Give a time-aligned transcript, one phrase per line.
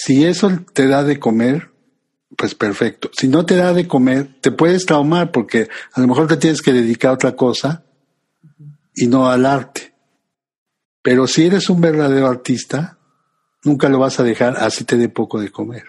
[0.00, 1.72] Si eso te da de comer,
[2.36, 3.10] pues perfecto.
[3.18, 6.62] Si no te da de comer, te puedes traumar porque a lo mejor te tienes
[6.62, 7.82] que dedicar a otra cosa
[8.94, 9.92] y no al arte.
[11.02, 12.96] Pero si eres un verdadero artista,
[13.64, 15.86] nunca lo vas a dejar así te dé poco de comer.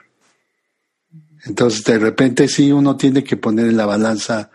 [1.46, 4.50] Entonces, de repente sí uno tiene que poner en la balanza,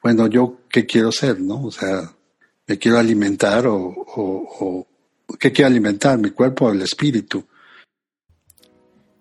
[0.00, 1.64] bueno, yo qué quiero ser, ¿no?
[1.64, 2.08] O sea,
[2.68, 4.86] me quiero alimentar o, o,
[5.40, 7.44] qué quiero alimentar, mi cuerpo o el espíritu.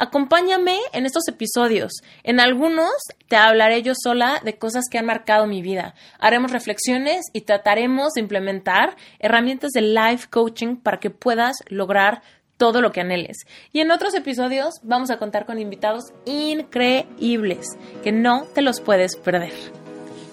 [0.00, 1.90] Acompáñame en estos episodios.
[2.22, 2.92] En algunos
[3.26, 5.94] te hablaré yo sola de cosas que han marcado mi vida.
[6.20, 12.22] Haremos reflexiones y trataremos de implementar herramientas de life coaching para que puedas lograr
[12.56, 13.38] todo lo que anheles.
[13.72, 17.66] Y en otros episodios vamos a contar con invitados increíbles
[18.04, 19.52] que no te los puedes perder.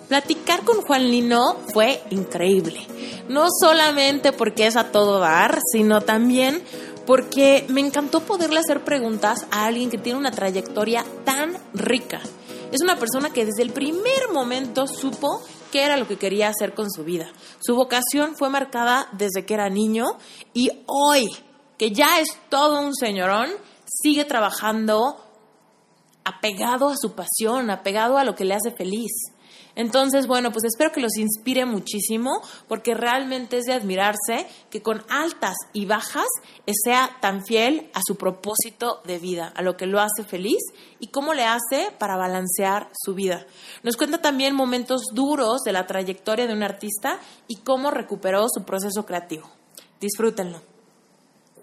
[0.08, 2.82] Platicar con Juan Lino fue increíble.
[3.30, 6.62] No solamente porque es a todo dar, sino también
[7.06, 12.20] porque me encantó poderle hacer preguntas a alguien que tiene una trayectoria tan rica.
[12.72, 16.74] Es una persona que desde el primer momento supo qué era lo que quería hacer
[16.74, 17.28] con su vida.
[17.60, 20.18] Su vocación fue marcada desde que era niño
[20.54, 21.30] y hoy,
[21.78, 23.50] que ya es todo un señorón,
[23.86, 25.22] sigue trabajando
[26.24, 29.12] apegado a su pasión, apegado a lo que le hace feliz.
[29.76, 35.04] Entonces, bueno, pues espero que los inspire muchísimo porque realmente es de admirarse que con
[35.10, 36.28] altas y bajas
[36.84, 40.62] sea tan fiel a su propósito de vida, a lo que lo hace feliz
[41.00, 43.46] y cómo le hace para balancear su vida.
[43.84, 48.64] Nos cuenta también momentos duros de la trayectoria de un artista y cómo recuperó su
[48.64, 49.50] proceso creativo.
[50.00, 50.62] Disfrútenlo.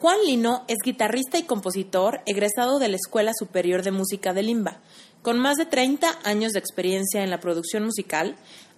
[0.03, 4.81] Juan Lino es guitarrista y compositor egresado de la Escuela Superior de Música de Limba.
[5.23, 8.35] Con más de 30 años de experiencia en la producción musical,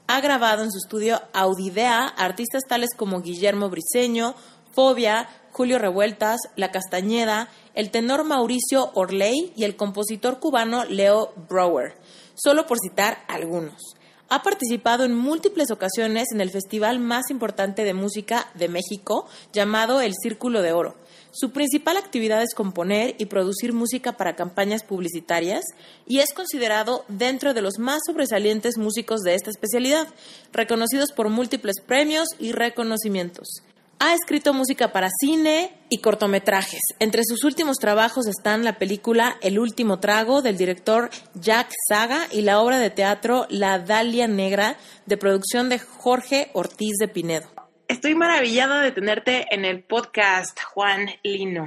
[0.07, 4.35] ha grabado en su estudio Audidea artistas tales como Guillermo Briceño,
[4.73, 11.97] Fobia, Julio Revueltas, La Castañeda, el tenor Mauricio Orley y el compositor cubano Leo Brower,
[12.35, 13.95] solo por citar algunos.
[14.29, 20.03] Ha participado en múltiples ocasiones en el festival más importante de música de México, llamado
[20.03, 20.95] el Círculo de Oro,
[21.35, 25.65] su principal actividad es componer y producir música para campañas publicitarias
[26.07, 30.07] y es considerado dentro de los más sobresalientes músicos de esta especialidad,
[30.53, 33.63] reconocidos por múltiples premios y reconocimientos.
[33.99, 36.81] Ha escrito música para cine y cortometrajes.
[37.01, 42.43] Entre sus últimos trabajos están la película El último trago del director Jack Saga y
[42.43, 47.54] la obra de teatro La Dalia Negra de producción de Jorge Ortiz de Pinedo.
[47.89, 51.67] Estoy maravillada de tenerte en el podcast, Juan Lino.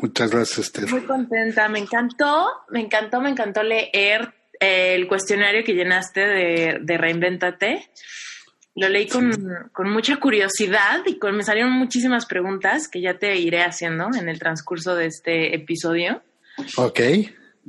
[0.00, 0.90] muchas gracias, Esther.
[0.90, 6.78] Muy contenta, me encantó, me encantó, me encantó leer eh, el cuestionario que llenaste de,
[6.80, 7.90] de Reinvéntate.
[8.74, 9.32] Lo leí con,
[9.72, 14.28] con, mucha curiosidad y con, me salieron muchísimas preguntas que ya te iré haciendo en
[14.28, 16.22] el transcurso de este episodio.
[16.76, 17.00] Ok.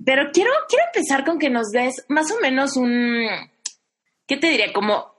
[0.06, 3.26] Pero quiero, quiero empezar con que nos des más o menos un,
[4.28, 4.72] ¿qué te diría?
[4.74, 5.17] Como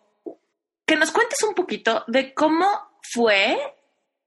[0.88, 2.66] que nos cuentes un poquito de cómo
[3.02, 3.58] fue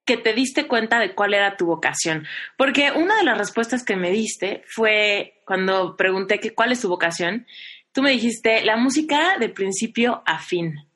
[0.06, 2.28] que te diste cuenta de cuál era tu vocación.
[2.56, 6.88] Porque una de las respuestas que me diste fue cuando pregunté que cuál es tu
[6.88, 7.48] vocación,
[7.92, 10.88] tú me dijiste la música de principio a fin.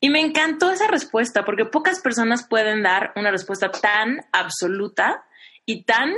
[0.00, 5.26] Y me encantó esa respuesta porque pocas personas pueden dar una respuesta tan absoluta
[5.66, 6.14] y tan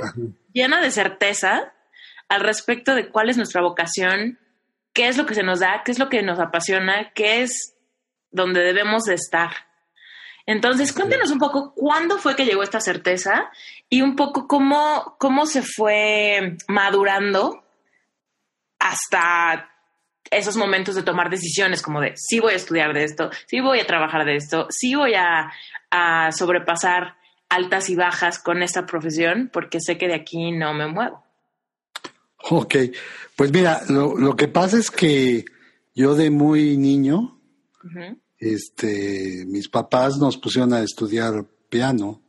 [0.53, 1.73] llena de certeza
[2.29, 4.39] al respecto de cuál es nuestra vocación,
[4.93, 7.72] qué es lo que se nos da, qué es lo que nos apasiona, qué es
[8.33, 9.51] donde debemos de estar.
[10.45, 13.49] Entonces, cuéntenos un poco cuándo fue que llegó esta certeza
[13.89, 17.63] y un poco cómo, cómo se fue madurando
[18.79, 19.69] hasta
[20.29, 23.79] esos momentos de tomar decisiones como de sí voy a estudiar de esto, sí voy
[23.79, 25.51] a trabajar de esto, sí voy a,
[26.31, 27.17] sobrepasar
[27.49, 31.23] altas y bajas con esta profesión porque sé que de aquí no me muevo.
[32.49, 32.75] Ok,
[33.35, 35.45] pues mira, lo, que pasa es que
[35.93, 37.39] yo de muy niño,
[38.43, 42.21] este, mis papás nos pusieron a estudiar piano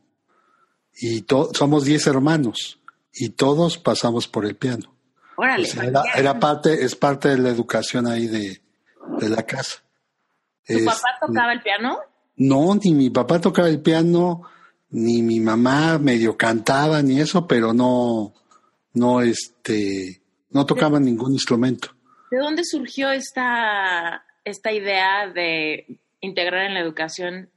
[0.97, 2.79] y somos 10 hermanos
[3.13, 4.95] y todos pasamos por el piano.
[5.37, 5.67] Órale,
[6.15, 8.61] era, parte, es parte de la educación ahí de,
[9.27, 9.83] la casa.
[10.65, 11.97] ¿Tu papá tocaba el piano?
[12.37, 14.43] No, ni mi papá tocaba el piano,
[14.89, 18.33] ni mi mamá medio cantaba, ni eso, pero no,
[18.93, 20.21] no, este,
[20.51, 21.89] no tocaba ningún instrumento.
[22.31, 27.49] ¿De dónde surgió esta, esta idea de integrar en la educación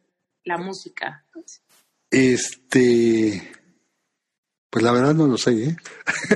[0.44, 1.24] la música?
[2.10, 3.52] Este,
[4.70, 5.76] pues la verdad no lo sé, ¿eh?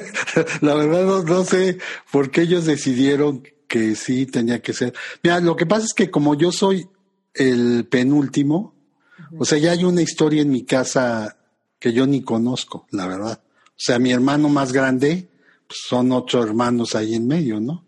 [0.60, 1.78] la verdad no, no, sé
[2.10, 4.92] por qué ellos decidieron que sí tenía que ser.
[5.22, 6.88] Mira, lo que pasa es que como yo soy
[7.34, 8.74] el penúltimo,
[9.38, 11.36] o sea, ya hay una historia en mi casa
[11.78, 13.42] que yo ni conozco, la verdad.
[13.68, 15.28] O sea, mi hermano más grande,
[15.66, 17.86] pues son ocho hermanos ahí en medio, ¿no?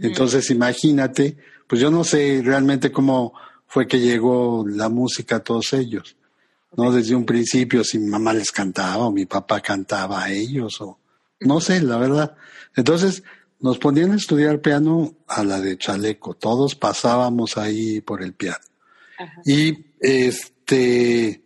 [0.00, 1.36] Entonces, imagínate,
[1.66, 3.34] pues yo no sé realmente cómo
[3.74, 6.16] fue que llegó la música a todos ellos.
[6.76, 6.92] ¿no?
[6.92, 11.00] Desde un principio, si mi mamá les cantaba o mi papá cantaba a ellos, o
[11.40, 12.36] no sé, la verdad.
[12.76, 13.24] Entonces,
[13.58, 18.64] nos ponían a estudiar piano a la de chaleco, todos pasábamos ahí por el piano.
[19.44, 21.42] Y este,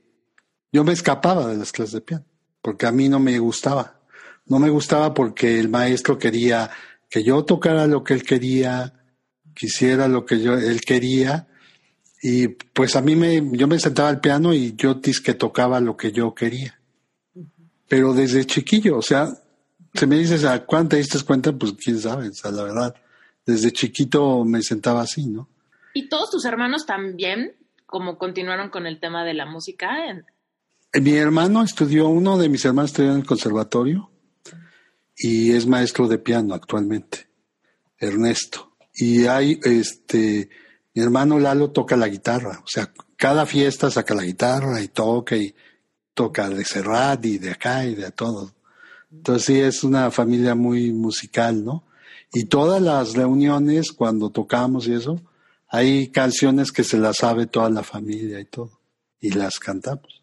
[0.70, 2.26] yo me escapaba de las clases de piano,
[2.60, 4.02] porque a mí no me gustaba.
[4.44, 6.70] No me gustaba porque el maestro quería
[7.08, 8.92] que yo tocara lo que él quería,
[9.54, 11.48] quisiera lo que yo, él quería,
[12.20, 15.96] y pues a mí me, yo me sentaba al piano y yo que tocaba lo
[15.96, 16.78] que yo quería.
[17.88, 19.28] Pero desde chiquillo, o sea,
[19.94, 22.94] se me dices a cuánto te diste cuenta, pues quién sabe, o sea, la verdad,
[23.46, 25.48] desde chiquito me sentaba así, ¿no?
[25.94, 27.56] ¿Y todos tus hermanos también,
[27.86, 29.88] como continuaron con el tema de la música?
[30.92, 34.10] Eh, mi hermano estudió, uno de mis hermanos estudió en el conservatorio
[35.16, 37.28] y es maestro de piano actualmente,
[37.98, 38.76] Ernesto.
[38.94, 40.50] Y hay, este,
[40.94, 45.36] mi hermano Lalo toca la guitarra, o sea, cada fiesta saca la guitarra y toca
[45.36, 45.54] y
[46.14, 48.54] toca de Serrat y de acá y de todo.
[49.10, 51.84] Entonces sí, es una familia muy musical, ¿no?
[52.32, 55.20] Y todas las reuniones, cuando tocamos y eso,
[55.68, 58.80] hay canciones que se las sabe toda la familia y todo,
[59.20, 60.22] y las cantamos.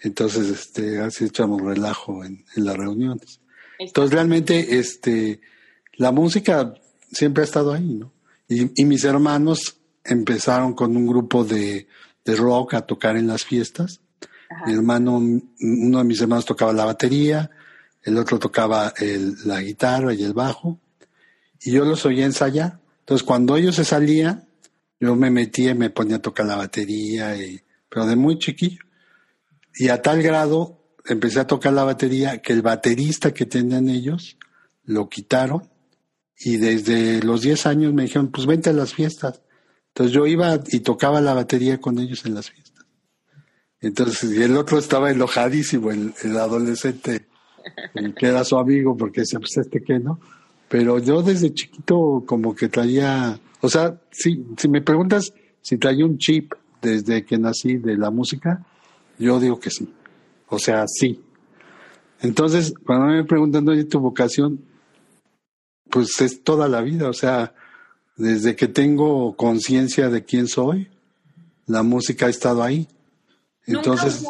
[0.00, 3.40] Entonces, este, así echamos relajo en, las reuniones.
[3.78, 5.40] Entonces, realmente, este,
[5.94, 6.74] la música
[7.10, 8.12] siempre ha estado ahí, ¿no?
[8.48, 9.76] Y, y mis hermanos
[10.08, 11.88] empezaron con un grupo de,
[12.24, 14.00] rock a tocar en las fiestas.
[14.66, 17.50] Mi hermano, uno de mis hermanos tocaba la batería,
[18.02, 18.92] el otro tocaba
[19.44, 20.80] la guitarra y el bajo,
[21.60, 22.80] y yo los oía ensayar.
[23.00, 24.48] Entonces, cuando ellos se salían,
[24.98, 28.82] yo me metía y me ponía a tocar la batería, y, pero de muy chiquillo.
[29.74, 34.36] Y a tal grado empecé a tocar la batería que el baterista que tenían ellos
[34.84, 35.68] lo quitaron
[36.38, 39.42] y desde los 10 años me dijeron, pues vente a las fiestas.
[39.96, 42.84] Entonces yo iba y tocaba la batería con ellos en las fiestas.
[43.80, 47.28] Entonces, y el otro estaba enojadísimo, el, adolescente,
[47.94, 50.20] que era su amigo, porque decía, pues este que no.
[50.68, 55.32] Pero yo desde chiquito como que traía, o sea, si, si me preguntas
[55.62, 56.52] si traía un chip
[56.82, 58.66] desde que nací de la música,
[59.18, 59.90] yo digo que sí.
[60.48, 61.22] O sea, sí.
[62.20, 64.62] Entonces, cuando me preguntan, oye, tu vocación,
[65.88, 67.54] pues es toda la vida, o sea,
[68.16, 70.88] desde que tengo conciencia de quién soy,
[71.66, 72.88] la música ha estado ahí.
[73.66, 74.24] Entonces,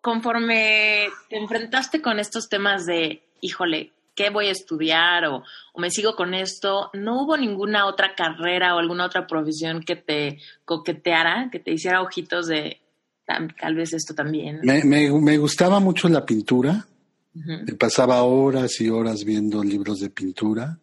[0.00, 5.42] conforme te enfrentaste con estos temas de, híjole, ¿qué voy a estudiar o,
[5.76, 6.90] me sigo con esto?
[6.92, 12.02] ¿No hubo ninguna otra carrera o alguna otra profesión que te coqueteara, que te hiciera
[12.02, 12.80] ojitos de
[13.24, 14.60] tal, vez esto también?
[14.62, 16.86] Me, me, gustaba mucho la pintura.
[17.32, 20.78] Me pasaba horas y horas viendo libros de pintura.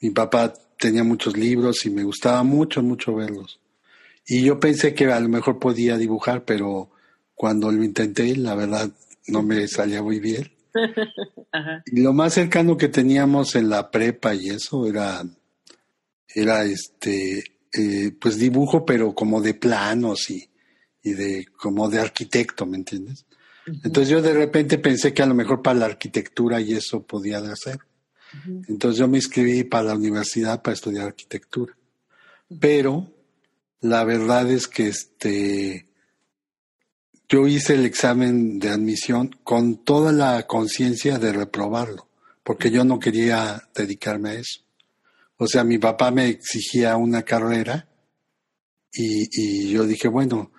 [0.00, 3.60] Mi papá tenía muchos libros y me gustaba mucho, mucho verlos.
[4.26, 6.90] Y yo pensé que a lo mejor podía dibujar, pero
[7.34, 8.90] cuando lo intenté, la verdad,
[9.26, 10.50] no me salía muy bien.
[11.86, 15.24] Y lo más cercano que teníamos en la prepa y eso era,
[16.28, 17.42] era este,
[17.72, 20.48] eh, pues dibujo, pero como de planos y,
[21.02, 23.24] y de, como de arquitecto, ¿me entiendes?
[23.66, 27.38] Entonces yo de repente pensé que a lo mejor para la arquitectura y eso podía
[27.38, 27.78] hacer.
[28.68, 31.76] Entonces yo me inscribí para la universidad para estudiar arquitectura.
[32.60, 33.10] Pero
[33.80, 35.86] la verdad es que este,
[37.28, 42.08] yo hice el examen de admisión con toda la conciencia de reprobarlo,
[42.42, 44.60] porque yo no quería dedicarme a eso.
[45.36, 47.86] O sea, mi papá me exigía una carrera
[48.92, 50.50] y, y yo dije, bueno,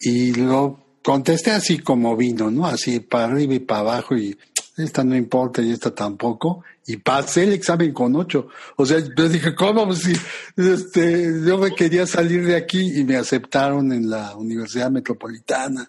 [0.00, 2.66] y lo contesté así como vino, ¿no?
[2.66, 4.36] Así para arriba y para abajo y
[4.76, 8.48] esta no importa y esta tampoco, y pasé el examen con ocho.
[8.76, 9.86] O sea, yo dije, ¿cómo?
[9.86, 10.12] Pues si
[10.56, 15.88] este, yo me quería salir de aquí y me aceptaron en la Universidad Metropolitana.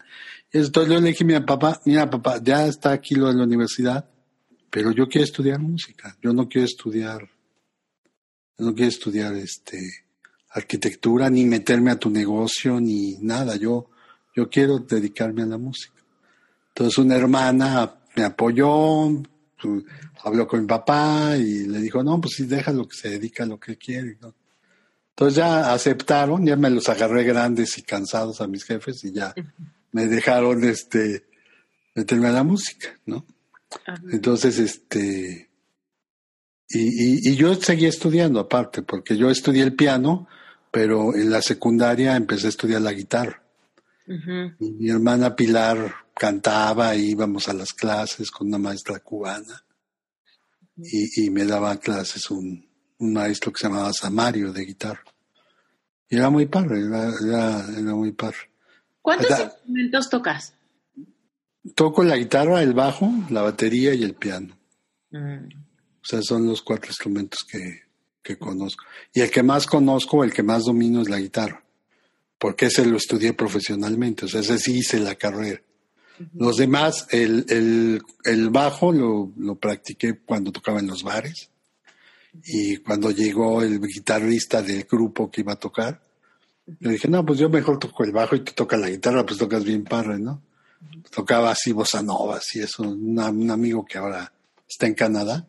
[0.52, 3.44] Entonces yo le dije a mi papá, mira papá, ya está aquí lo de la
[3.44, 4.10] universidad,
[4.70, 7.30] pero yo quiero estudiar música, yo no quiero estudiar,
[8.58, 10.06] no quiero estudiar este
[10.52, 13.90] arquitectura, ni meterme a tu negocio, ni nada, yo,
[14.34, 16.02] yo quiero dedicarme a la música.
[16.70, 19.10] Entonces una hermana me apoyó,
[20.24, 23.48] habló con mi papá y le dijo, no, pues sí, déjalo que se dedica a
[23.48, 24.18] lo que quiere.
[25.10, 29.34] Entonces ya aceptaron, ya me los agarré grandes y cansados a mis jefes y ya
[29.92, 31.26] me dejaron este
[31.94, 33.26] meterme a la música, ¿no?
[34.12, 35.50] Entonces, este,
[36.70, 40.28] y, y, yo seguí estudiando aparte, porque yo estudié el piano,
[40.72, 43.42] pero en la secundaria empecé a estudiar la guitarra.
[44.60, 49.64] mi hermana Pilar cantaba, íbamos a las clases con una maestra cubana
[50.78, 52.68] y, y, me daba clases un,
[52.98, 55.04] un, maestro que se llamaba Samario de guitarra.
[56.10, 57.10] Y era muy padre, era,
[57.78, 58.38] era, muy padre.
[59.02, 60.54] ¿Cuántos instrumentos tocas?
[61.76, 64.58] Toco la guitarra, el bajo, la batería y el piano.
[65.12, 65.48] Mm.
[65.48, 67.86] O sea, son los cuatro instrumentos que,
[68.22, 68.84] que conozco.
[69.14, 71.64] Y el que más conozco, el que más domino es la guitarra,
[72.38, 75.62] porque ese lo estudié profesionalmente, o sea, ese sí hice la carrera.
[76.34, 81.50] Los demás, el, el, el bajo lo, lo, practiqué cuando tocaba en los bares
[82.44, 86.02] y cuando llegó el guitarrista del grupo que iba a tocar,
[86.80, 89.38] le dije, no, pues yo mejor toco el bajo y tú tocas la guitarra, pues
[89.38, 90.42] tocas bien parre, ¿no?
[91.12, 94.32] Tocaba así bossa nova, y eso, un amigo que ahora
[94.68, 95.48] está en Canadá.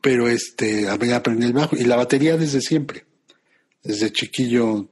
[0.00, 3.06] Pero este, aprendí el bajo y la batería desde siempre.
[3.82, 4.88] Desde chiquillo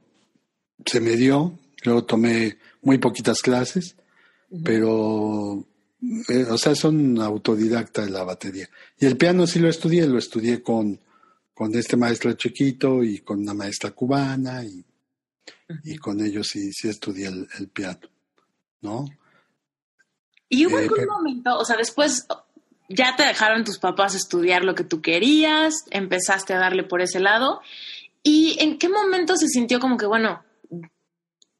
[0.85, 3.95] se me dio, luego tomé muy poquitas clases,
[4.63, 5.65] pero,
[6.29, 8.69] eh, o sea, son autodidacta de la batería.
[8.97, 11.01] Y el piano sí lo estudié, lo estudié con,
[11.53, 14.85] con este maestro chiquito y con una maestra cubana y,
[15.83, 18.07] y con ellos sí, sí estudié el, piano,
[18.81, 19.05] ¿no?
[20.47, 22.27] Y hubo eh, algún momento, o sea, después
[22.87, 27.19] ya te dejaron tus papás estudiar lo que tú querías, empezaste a darle por ese
[27.19, 27.61] lado.
[28.21, 30.44] ¿Y en qué momento se sintió como que, bueno,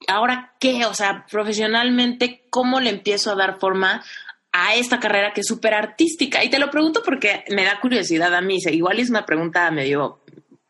[0.07, 0.85] ahora qué?
[0.85, 4.03] O sea, profesionalmente, ¿cómo le empiezo a dar forma
[4.51, 6.43] a esta carrera que es súper artística?
[6.43, 8.57] Y te lo pregunto porque me da curiosidad a mí.
[8.65, 10.21] Igual es una pregunta medio,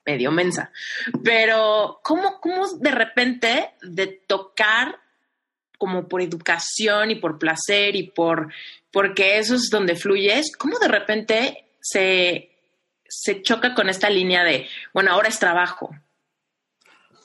[0.06, 0.72] medio mensa.
[1.24, 5.00] Pero, ¿cómo, cómo de repente de tocar
[5.78, 8.50] como por educación y por placer y por
[8.96, 12.50] porque eso es donde fluyes, ¿cómo de repente se,
[13.06, 15.94] se choca con esta línea de, bueno, ahora es trabajo?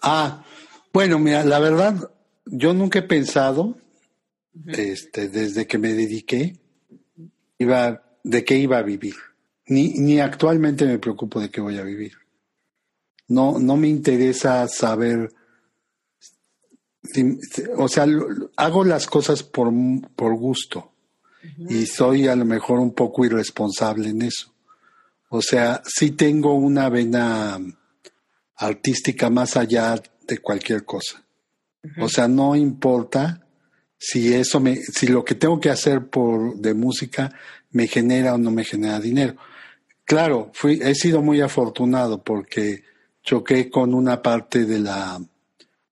[0.02, 0.42] Ah,
[0.92, 2.10] bueno, mira, la verdad,
[2.46, 3.76] yo nunca he pensado,
[4.66, 6.56] este, desde que me dediqué,
[7.58, 9.14] iba, de qué iba a vivir.
[9.66, 12.14] Ni, ni actualmente me preocupo de qué voy a vivir.
[13.28, 15.30] No, no me interesa saber
[17.76, 18.06] o sea,
[18.56, 19.72] hago las cosas por,
[20.14, 20.92] por gusto
[21.68, 24.52] y soy a lo mejor un poco irresponsable en eso.
[25.30, 27.58] O sea, sí tengo una vena
[28.56, 30.02] artística más allá
[30.34, 31.22] de cualquier cosa.
[31.98, 33.46] O sea, no importa
[33.98, 37.32] si eso me, si lo que tengo que hacer por de música
[37.70, 39.36] me genera o no me genera dinero.
[40.04, 42.82] Claro, fui, he sido muy afortunado porque
[43.22, 45.20] choqué con una parte de la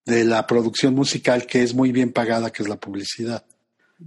[0.04, 3.44] de la producción musical que es muy bien pagada, que es la publicidad,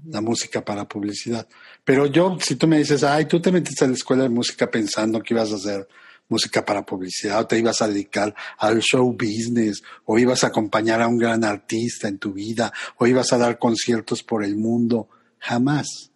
[0.08, 1.48] la música para publicidad.
[1.84, 4.70] Pero yo, si tú me dices, ay, tú te metiste a la escuela de música
[4.70, 5.88] pensando que ibas a hacer
[6.32, 11.02] música para publicidad, o te ibas a dedicar al show business, o ibas a acompañar
[11.02, 15.10] a un gran artista en tu vida, o ibas a dar conciertos por el mundo,
[15.38, 16.12] jamás.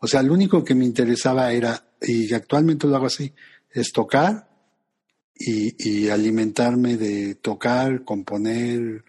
[0.00, 3.32] O sea, lo único que me interesaba era, y actualmente lo hago así,
[3.70, 4.50] es tocar
[5.34, 9.04] y, y alimentarme de tocar, componer,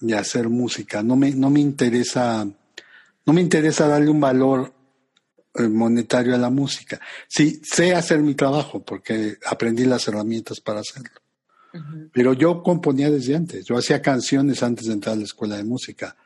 [0.00, 1.02] y hacer música.
[1.02, 4.74] No me, no me interesa, no me interesa darle un valor
[5.54, 7.00] monetario a la música.
[7.28, 11.10] Sí, sé hacer mi trabajo porque aprendí las herramientas para hacerlo.
[12.12, 13.64] Pero yo componía desde antes.
[13.64, 16.16] Yo hacía canciones antes de entrar a la escuela de música.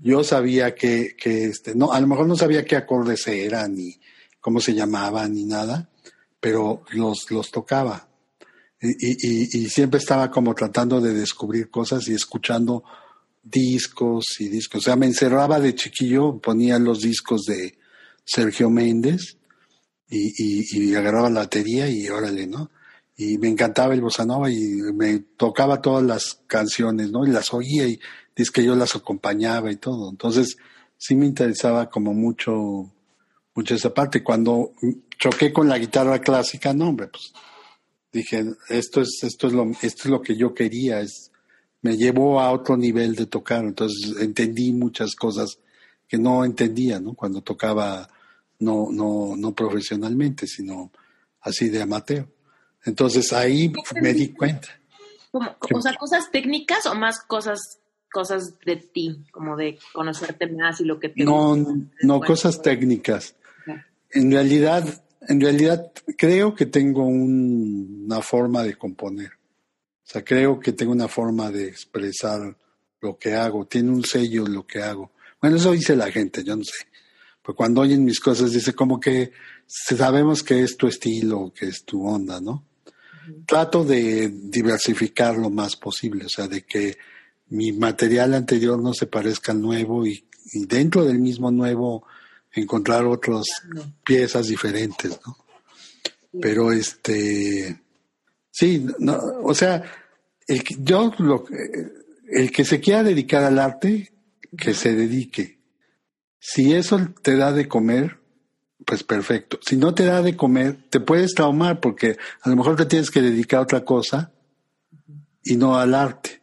[0.00, 3.98] Yo sabía que, que este, no, a lo mejor no sabía qué acordes eran ni
[4.40, 5.90] cómo se llamaban ni nada,
[6.40, 8.08] pero los, los tocaba.
[8.80, 12.84] Y, y, y, siempre estaba como tratando de descubrir cosas y escuchando
[13.42, 14.82] discos y discos.
[14.82, 17.78] O sea, me encerraba de chiquillo, ponía los discos de
[18.24, 19.38] Sergio Méndez
[20.08, 22.70] y, agarraba la batería y órale, ¿no?
[23.16, 27.26] Y me encantaba el bossa nova y me tocaba todas las canciones, ¿no?
[27.26, 28.00] Y las oía y
[28.34, 30.10] dice que yo las acompañaba y todo.
[30.10, 30.56] Entonces,
[30.96, 32.90] sí me interesaba como mucho,
[33.54, 34.22] mucho esa parte.
[34.22, 34.72] Cuando
[35.18, 37.32] choqué con la guitarra clásica, no, hombre, pues
[38.12, 41.30] dije, esto es, esto es lo, esto es lo que yo quería, es,
[41.82, 45.58] me llevó a otro nivel de tocar, entonces entendí muchas cosas
[46.08, 47.14] que no entendía, ¿no?
[47.14, 48.08] Cuando tocaba
[48.58, 50.90] no, no, no profesionalmente, sino
[51.40, 52.26] así de amateur.
[52.84, 54.68] Entonces ahí me di cuenta.
[55.32, 57.80] o sea, cosas técnicas o más cosas
[58.14, 61.56] cosas de ti, como de conocerte más y lo que te No,
[62.02, 63.34] no, cosas técnicas.
[64.12, 64.84] En realidad,
[65.26, 69.32] en realidad creo que tengo una forma de componer.
[69.32, 72.56] O sea, creo que tengo una forma de expresar
[73.00, 73.66] lo que hago.
[73.66, 75.10] Tiene un sello lo que hago.
[75.40, 76.86] Bueno, eso dice la gente, yo no sé.
[77.44, 79.32] Pero cuando oyen mis cosas, dice como que
[79.66, 82.64] sabemos que es tu estilo, que es tu onda, ¿no?
[83.46, 86.96] Trato de diversificar lo más posible, o sea, de que
[87.48, 92.06] mi material anterior no se parezca al nuevo y, dentro del mismo nuevo
[92.52, 93.44] encontrar otras
[94.04, 95.36] piezas diferentes, ¿no?
[96.40, 97.80] Pero este,
[98.50, 99.82] sí, no, o sea,
[100.46, 101.44] el que, yo lo,
[102.28, 104.12] el que se quiera dedicar al arte,
[104.56, 105.58] que se dedique.
[106.46, 108.18] Si eso te da de comer,
[108.84, 109.58] pues perfecto.
[109.62, 113.10] Si no te da de comer, te puedes traumar porque a lo mejor te tienes
[113.10, 114.30] que dedicar a otra cosa
[115.42, 116.42] y no al arte.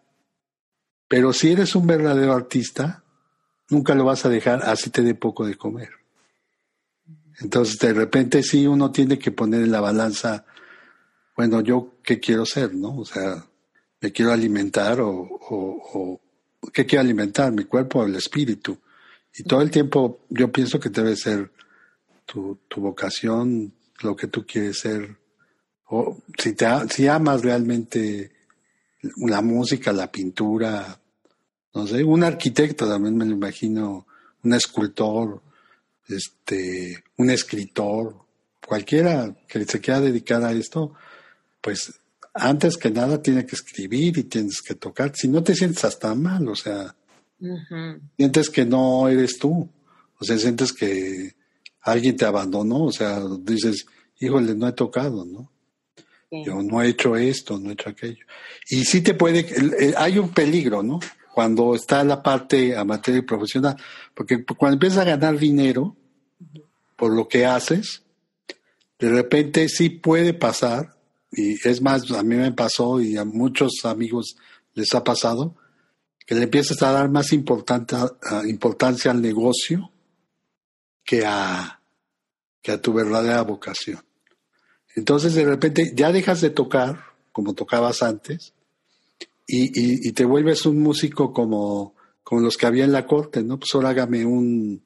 [1.07, 3.03] Pero si eres un verdadero artista,
[3.69, 5.91] nunca lo vas a dejar así te dé poco de comer.
[7.39, 10.45] Entonces, de repente sí uno tiene que poner en la balanza,
[11.37, 12.97] bueno, yo qué quiero ser, ¿no?
[12.97, 13.45] O sea,
[14.01, 16.19] me quiero alimentar o, o,
[16.73, 18.79] qué quiero alimentar, mi cuerpo o el espíritu.
[19.35, 21.51] Y todo el tiempo yo pienso que debe ser
[22.25, 25.17] tu, tu vocación, lo que tú quieres ser.
[25.87, 28.31] O si, te, si amas realmente
[29.17, 30.99] la música, la pintura,
[31.73, 34.05] no sé, un arquitecto también me lo imagino,
[34.43, 35.41] un escultor,
[36.07, 38.15] este, un escritor,
[38.65, 40.93] cualquiera que se quiera dedicar a esto,
[41.61, 41.99] pues
[42.33, 45.13] antes que nada tiene que escribir y tienes que tocar.
[45.15, 46.95] Si no te sientes hasta mal, o sea,
[48.17, 49.69] sientes que no eres tú,
[50.19, 51.33] o sea, sientes que
[51.81, 53.85] alguien te abandonó, o sea, dices,
[54.19, 55.51] híjole, no he tocado, ¿no?
[56.31, 58.25] Yo no he hecho esto, no he hecho aquello.
[58.69, 60.99] Y sí te puede, hay un peligro, ¿no?
[61.33, 63.75] Cuando está la parte amateur y profesional,
[64.13, 65.97] porque cuando empiezas a ganar dinero
[66.95, 68.03] por lo que haces,
[68.99, 70.95] de repente sí puede pasar,
[71.31, 74.35] y es más, a mí me pasó y a muchos amigos
[74.73, 75.55] les ha pasado,
[76.31, 79.91] que le empiezas a dar más importancia al negocio
[81.03, 81.81] que a,
[82.61, 83.99] que a tu verdadera vocación.
[84.95, 88.53] Entonces de repente ya dejas de tocar como tocabas antes
[89.45, 93.59] y, y, te vuelves un músico como, como los que había en la corte, ¿no?
[93.59, 94.85] Pues ahora hágame un,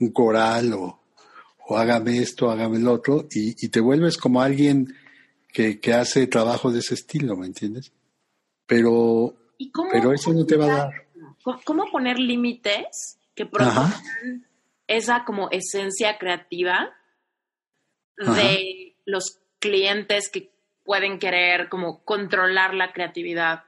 [0.00, 1.02] un coral o,
[1.68, 4.94] o, hágame esto, hágame el otro y, y te vuelves como alguien
[5.52, 7.92] que, que, hace trabajo de ese estilo, ¿me entiendes?
[8.66, 9.36] Pero,
[9.92, 11.06] pero eso no te va a dar.
[11.64, 14.46] ¿Cómo poner límites que protejan
[14.86, 16.94] esa como esencia creativa
[18.16, 20.50] de los clientes que
[20.84, 23.64] pueden querer como controlar la creatividad.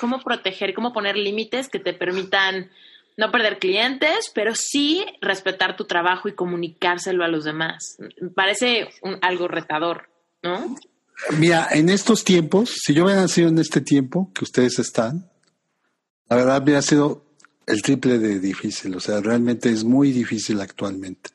[0.00, 2.70] ¿Cómo proteger, cómo poner límites que te permitan
[3.18, 7.98] no perder clientes, pero sí respetar tu trabajo y comunicárselo a los demás?
[8.34, 8.88] Parece
[9.20, 10.08] algo retador,
[10.42, 10.74] ¿no?
[11.38, 15.30] Mira, en estos tiempos, si yo hubiera nacido en este tiempo que ustedes están,
[16.28, 17.24] la verdad hubiera sido
[17.66, 21.30] el triple de difícil, o sea, realmente es muy difícil actualmente.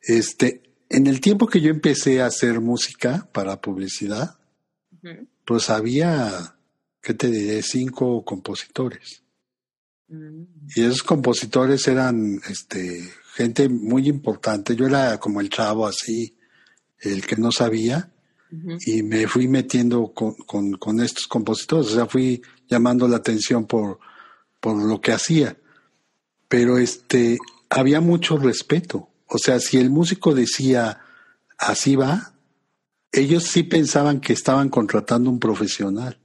[0.00, 4.38] Este, en el tiempo que yo empecé a hacer música para publicidad,
[5.44, 6.56] pues había,
[7.02, 7.62] ¿qué te diré?
[7.62, 9.22] Cinco compositores.
[10.08, 10.44] Mm.
[10.74, 14.76] Y esos compositores eran este, gente muy importante.
[14.76, 16.38] Yo era como el chavo así,
[17.00, 18.13] el que no sabía,
[18.86, 21.88] y me fui metiendo con, con, estos compositores.
[21.88, 23.98] O sea, fui llamando la atención por,
[24.60, 25.56] por lo que hacía.
[26.48, 27.38] Pero este,
[27.70, 29.08] había mucho respeto.
[29.26, 31.00] O sea, si el músico decía
[31.58, 32.34] así va,
[33.12, 36.18] ellos sí pensaban que estaban contratando un profesional.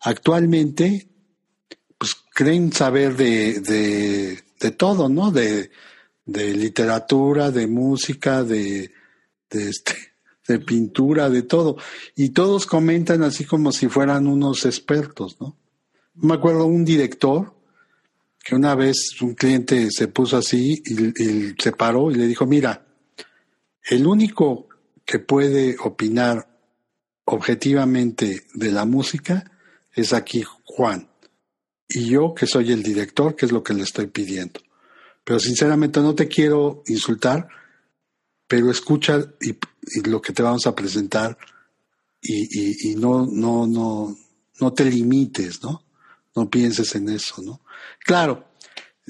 [0.00, 1.08] Actualmente,
[1.96, 5.30] pues creen saber de, de, de todo, ¿no?
[5.30, 5.70] De,
[6.24, 8.92] de, literatura, de música, de,
[9.50, 9.94] de, este,
[10.48, 11.76] de pintura, de todo.
[12.16, 15.56] Y todos comentan así como si fueran unos expertos, ¿no?
[16.14, 17.54] Me acuerdo un director
[18.42, 22.86] que una vez un cliente se puso así y, se paró y le dijo, mira,
[23.88, 24.68] el único
[25.04, 26.48] que puede opinar
[27.26, 29.44] objetivamente de la música
[29.94, 31.08] es aquí Juan.
[31.86, 34.60] Y yo, que soy el director, que es lo que le estoy pidiendo.
[35.24, 37.48] Pero sinceramente no te quiero insultar,
[38.48, 39.56] pero escucha y,
[40.08, 41.38] lo que te vamos a presentar
[42.20, 44.16] y, no, no, no,
[44.60, 45.84] no te limites, ¿no?
[46.34, 47.60] No pienses en eso, ¿no?
[48.04, 48.48] Claro,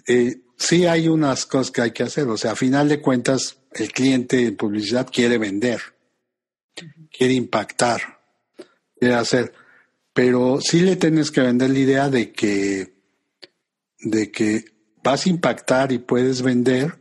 [0.06, 2.28] eh, sí hay unas cosas que hay que hacer.
[2.28, 5.80] O sea, a final de cuentas, el cliente en publicidad quiere vender,
[7.10, 8.20] quiere impactar,
[8.98, 9.52] quiere hacer.
[10.12, 12.94] Pero sí le tienes que vender la idea de que,
[14.00, 14.64] de que
[15.02, 16.97] vas a impactar y puedes vender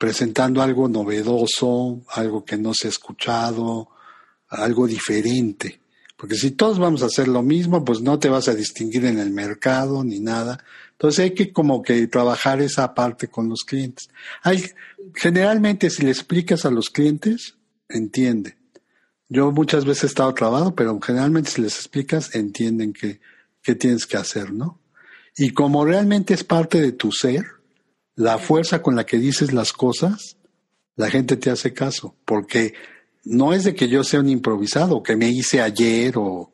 [0.00, 3.90] presentando algo novedoso, algo que no se ha escuchado,
[4.48, 5.82] algo diferente.
[6.16, 9.18] Porque si todos vamos a hacer lo mismo, pues no te vas a distinguir en
[9.18, 10.64] el mercado ni nada.
[10.92, 14.08] Entonces hay que como que trabajar esa parte con los clientes.
[14.42, 14.64] Hay,
[15.14, 17.58] generalmente si le explicas a los clientes,
[17.90, 18.56] entiende.
[19.28, 23.20] Yo muchas veces he estado trabado, pero generalmente si les explicas, entienden qué
[23.62, 24.80] que tienes que hacer, ¿no?
[25.36, 27.44] Y como realmente es parte de tu ser,
[28.14, 30.36] la fuerza con la que dices las cosas,
[30.96, 32.74] la gente te hace caso, porque
[33.24, 36.52] no es de que yo sea un improvisado, que me hice ayer o...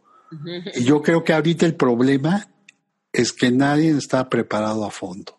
[0.74, 2.48] Y yo creo que ahorita el problema
[3.12, 5.38] es que nadie está preparado a fondo.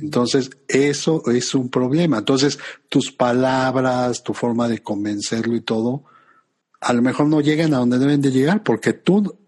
[0.00, 2.18] Entonces, eso es un problema.
[2.18, 6.04] Entonces, tus palabras, tu forma de convencerlo y todo,
[6.80, 9.38] a lo mejor no llegan a donde deben de llegar porque tú,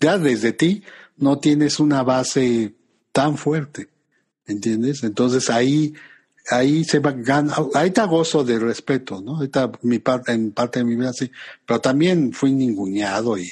[0.00, 0.82] ya desde ti,
[1.16, 2.74] no tienes una base
[3.12, 3.88] tan fuerte.
[4.46, 5.02] ¿Entiendes?
[5.02, 5.94] Entonces ahí
[6.50, 7.14] ahí se va
[7.74, 9.38] ahí está gozo de respeto, ¿no?
[9.38, 11.30] Ahí está mi parte, en parte de mi vida sí,
[11.64, 13.50] pero también fui ninguneado y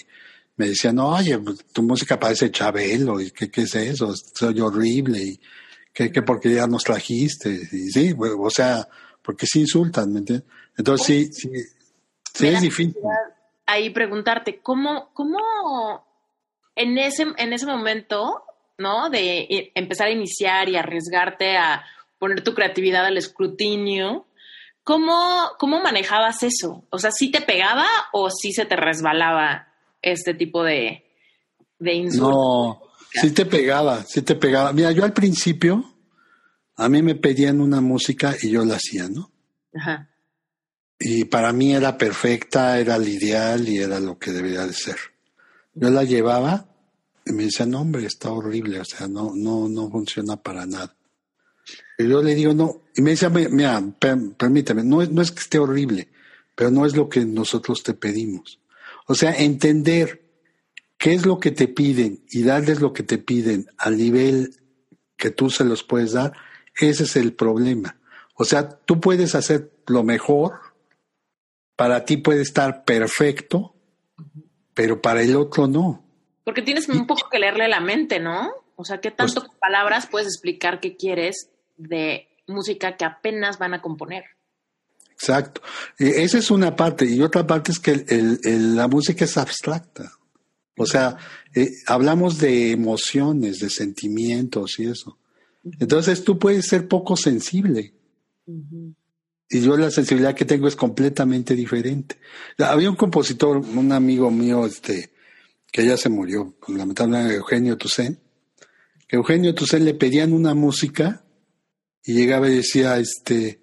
[0.56, 5.20] me decían, oye, pues, tu música parece Chabelo, y qué, qué es eso, soy horrible,
[5.20, 5.40] y
[5.92, 6.22] qué, qué
[6.54, 8.88] ya nos trajiste, y sí, o sea,
[9.20, 10.48] porque sí insultan, ¿me entiendes?
[10.76, 11.48] Entonces sí, sí,
[12.32, 12.96] sí es difícil.
[13.66, 15.38] Ahí preguntarte, ¿cómo, cómo
[16.76, 18.43] en ese, en ese momento,
[18.78, 19.10] ¿no?
[19.10, 21.84] De empezar a iniciar y arriesgarte a
[22.18, 24.26] poner tu creatividad al escrutinio,
[24.82, 26.84] ¿cómo, cómo manejabas eso?
[26.90, 29.68] O sea, ¿sí te pegaba o sí se te resbalaba
[30.02, 31.04] este tipo de,
[31.78, 32.30] de insultos?
[32.30, 32.82] No,
[33.12, 34.72] sí te pegaba, sí te pegaba.
[34.72, 35.84] Mira, yo al principio,
[36.76, 39.30] a mí me pedían una música y yo la hacía, ¿no?
[39.74, 40.10] Ajá.
[40.98, 44.96] Y para mí era perfecta, era el ideal y era lo que debería de ser.
[45.74, 46.68] Yo la llevaba
[47.32, 50.94] me decía, no, hombre, está horrible, o sea, no, no, no funciona para nada.
[51.98, 52.82] Y yo le digo, no.
[52.94, 53.82] Y me dice, mira,
[54.36, 56.08] permíteme, no, no es que esté horrible,
[56.54, 58.60] pero no es lo que nosotros te pedimos.
[59.06, 60.22] O sea, entender
[60.98, 64.60] qué es lo que te piden y darles lo que te piden al nivel
[65.16, 66.32] que tú se los puedes dar,
[66.78, 67.98] ese es el problema.
[68.34, 70.54] O sea, tú puedes hacer lo mejor,
[71.76, 73.74] para ti puede estar perfecto,
[74.74, 76.03] pero para el otro no.
[76.44, 78.52] Porque tienes un poco que leerle la mente, ¿no?
[78.76, 83.74] O sea, ¿qué tanto pues palabras puedes explicar qué quieres de música que apenas van
[83.74, 84.24] a componer?
[85.10, 85.62] Exacto.
[85.98, 87.06] Esa es una parte.
[87.06, 88.04] Y otra parte es que
[88.44, 90.12] la música es abstracta.
[90.76, 91.16] O sea,
[91.54, 95.18] eh, hablamos de emociones, de sentimientos y eso.
[95.78, 97.94] Entonces tú puedes ser poco sensible.
[99.48, 102.16] Y yo la sensibilidad que tengo es completamente diferente.
[102.58, 105.13] Había un compositor, un amigo mío, este,
[105.74, 108.16] que ya se murió, lamentablemente Eugenio Toussaint,
[109.08, 111.24] que Eugenio Toussaint le pedían una música
[112.04, 113.60] y llegaba y decía, este,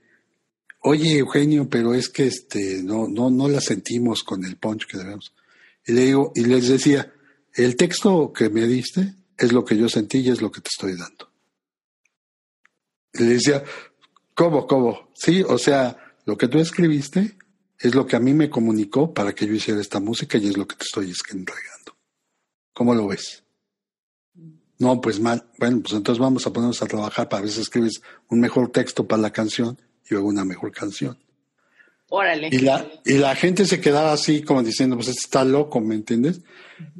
[0.82, 4.98] oye Eugenio, pero es que este, no, no, no la sentimos con el punch que
[4.98, 5.34] debemos.
[5.88, 7.14] Y le digo, y les decía,
[7.54, 10.68] el texto que me diste es lo que yo sentí y es lo que te
[10.68, 11.32] estoy dando.
[13.14, 13.64] Y le decía,
[14.34, 15.14] ¿cómo, cómo?
[15.14, 15.96] Sí, o sea,
[16.26, 17.38] lo que tú escribiste
[17.80, 20.58] es lo que a mí me comunicó para que yo hiciera esta música y es
[20.58, 21.71] lo que te estoy entregando.
[22.74, 23.44] ¿Cómo lo ves?
[24.82, 25.44] No, pues mal.
[25.60, 29.08] Bueno, pues entonces vamos a ponernos a trabajar para ver si escribes un mejor texto
[29.08, 29.80] para la canción
[30.10, 31.18] y luego una mejor canción.
[32.10, 32.50] Órale.
[32.52, 35.96] Y la, y la gente se quedaba así como diciendo, pues este está loco, ¿me
[35.96, 36.42] entiendes?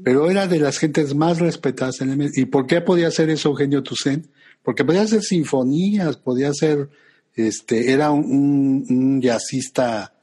[0.04, 2.32] Pero era de las gentes más respetadas en el medio.
[2.36, 4.28] ¿Y por qué podía hacer eso Eugenio Toussaint?
[4.64, 6.90] Porque podía hacer sinfonías, podía hacer,
[7.36, 10.14] este, era un, un jazzista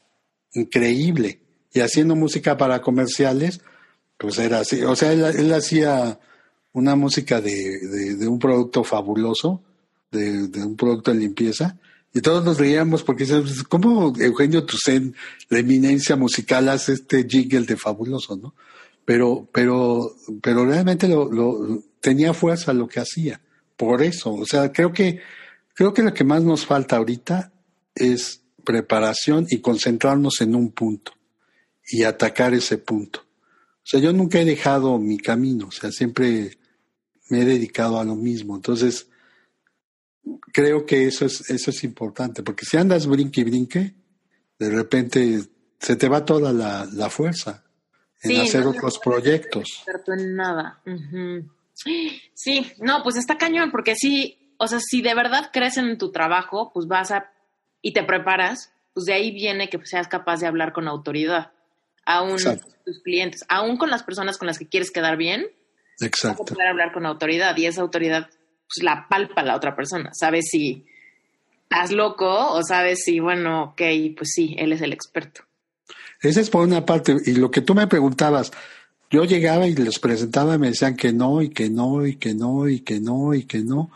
[0.54, 1.40] increíble.
[1.72, 3.60] Y haciendo música para comerciales,
[4.18, 4.82] pues era así.
[4.82, 6.18] O sea, él, hacía
[6.72, 9.62] una música de, de, un producto fabuloso,
[10.10, 11.78] de, un producto de limpieza,
[12.12, 15.14] y todos nos reíamos porque decíamos, ¿cómo Eugenio Toussaint,
[15.48, 18.54] la eminencia musical, hace este jingle de fabuloso, no?
[19.04, 23.40] Pero, pero, pero realmente lo, lo, tenía fuerza lo que hacía.
[23.76, 25.20] Por eso, o sea, creo que,
[25.74, 27.52] creo que lo que más nos falta ahorita
[27.94, 31.12] es preparación y concentrarnos en un punto
[31.90, 33.27] y atacar ese punto.
[33.88, 36.58] O sea, yo nunca he dejado mi camino, o sea, siempre
[37.30, 38.54] me he dedicado a lo mismo.
[38.54, 39.08] Entonces,
[40.52, 43.94] creo que eso es, eso es importante, porque si andas brinque y brinque,
[44.58, 45.40] de repente
[45.80, 47.64] se te va toda la, fuerza
[48.22, 49.86] en hacer otros proyectos.
[50.08, 50.82] en nada.
[52.34, 56.12] Sí, no, pues está cañón, porque sí, o sea, si de verdad crees en tu
[56.12, 57.32] trabajo, pues vas a,
[57.80, 61.52] y te preparas, pues de ahí viene que seas capaz de hablar con autoridad
[62.08, 62.38] aún
[62.84, 65.46] tus clientes, aún con las personas con las que quieres quedar bien,
[66.00, 66.44] Exacto.
[66.44, 70.42] Vas poder hablar con autoridad y esa autoridad pues, la palpa la otra persona, sabe
[70.42, 70.86] si
[71.64, 73.82] estás loco o sabes si, bueno, ok,
[74.16, 75.42] pues sí, él es el experto.
[76.20, 77.16] Esa es por una parte.
[77.26, 78.52] Y lo que tú me preguntabas,
[79.10, 82.34] yo llegaba y les presentaba y me decían que no, y que no, y que
[82.34, 83.90] no, y que no, y que no.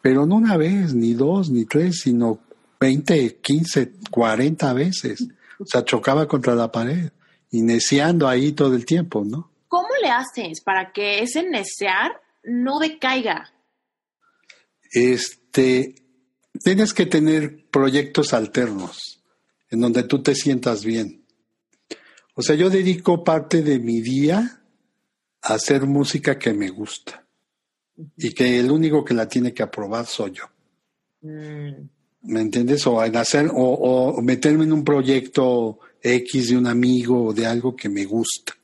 [0.00, 2.40] Pero no una vez, ni dos, ni tres, sino
[2.80, 5.28] 20, 15, 40 veces.
[5.58, 7.10] O sea, chocaba contra la pared,
[7.50, 9.50] iniciando ahí todo el tiempo, ¿no?
[9.68, 13.52] ¿Cómo le haces para que ese necear no decaiga?
[14.90, 15.94] Este,
[16.62, 19.22] tienes que tener proyectos alternos
[19.70, 21.24] en donde tú te sientas bien.
[22.34, 24.62] O sea, yo dedico parte de mi día
[25.42, 27.26] a hacer música que me gusta
[28.16, 30.44] y que el único que la tiene que aprobar soy yo.
[31.20, 31.88] Mm.
[32.22, 32.86] ¿Me entiendes?
[32.86, 37.46] O en hacer, o, o, meterme en un proyecto X de un amigo o de
[37.46, 38.54] algo que me gusta.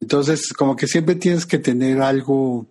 [0.00, 2.66] Entonces, como que siempre tienes que tener algo,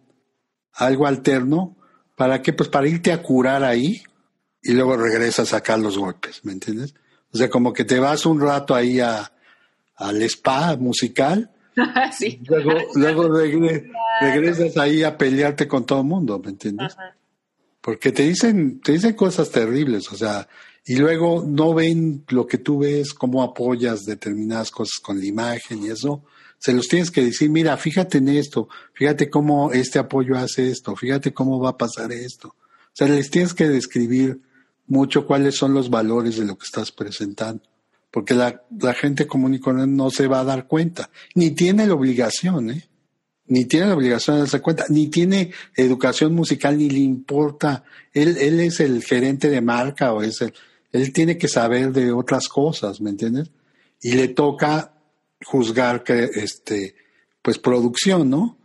[0.74, 1.76] algo alterno.
[2.16, 2.54] ¿Para qué?
[2.54, 4.02] Pues para irte a curar ahí
[4.62, 6.96] y luego regresas a sacar los golpes, ¿me entiendes?
[7.32, 9.32] O sea, como que te vas un rato ahí a,
[9.96, 11.52] al spa musical.
[12.18, 12.42] sí.
[12.48, 13.30] Luego, luego
[14.22, 16.96] regresas ahí a pelearte con todo el mundo, ¿me entiendes?
[17.82, 20.48] Porque te dicen, te dicen cosas terribles, o sea,
[20.88, 25.84] y luego no ven lo que tú ves, cómo apoyas determinadas cosas con la imagen
[25.84, 26.24] y eso.
[26.58, 30.96] Se los tienes que decir, mira, fíjate en esto, fíjate cómo este apoyo hace esto,
[30.96, 32.48] fíjate cómo va a pasar esto.
[32.48, 34.40] O sea, les tienes que describir
[34.88, 37.62] mucho cuáles son los valores de lo que estás presentando
[38.12, 41.94] porque la, gente común y corriente no se va a dar cuenta, ni tiene la
[41.94, 42.88] obligación, ¿eh?
[43.46, 47.84] ni tiene la obligación de darse cuenta, ni tiene educación musical, ni le importa.
[48.14, 50.54] Él, él es el gerente de marca o es el,
[50.98, 53.52] él tiene que saber de otras cosas, ¿me entiendes?
[54.02, 54.94] Y le toca
[55.46, 56.96] juzgar que, este,
[57.42, 58.58] pues producción, ¿no?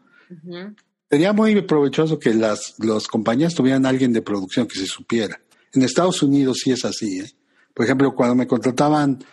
[1.10, 5.40] Sería muy provechoso que las, las compañías tuvieran alguien de producción que se supiera.
[5.74, 7.30] En Estados Unidos sí es así, ¿eh?
[7.74, 9.24] Por ejemplo, cuando me contrataban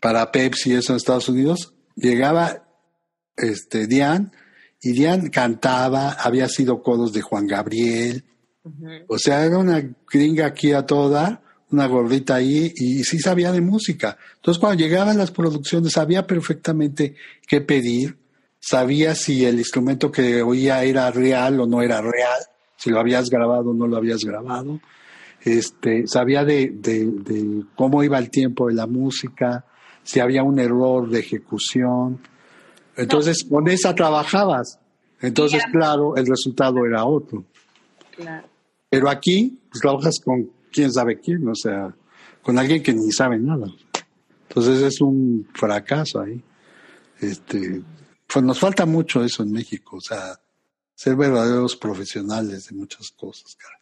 [0.00, 2.68] para Pepsi, eso en Estados Unidos, llegaba
[3.36, 4.30] este, Diane
[4.80, 8.24] y Diane cantaba, había sido codos de Juan Gabriel,
[9.08, 13.60] o sea, era una gringa aquí a toda, una gordita ahí, y, sí sabía de
[13.60, 14.16] música.
[14.36, 17.14] Entonces, cuando llegaban las producciones, sabía perfectamente
[17.46, 18.16] qué pedir,
[18.60, 22.40] sabía si el instrumento que oía era real o no era real,
[22.76, 24.80] si lo habías grabado o no lo habías grabado.
[25.44, 29.64] Este, sabía de, de cómo iba el tiempo de la música,
[30.02, 32.20] si había un error de ejecución.
[32.96, 34.78] Entonces, con esa trabajabas.
[35.20, 37.44] Entonces, claro, el resultado era otro.
[38.88, 41.94] Pero aquí, pues trabajas con quién sabe quién, o sea,
[42.42, 43.66] con alguien que ni sabe nada.
[44.48, 46.42] Entonces es un fracaso ahí.
[47.20, 47.82] Este,
[48.26, 50.40] pues nos falta mucho eso en México, o sea,
[50.94, 53.80] ser verdaderos profesionales de muchas cosas, cara.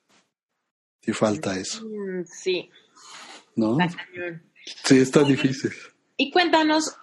[1.00, 1.84] Sí falta eso.
[1.84, 2.70] Mm, sí.
[3.54, 3.78] ¿No?
[4.84, 5.70] Sí, está difícil.
[6.16, 6.96] Y cuéntanos,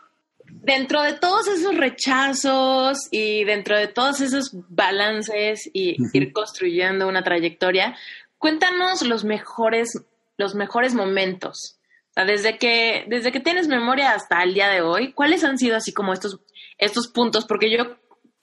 [0.46, 7.24] dentro de todos esos rechazos y dentro de todos esos balances y ir construyendo una
[7.24, 7.96] trayectoria,
[8.44, 11.80] cuéntanos los mejores, los mejores momentos.
[12.14, 15.94] Desde que, desde que tienes memoria hasta el día de hoy, ¿cuáles han sido así
[15.94, 16.42] como estos,
[16.78, 17.46] estos puntos?
[17.46, 17.96] Porque yo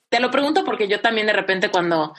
[0.08, 2.14] te lo pregunto porque yo también de repente cuando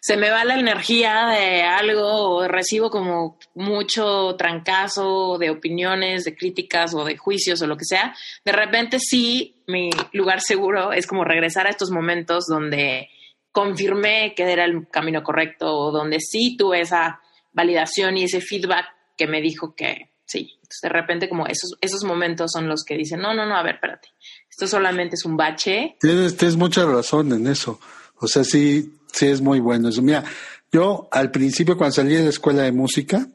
[0.00, 6.36] se me va la energía de algo o recibo como mucho trancazo de opiniones, de
[6.36, 11.08] críticas o de juicios o lo que sea, de repente sí, mi lugar seguro es
[11.08, 13.10] como regresar a estos momentos donde
[13.56, 17.20] confirmé que era el camino correcto o donde sí tuve esa
[17.52, 18.84] validación y ese feedback
[19.16, 20.52] que me dijo que sí.
[20.56, 23.62] Entonces de repente como esos, esos momentos son los que dicen, no, no, no, a
[23.62, 24.08] ver, espérate,
[24.50, 25.96] esto solamente es un bache.
[26.00, 27.80] Tienes, tienes mucha razón en eso.
[28.18, 30.02] O sea, sí, Sí, es muy bueno eso.
[30.02, 30.24] Mira,
[30.70, 33.26] yo al principio cuando salí de la escuela de música,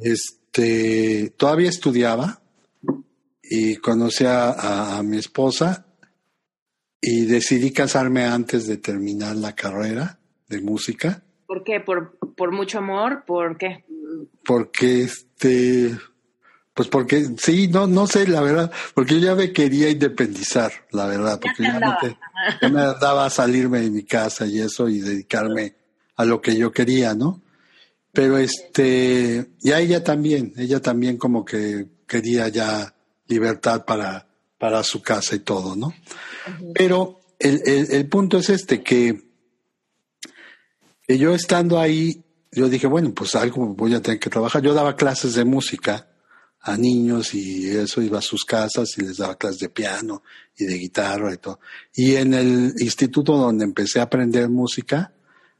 [0.00, 2.40] este, todavía estudiaba
[3.42, 5.84] y conocí a, mi esposa
[7.00, 11.22] y decidí casarme antes de terminar la carrera de música.
[11.46, 11.80] ¿Por qué?
[11.80, 13.24] ¿Por, por mucho amor?
[13.26, 13.84] ¿Por qué?
[14.44, 15.96] Porque este,
[16.74, 21.06] pues porque sí, no, no sé, la verdad, porque yo ya me quería independizar, la
[21.06, 25.74] verdad, porque ya, me, daba a salirme de mi casa y eso y dedicarme
[26.16, 27.40] a lo que yo quería, ¿no?
[28.12, 32.94] Pero este, y a ella también, ella también como que quería ya
[33.28, 34.26] libertad para,
[34.58, 35.94] para su casa y todo, ¿no?
[36.74, 39.30] Pero el, el, punto es este, que,
[41.02, 44.62] que yo estando ahí, yo dije, bueno, pues algo voy a tener que trabajar.
[44.62, 46.08] Yo daba clases de música
[46.62, 50.22] a niños y eso iba a sus casas y les daba clases de piano
[50.56, 51.60] y de guitarra y todo.
[51.94, 55.12] Y en el instituto donde empecé a aprender música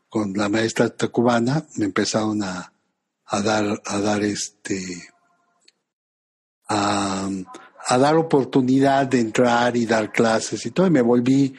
[0.08, 2.72] con la maestra cubana me empezaron a,
[3.26, 4.82] a dar, a dar este,
[6.68, 7.30] a,
[7.86, 11.54] a dar oportunidad de entrar y dar clases y todo, y me volví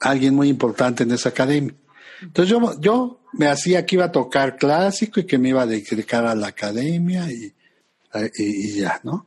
[0.00, 1.74] alguien muy importante en esa academia.
[2.22, 5.66] Entonces yo, yo me hacía que iba a tocar clásico y que me iba a
[5.66, 7.54] dedicar a la academia y,
[8.36, 9.26] y, ya, ¿no?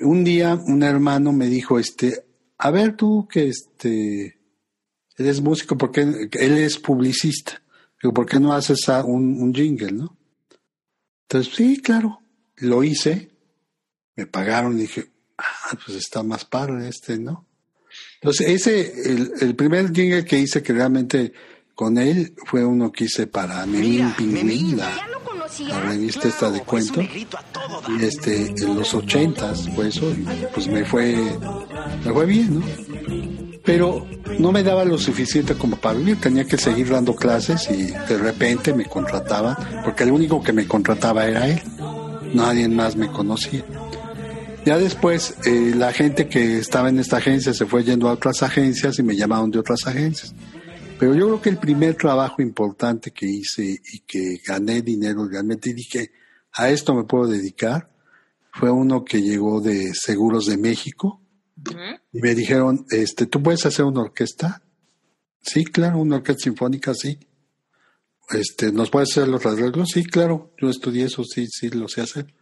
[0.00, 2.24] Un día un hermano me dijo, este,
[2.58, 4.38] a ver tú que este,
[5.16, 7.60] eres músico, porque él es publicista.
[8.00, 10.16] Digo, ¿por qué no haces un, un jingle, no?
[11.22, 12.20] Entonces, sí, claro,
[12.56, 13.30] lo hice,
[14.14, 17.46] me pagaron y dije, ah, pues está más padre este, ¿no?
[18.20, 21.32] Entonces, ese, el, el primer jingle que hice que realmente
[21.78, 27.02] con él fue uno que hice para Memín Pingüín, la, revista esta de pues cuento.
[27.02, 31.14] Y este, en los ochentas fue eso, y pues me fue,
[32.04, 32.66] me fue bien, ¿no?
[33.64, 34.04] Pero
[34.40, 38.18] no me daba lo suficiente como para vivir, tenía que seguir dando clases y de
[38.18, 41.62] repente me contrataba, porque el único que me contrataba era él,
[42.34, 43.64] nadie más me conocía.
[44.68, 48.42] Ya después, eh, la gente que estaba en esta agencia se fue yendo a otras
[48.42, 50.34] agencias y me llamaron de otras agencias.
[50.98, 55.70] Pero yo creo que el primer trabajo importante que hice y que gané dinero realmente
[55.70, 56.10] y dije,
[56.52, 57.90] a esto me puedo dedicar,
[58.52, 61.22] fue uno que llegó de Seguros de México.
[62.12, 64.60] Y me dijeron, este, ¿tú puedes hacer una orquesta?
[65.40, 67.18] Sí, claro, una orquesta sinfónica, sí.
[68.28, 69.88] Este, ¿Nos puedes hacer los arreglos?
[69.94, 72.34] Sí, claro, yo estudié eso, sí, sí, lo sé hacer.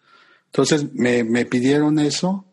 [0.57, 2.47] Entonces me, me pidieron eso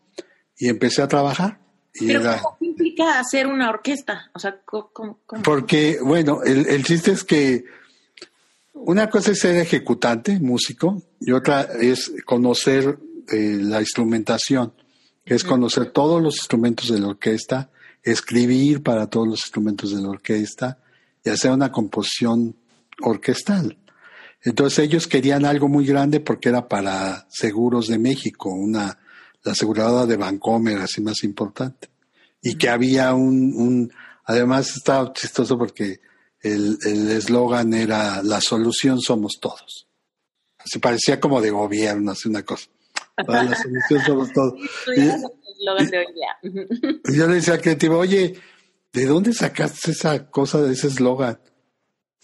[0.58, 1.58] y empecé a trabajar.
[1.94, 4.30] Y ¿Pero cómo implica hacer una orquesta?
[4.34, 7.64] O sea, ¿cómo, Porque, bueno, el, el chiste es que
[8.74, 12.98] una cosa es ser ejecutante, músico, y otra es conocer
[13.32, 14.74] eh, la instrumentación,
[15.24, 17.70] que es conocer todos los instrumentos de la orquesta,
[18.02, 20.76] escribir para todos los instrumentos de la orquesta
[21.24, 22.54] y hacer una composición
[23.00, 23.78] orquestal.
[24.44, 28.98] Entonces ellos querían algo muy grande porque era para Seguros de México, una,
[29.42, 31.88] la aseguradora de Bancomer, así más importante.
[32.42, 33.92] Y que había un, un
[34.24, 36.00] además estaba chistoso porque
[36.42, 36.78] el
[37.10, 39.88] eslogan era la solución somos todos.
[40.64, 42.68] Así parecía como de gobierno, así una cosa.
[43.16, 44.54] la solución somos todos.
[44.96, 45.02] y,
[47.04, 48.34] y yo le decía al creativo, oye,
[48.92, 51.38] ¿de dónde sacaste esa cosa de ese eslogan?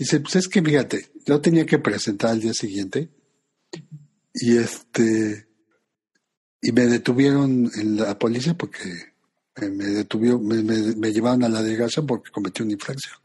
[0.00, 3.10] Dice, pues es que fíjate, yo tenía que presentar al día siguiente
[4.32, 5.46] y este
[6.62, 9.12] y me detuvieron en la policía porque
[9.60, 13.18] me detuvieron, me, llevaron a la delegación porque cometí una infracción.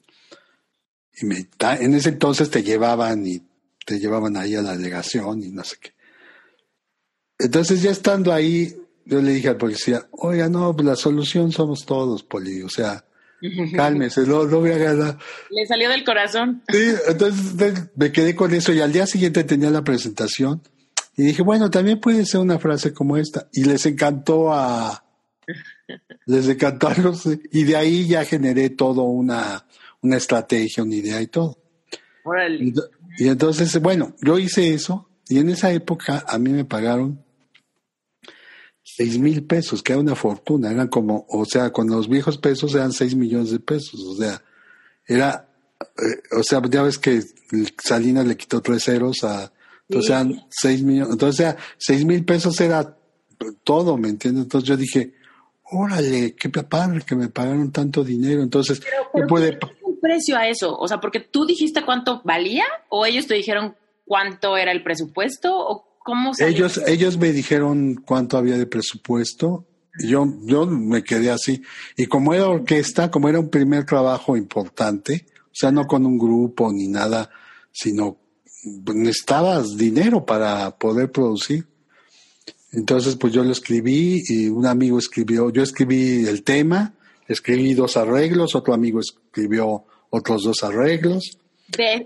[1.15, 1.47] Y me,
[1.79, 3.41] en ese entonces te llevaban y
[3.85, 5.93] te llevaban ahí a la delegación y no sé qué.
[7.39, 11.85] Entonces ya estando ahí, yo le dije al policía, oiga, no, pues la solución somos
[11.85, 13.05] todos, poli, o sea,
[13.75, 15.17] Cálmese, no, no voy a ganar.
[15.49, 16.63] Le salió del corazón.
[16.69, 20.61] Sí, entonces me quedé con eso y al día siguiente tenía la presentación
[21.17, 23.47] y dije, bueno, también puede ser una frase como esta.
[23.53, 25.03] Y les encantó a...
[26.25, 27.27] Les encantó a los...
[27.51, 29.65] Y de ahí ya generé todo una,
[30.01, 31.59] una estrategia, una idea y todo.
[32.59, 32.73] Y,
[33.19, 37.24] y entonces, bueno, yo hice eso y en esa época a mí me pagaron
[38.95, 42.73] seis mil pesos, que era una fortuna, eran como, o sea, con los viejos pesos
[42.75, 44.41] eran seis millones de pesos, o sea,
[45.05, 45.49] era,
[45.81, 47.21] eh, o sea, ya ves que
[47.83, 49.51] Salinas le quitó tres ceros a,
[49.89, 52.97] entonces eran seis millones, entonces, seis mil pesos era
[53.63, 54.43] todo, ¿me entiendes?
[54.43, 55.13] Entonces yo dije,
[55.71, 58.81] órale, qué padre que me pagaron tanto dinero, entonces,
[59.13, 59.59] pero, puede...
[59.81, 60.77] un precio a eso?
[60.77, 65.53] O sea, porque tú dijiste cuánto valía o ellos te dijeron cuánto era el presupuesto
[65.53, 65.94] o
[66.39, 69.65] ellos, ellos me dijeron cuánto había de presupuesto.
[69.97, 71.61] Y yo, yo me quedé así.
[71.95, 76.17] Y como era orquesta, como era un primer trabajo importante, o sea, no con un
[76.17, 77.29] grupo ni nada,
[77.71, 78.17] sino
[78.93, 81.65] necesitabas dinero para poder producir.
[82.71, 86.93] Entonces, pues yo lo escribí y un amigo escribió, yo escribí el tema,
[87.27, 91.37] escribí dos arreglos, otro amigo escribió otros dos arreglos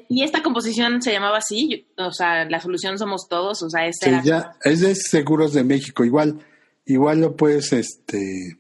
[0.08, 1.88] ¿Y esta composición se llamaba así?
[1.98, 6.06] O sea, la solución somos todos, o sea, es ya, es de Seguros de México,
[6.06, 6.40] igual,
[6.86, 8.58] igual lo puedes, este,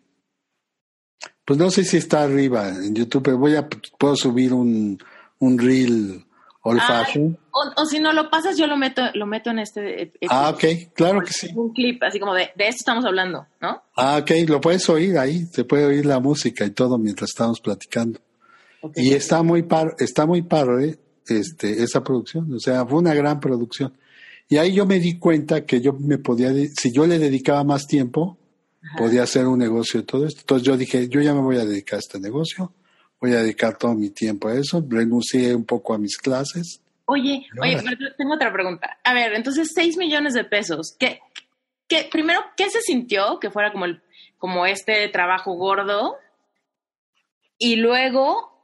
[1.45, 5.00] pues no sé si está arriba en YouTube, pero voy a, puedo subir un,
[5.39, 6.26] un reel
[6.62, 7.38] old fashion.
[7.52, 10.04] O, si no lo pasas, yo lo meto, lo meto en este.
[10.04, 11.50] este ah, ok, claro que sí.
[11.56, 13.84] Un clip, así como de, de esto estamos hablando, ¿no?
[13.95, 17.60] Ah, ok, lo puedes oír ahí, se puede oír la música y todo mientras estamos
[17.60, 18.20] platicando.
[18.96, 23.40] Y está muy par, está muy padre este, esa producción, o sea, fue una gran
[23.40, 23.94] producción.
[24.48, 27.86] Y ahí yo me di cuenta que yo me podía, si yo le dedicaba más
[27.86, 28.38] tiempo,
[28.98, 30.42] podía hacer un negocio de todo esto.
[30.42, 32.74] Entonces yo dije, yo ya me voy a dedicar a este negocio,
[33.22, 37.48] voy a dedicar todo mi tiempo a eso, renuncié un poco a mis clases Oye,
[37.60, 37.82] oye,
[38.20, 39.00] tengo otra pregunta.
[39.04, 40.96] A ver, entonces 6 millones de pesos.
[41.00, 41.20] ¿Qué,
[41.88, 44.04] qué, primero, ¿qué se sintió que fuera como, el,
[44.38, 46.18] como este trabajo gordo?
[47.58, 48.59] Y luego,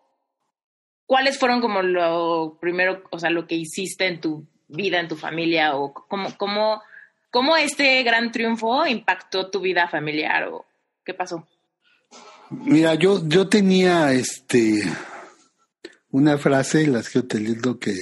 [1.06, 5.16] ¿cuáles fueron como lo primero, o sea, lo que hiciste en tu vida, en tu
[5.16, 5.76] familia?
[5.76, 6.82] ¿O cómo, cómo,
[7.32, 10.48] cómo este gran triunfo impactó tu vida familiar?
[10.50, 10.66] ¿O
[11.04, 11.48] qué pasó?
[12.50, 14.84] Mira, yo, yo tenía este
[16.12, 17.94] una frase las que utilizo que,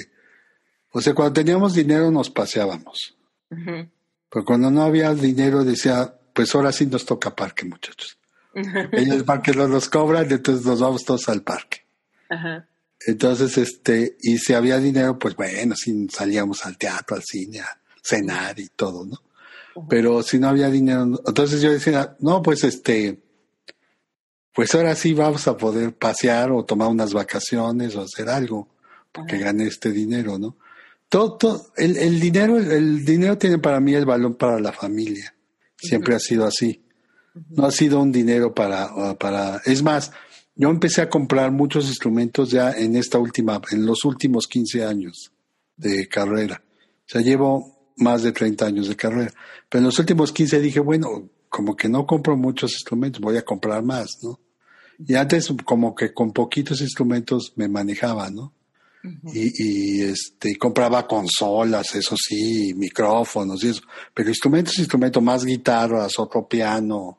[0.91, 3.15] o sea, cuando teníamos dinero nos paseábamos.
[3.49, 8.17] Pero cuando no había dinero decía, pues ahora sí nos toca parque, muchachos.
[8.53, 11.85] Ellos el parque no nos cobran, entonces nos vamos todos al parque.
[13.05, 17.79] Entonces, este, y si había dinero, pues bueno, sí salíamos al teatro, al cine, a
[18.01, 19.21] cenar y todo, ¿no?
[19.89, 23.23] Pero si no había dinero, entonces yo decía, no, pues este,
[24.53, 28.69] pues ahora sí vamos a poder pasear o tomar unas vacaciones o hacer algo,
[29.11, 30.57] porque gané este dinero, ¿no?
[31.09, 35.35] Todo, el, el, dinero, el, dinero tiene para mí el valor para la familia.
[35.77, 36.83] Siempre ha sido así.
[37.49, 40.11] No ha sido un dinero para, para, es más,
[40.55, 45.31] yo empecé a comprar muchos instrumentos ya en esta última, en los últimos 15 años
[45.75, 46.61] de carrera.
[46.65, 49.33] O sea, llevo más de 30 años de carrera.
[49.69, 53.45] Pero en los últimos 15 dije, bueno, como que no compro muchos instrumentos, voy a
[53.45, 54.39] comprar más, ¿no?
[55.05, 58.53] Y antes como que con poquitos instrumentos me manejaba, ¿no?
[59.33, 63.81] y, y, este compraba consolas, eso sí, micrófonos y eso,
[64.13, 67.17] pero instrumentos, instrumentos, más guitarras, otro piano,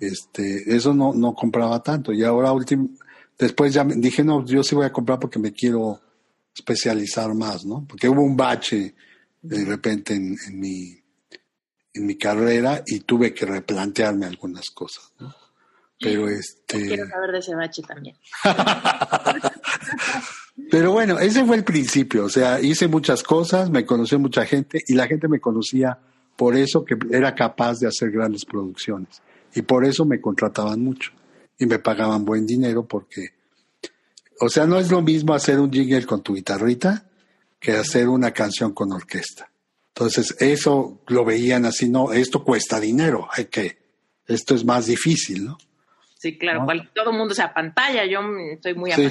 [0.00, 2.12] este, eso no, no compraba tanto.
[2.12, 2.90] Y ahora último,
[3.38, 6.00] después ya dije, no, yo sí voy a comprar porque me quiero
[6.54, 7.84] especializar más, ¿no?
[7.88, 8.94] Porque hubo un bache
[9.40, 10.98] de repente en, en mi
[11.98, 15.34] en mi carrera y tuve que replantearme algunas cosas, ¿no?
[16.00, 16.86] Pero este.
[16.86, 18.16] Quiero saber de ese bache también.
[20.70, 22.24] Pero bueno, ese fue el principio.
[22.24, 25.98] O sea, hice muchas cosas, me conoció mucha gente y la gente me conocía
[26.36, 29.22] por eso que era capaz de hacer grandes producciones.
[29.54, 31.12] Y por eso me contrataban mucho.
[31.58, 33.30] Y me pagaban buen dinero porque.
[34.40, 37.08] O sea, no es lo mismo hacer un jingle con tu guitarrita
[37.58, 39.50] que hacer una canción con orquesta.
[39.98, 43.78] Entonces, eso lo veían así, no, esto cuesta dinero, hay que,
[44.28, 45.58] esto es más difícil, ¿no?
[46.16, 48.20] Sí, claro, todo el mundo se pantalla, yo
[48.52, 49.08] estoy muy sí.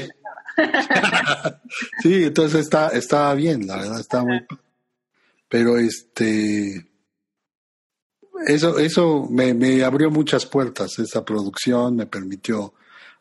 [2.02, 4.46] sí, entonces está, estaba bien, la verdad, está muy...
[5.50, 6.87] Pero este...
[8.46, 12.74] Eso, eso me, abrió muchas puertas, esa producción me permitió...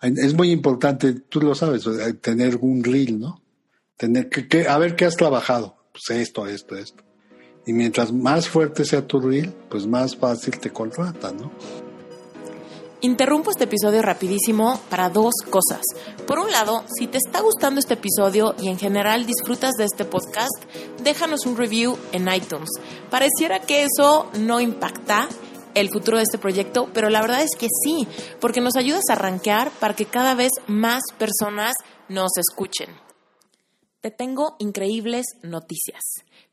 [0.02, 1.88] Es muy importante, tú lo sabes,
[2.20, 3.42] tener un reel, ¿no?
[3.96, 5.76] Tener que, a ver qué has trabajado.
[5.90, 7.02] Pues esto, esto, esto.
[7.64, 11.50] Y mientras más fuerte sea tu reel, pues más fácil te contratan, ¿no?
[13.02, 15.82] Interrumpo este episodio rapidísimo para dos cosas.
[16.26, 20.06] Por un lado, si te está gustando este episodio y en general disfrutas de este
[20.06, 20.64] podcast,
[21.02, 22.70] déjanos un review en iTunes.
[23.10, 25.28] Pareciera que eso no impacta
[25.74, 28.08] el futuro de este proyecto, pero la verdad es que sí,
[28.40, 31.74] porque nos ayudas a arranquear para que cada vez más personas
[32.08, 32.88] nos escuchen.
[34.00, 36.00] Te tengo increíbles noticias.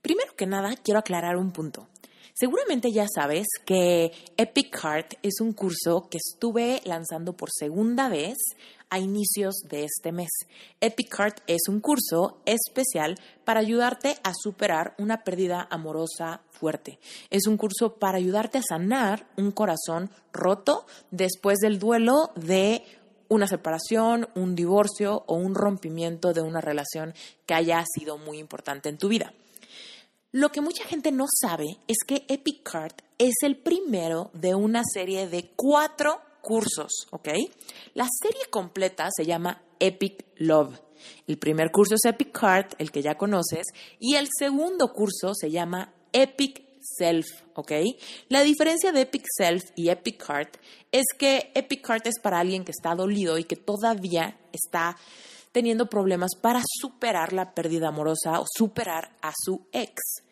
[0.02, 1.88] Primero que nada, quiero aclarar un punto.
[2.36, 8.38] Seguramente ya sabes que Epic Heart es un curso que estuve lanzando por segunda vez
[8.89, 10.29] a inicios de este mes.
[10.81, 16.97] Epic Heart es un curso especial para ayudarte a superar una pérdida amorosa fuerte.
[17.29, 22.84] Es un curso para ayudarte a sanar un corazón roto después del duelo de
[23.29, 27.13] una separación, un divorcio o un rompimiento de una relación
[27.45, 29.34] que haya sido muy importante en tu vida.
[30.36, 34.81] Lo que mucha gente no sabe es que Epic Card es el primero de una
[34.84, 37.29] serie de cuatro cursos, ¿ok?
[37.93, 40.81] La serie completa se llama Epic Love.
[41.27, 43.67] El primer curso es Epic Card, el que ya conoces,
[43.99, 47.71] y el segundo curso se llama Epic Self, ¿ok?
[48.29, 50.57] La diferencia de Epic Self y Epic Heart
[50.91, 54.97] es que Epic Heart es para alguien que está dolido y que todavía está
[55.51, 60.22] teniendo problemas para superar la pérdida amorosa o superar a su ex.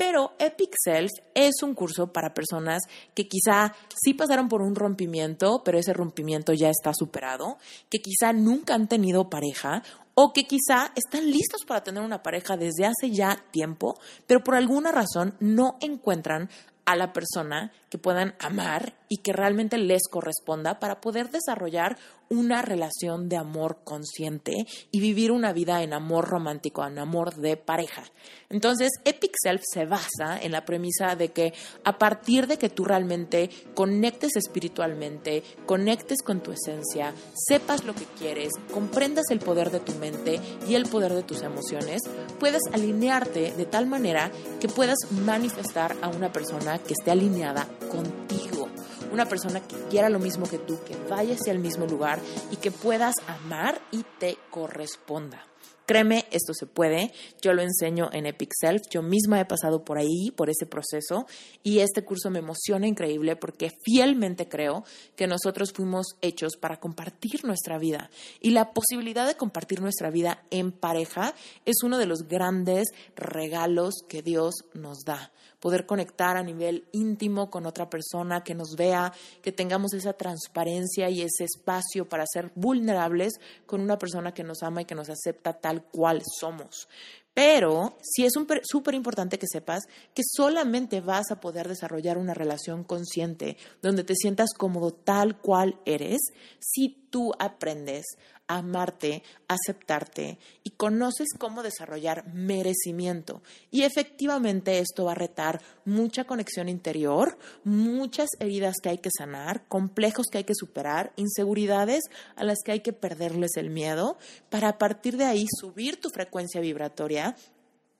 [0.00, 2.84] Pero Epic Self es un curso para personas
[3.14, 7.58] que quizá sí pasaron por un rompimiento, pero ese rompimiento ya está superado,
[7.90, 9.82] que quizá nunca han tenido pareja
[10.14, 14.54] o que quizá están listos para tener una pareja desde hace ya tiempo, pero por
[14.54, 16.48] alguna razón no encuentran
[16.86, 21.98] a la persona que puedan amar y que realmente les corresponda para poder desarrollar
[22.30, 27.56] una relación de amor consciente y vivir una vida en amor romántico, en amor de
[27.56, 28.04] pareja.
[28.48, 31.52] Entonces, Epic Self se basa en la premisa de que
[31.84, 38.06] a partir de que tú realmente conectes espiritualmente, conectes con tu esencia, sepas lo que
[38.16, 42.00] quieres, comprendas el poder de tu mente y el poder de tus emociones,
[42.38, 48.68] puedes alinearte de tal manera que puedas manifestar a una persona que esté alineada contigo
[49.12, 52.56] una persona que quiera lo mismo que tú, que vaya hacia el mismo lugar y
[52.56, 55.44] que puedas amar y te corresponda.
[55.90, 57.12] Créeme, esto se puede.
[57.42, 58.82] Yo lo enseño en Epic Self.
[58.90, 61.26] Yo misma he pasado por ahí, por ese proceso.
[61.64, 64.84] Y este curso me emociona increíble porque fielmente creo
[65.16, 68.08] que nosotros fuimos hechos para compartir nuestra vida.
[68.40, 71.34] Y la posibilidad de compartir nuestra vida en pareja
[71.64, 77.50] es uno de los grandes regalos que Dios nos da poder conectar a nivel íntimo
[77.50, 82.50] con otra persona, que nos vea, que tengamos esa transparencia y ese espacio para ser
[82.54, 83.34] vulnerables
[83.66, 86.88] con una persona que nos ama y que nos acepta tal cual somos.
[87.32, 89.84] Pero sí es súper importante que sepas
[90.14, 95.78] que solamente vas a poder desarrollar una relación consciente donde te sientas cómodo tal cual
[95.84, 96.20] eres
[96.58, 98.06] si tú aprendes
[98.50, 103.42] amarte, aceptarte y conoces cómo desarrollar merecimiento.
[103.70, 109.68] Y efectivamente esto va a retar mucha conexión interior, muchas heridas que hay que sanar,
[109.68, 112.02] complejos que hay que superar, inseguridades
[112.34, 116.08] a las que hay que perderles el miedo, para a partir de ahí subir tu
[116.10, 117.36] frecuencia vibratoria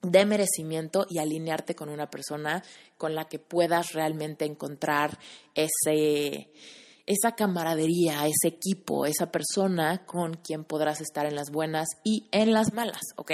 [0.02, 2.64] de merecimiento y alinearte con una persona
[2.96, 5.18] con la que puedas realmente encontrar
[5.54, 6.50] ese
[7.10, 12.52] esa camaradería, ese equipo, esa persona con quien podrás estar en las buenas y en
[12.52, 13.32] las malas, ¿ok?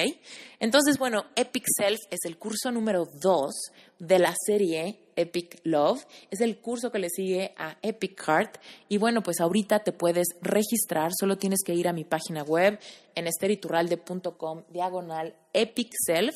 [0.60, 3.54] Entonces, bueno, Epic Self es el curso número 2
[3.98, 6.06] de la serie Epic Love.
[6.30, 8.58] Es el curso que le sigue a Epic Heart.
[8.88, 11.12] Y bueno, pues ahorita te puedes registrar.
[11.18, 12.78] Solo tienes que ir a mi página web
[13.14, 16.34] en esteriturralde.com diagonal Epic Self.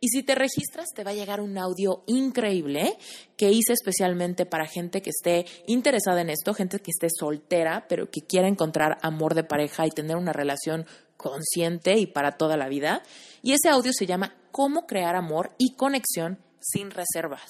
[0.00, 2.96] Y si te registras, te va a llegar un audio increíble
[3.36, 8.10] que hice especialmente para gente que esté interesada en esto, gente que esté soltera, pero
[8.10, 12.68] que quiera encontrar amor de pareja y tener una relación consciente y para toda la
[12.68, 13.02] vida.
[13.42, 17.48] Y ese audio se llama Cómo crear amor y conexión sin reservas.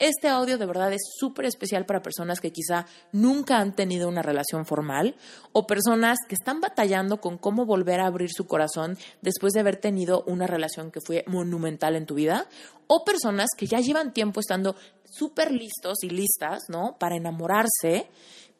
[0.00, 4.22] Este audio de verdad es súper especial para personas que quizá nunca han tenido una
[4.22, 5.16] relación formal
[5.50, 9.76] o personas que están batallando con cómo volver a abrir su corazón después de haber
[9.76, 12.46] tenido una relación que fue monumental en tu vida
[12.86, 16.96] o personas que ya llevan tiempo estando súper listos y listas, ¿no?
[17.00, 18.08] Para enamorarse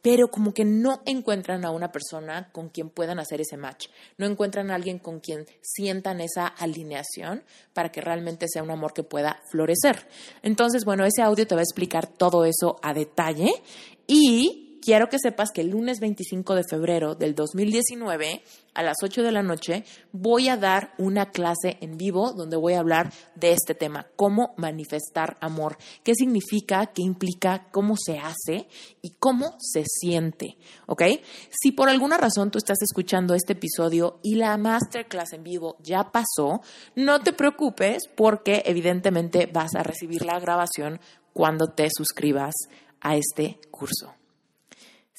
[0.03, 4.26] pero como que no encuentran a una persona con quien puedan hacer ese match, no
[4.26, 7.42] encuentran a alguien con quien sientan esa alineación
[7.72, 10.07] para que realmente sea un amor que pueda florecer.
[10.42, 13.51] Entonces, bueno, ese audio te va a explicar todo eso a detalle
[14.07, 18.42] y quiero que sepas que el lunes 25 de febrero del 2019,
[18.74, 22.74] a las 8 de la noche, voy a dar una clase en vivo donde voy
[22.74, 28.68] a hablar de este tema, cómo manifestar amor, qué significa, qué implica, cómo se hace
[29.02, 30.56] y cómo se siente,
[30.86, 31.02] ¿ok?
[31.50, 36.10] Si por alguna razón tú estás escuchando este episodio y la masterclass en vivo ya
[36.12, 36.60] pasó,
[36.94, 41.00] no te preocupes porque evidentemente vas a recibir la grabación
[41.32, 42.54] cuando te suscribas
[43.00, 44.17] a este curso.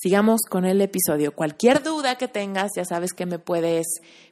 [0.02, 1.36] Sigamos con el episodio.
[1.36, 3.86] Cualquier duda que tengas, ya sabes que me puedes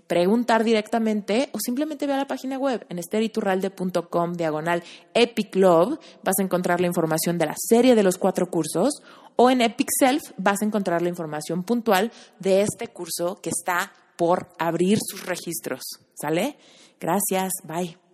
[0.07, 4.81] preguntar directamente o simplemente ve a la página web en esteriturralde.com diagonal
[5.13, 5.99] Epic Love.
[6.23, 9.03] Vas a encontrar la información de la serie de los cuatro cursos
[9.35, 13.91] o en Epic Self vas a encontrar la información puntual de este curso que está
[14.15, 15.81] por abrir sus registros.
[16.13, 16.57] ¿Sale?
[16.97, 17.51] Gracias.
[17.65, 18.06] Bye.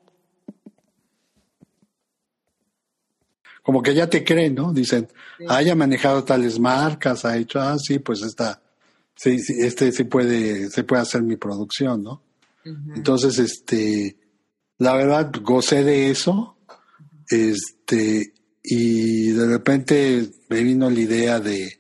[3.63, 4.73] Como que ya te creen, ¿no?
[4.73, 5.07] Dicen,
[5.47, 8.61] haya manejado tales marcas, ha hecho, ah, sí, pues está,
[9.15, 12.21] sí, sí, este sí puede, se puede hacer mi producción, ¿no?
[12.95, 14.17] Entonces, este,
[14.77, 16.57] la verdad, gocé de eso,
[17.29, 21.79] este, y de repente me vino la idea de,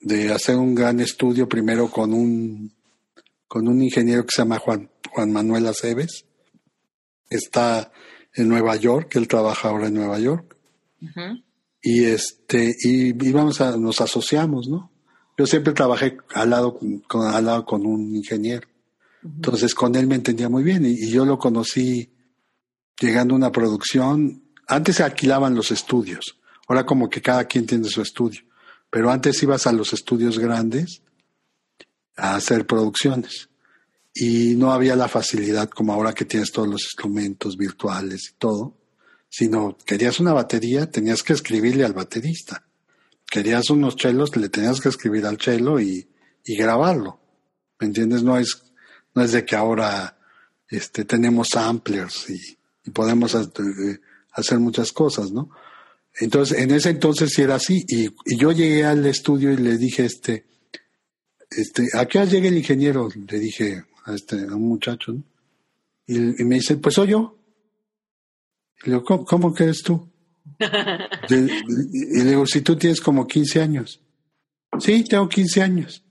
[0.00, 2.72] de hacer un gran estudio primero con un,
[3.48, 6.24] con un ingeniero que se llama Juan, Juan Manuel Aceves.
[7.30, 7.90] Está
[8.34, 10.53] en Nueva York, él trabaja ahora en Nueva York.
[11.82, 14.90] Y este, y íbamos a, nos asociamos, ¿no?
[15.36, 18.68] Yo siempre trabajé al lado con, al lado con un ingeniero.
[19.24, 22.12] Entonces con él me entendía muy bien y, yo lo conocí
[23.00, 24.42] llegando a una producción.
[24.66, 26.38] Antes se alquilaban los estudios,
[26.68, 28.42] ahora como que cada quien tiene su estudio,
[28.90, 31.02] pero antes ibas a los estudios grandes
[32.16, 33.48] a hacer producciones
[34.14, 38.76] y no había la facilidad como ahora que tienes todos los instrumentos virtuales y todo
[39.36, 42.64] sino querías una batería, tenías que escribirle al baterista.
[43.28, 46.08] Querías unos chelos, le tenías que escribir al chelo y
[46.44, 47.18] y grabarlo.
[47.80, 48.22] ¿Me entiendes?
[48.22, 48.62] No es,
[49.14, 50.18] no es de que ahora
[50.68, 52.58] este, tenemos samplers y,
[52.92, 54.00] podemos eh,
[54.32, 55.48] hacer muchas cosas, ¿no?
[56.20, 57.82] Entonces, en ese entonces sí era así.
[57.88, 60.44] Y, yo llegué al estudio y le dije, este,
[61.50, 63.08] este, ¿a qué hora llega el ingeniero?
[63.08, 65.22] Le dije a este, a un muchacho, ¿no?
[66.06, 67.38] Y, me dice, pues soy yo.
[68.84, 70.10] Le digo, ¿cómo, que eres tú?
[71.28, 74.00] y le digo, si tú tienes como 15 años.
[74.78, 76.04] Sí, tengo 15 años.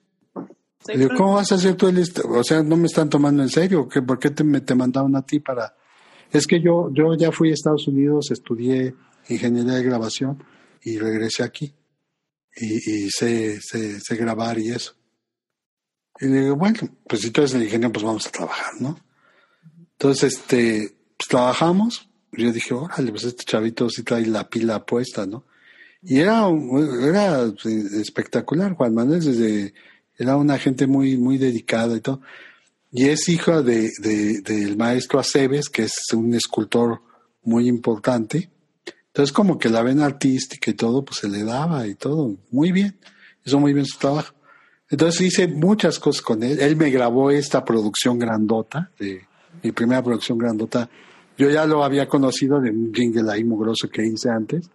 [0.88, 2.04] le digo, ¿cómo vas a hacer tú el...
[2.30, 3.88] O sea, no me están tomando en serio.
[3.88, 5.76] ¿Por qué te, me, te mandaron a ti para...?
[6.32, 8.96] Es que yo, yo ya fui a Estados Unidos, estudié
[9.30, 10.44] ingeniería de grabación
[10.82, 11.76] y regresé aquí.
[12.56, 14.96] Y, y sé, sé, grabar y eso.
[16.20, 19.00] Y le digo, bueno, pues si tú eres el ingeniero, pues vamos a trabajar, ¿no?
[19.94, 22.10] Entonces, este, pues trabajamos.
[22.36, 25.44] Yo dije, órale, pues este chavito sí trae la pila puesta, ¿no?
[26.02, 26.48] Y era,
[27.02, 27.52] era
[28.02, 29.74] espectacular, Juan Manuel, desde,
[30.18, 32.22] era una gente muy, muy dedicada y todo.
[32.92, 37.02] Y es hijo de, de, del maestro Aceves, que es un escultor
[37.44, 38.50] muy importante.
[39.08, 42.36] Entonces, como que la vena artística y todo, pues se le daba y todo.
[42.52, 42.98] Muy bien.
[43.46, 44.34] Hizo muy bien su trabajo.
[44.90, 46.60] Entonces hice muchas cosas con él.
[46.60, 49.26] Él me grabó esta producción grandota, de
[49.64, 50.90] mi primera producción grandota.
[51.38, 54.70] Yo ya lo había conocido de un jingle ahí mugroso que hice antes.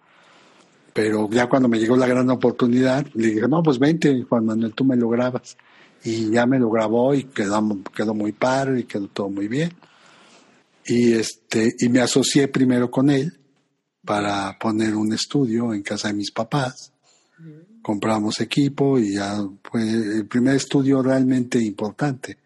[0.93, 4.73] Pero ya cuando me llegó la gran oportunidad, le dije, no, pues vente, Juan Manuel,
[4.73, 5.55] tú me lo grabas.
[6.03, 7.61] Y ya me lo grabó y quedó,
[7.95, 9.71] quedó muy padre y quedó todo muy bien.
[10.85, 13.37] Y, este, y me asocié primero con él
[14.03, 16.91] para poner un estudio en casa de mis papás.
[17.81, 22.37] Compramos equipo y ya fue el primer estudio realmente importante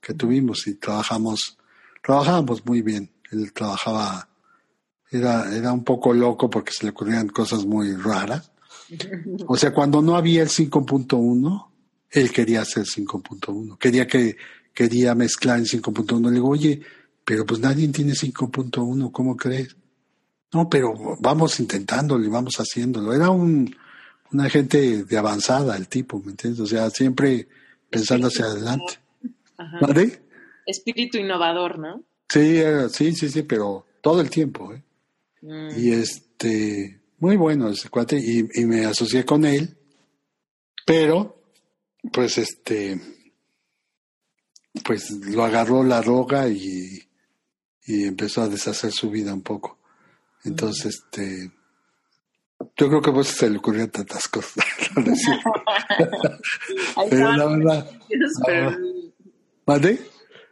[0.00, 1.58] que tuvimos y trabajamos,
[2.02, 3.10] trabajábamos muy bien.
[3.30, 4.28] Él trabajaba,
[5.10, 8.50] era, era un poco loco porque se le ocurrían cosas muy raras.
[9.46, 11.66] O sea, cuando no había el 5.1,
[12.10, 14.36] él quería hacer 5.1, quería que,
[14.74, 16.28] quería mezclar en 5.1.
[16.28, 16.80] Le digo, oye,
[17.24, 19.76] pero pues nadie tiene 5.1, ¿cómo crees?
[20.52, 23.12] No, pero vamos intentándolo y vamos haciéndolo.
[23.12, 23.72] Era un,
[24.32, 26.60] una gente de avanzada el tipo, ¿me entiendes?
[26.60, 27.48] O sea, siempre
[27.88, 28.98] pensando hacia adelante.
[29.80, 30.22] ¿Vale?
[30.66, 32.02] Espíritu innovador, ¿no?
[32.30, 32.62] Sí,
[32.92, 34.82] sí, sí, sí, pero todo el tiempo, ¿eh?
[35.42, 35.68] Mm.
[35.76, 39.76] Y este, muy bueno ese cuate, y, y me asocié con él,
[40.86, 41.42] pero,
[42.12, 43.00] pues este,
[44.84, 47.02] pues lo agarró la droga y,
[47.86, 49.78] y empezó a deshacer su vida un poco.
[50.44, 51.50] Entonces, este,
[52.76, 54.64] yo creo que a vos se le ocurrían tantas cosas.
[57.10, 57.90] pero la verdad.
[59.66, 59.98] ¿Vale?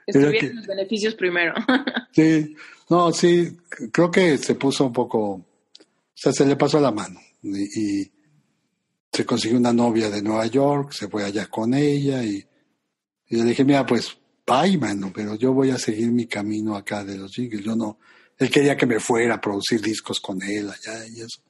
[0.09, 1.55] Estuvieron los beneficios primero.
[2.13, 2.57] sí,
[2.89, 3.59] no, sí,
[3.93, 5.45] creo que se puso un poco, o
[6.15, 8.11] sea, se le pasó la mano y,
[9.11, 12.45] se consiguió una novia de Nueva York, se fue allá con ella y,
[13.29, 17.05] y le dije, mira, pues, bye, mano, pero yo voy a seguir mi camino acá
[17.05, 17.99] de los jingles, yo no,
[18.37, 21.43] él quería que me fuera a producir discos con él allá y eso.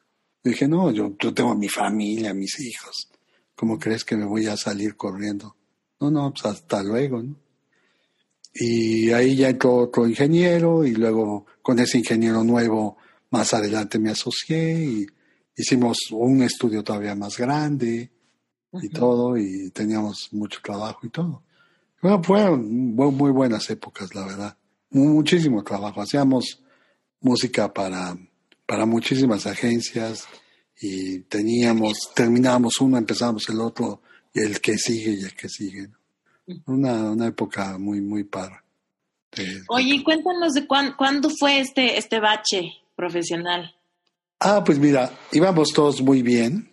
[0.43, 3.11] dije, no, yo, yo tengo a mi familia, mis hijos.
[3.55, 5.57] ¿Cómo crees que me voy a salir corriendo?
[6.01, 7.37] No, no, pues hasta luego, ¿no?
[8.53, 12.97] Y ahí ya entró otro ingeniero y luego con ese ingeniero nuevo
[13.31, 15.07] más adelante me asocié y
[15.57, 18.11] hicimos un estudio todavía más grande
[18.73, 21.43] y todo y teníamos mucho trabajo y todo.
[22.01, 24.57] Bueno, fueron muy buenas épocas, la verdad.
[24.91, 26.01] Muchísimo trabajo.
[26.01, 26.63] Hacíamos
[27.21, 28.17] música para,
[28.67, 30.27] para muchísimas agencias
[30.81, 34.01] y teníamos, terminábamos uno, empezábamos el otro,
[34.33, 35.89] y el que sigue y el que sigue.
[36.67, 38.65] Una, una época muy, muy para.
[39.69, 43.75] Oye, cuéntanos de cuándo fue este, este bache profesional.
[44.41, 46.71] Ah, pues mira, íbamos todos muy bien,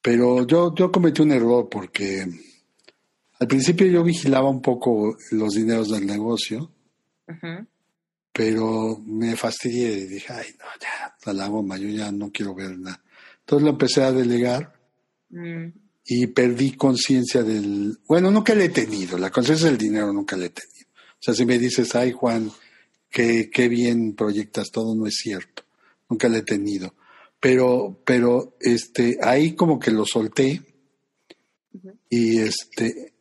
[0.00, 2.26] pero yo, yo cometí un error porque
[3.38, 6.70] al principio yo vigilaba un poco los dineros del negocio
[8.38, 12.78] pero me fastidié y dije, ay, no, ya, la goma, yo ya no quiero ver
[12.78, 13.02] nada.
[13.40, 14.72] Entonces lo empecé a delegar
[15.30, 15.66] mm.
[16.10, 20.46] Y perdí conciencia del, bueno, nunca le he tenido, la conciencia del dinero nunca le
[20.46, 20.88] he tenido.
[20.90, 22.50] O sea, si me dices, ay, Juan,
[23.10, 25.64] qué, qué bien proyectas todo, no es cierto,
[26.08, 26.94] nunca le he tenido.
[27.38, 30.62] Pero, pero, este, ahí como que lo solté
[32.08, 33.12] y este,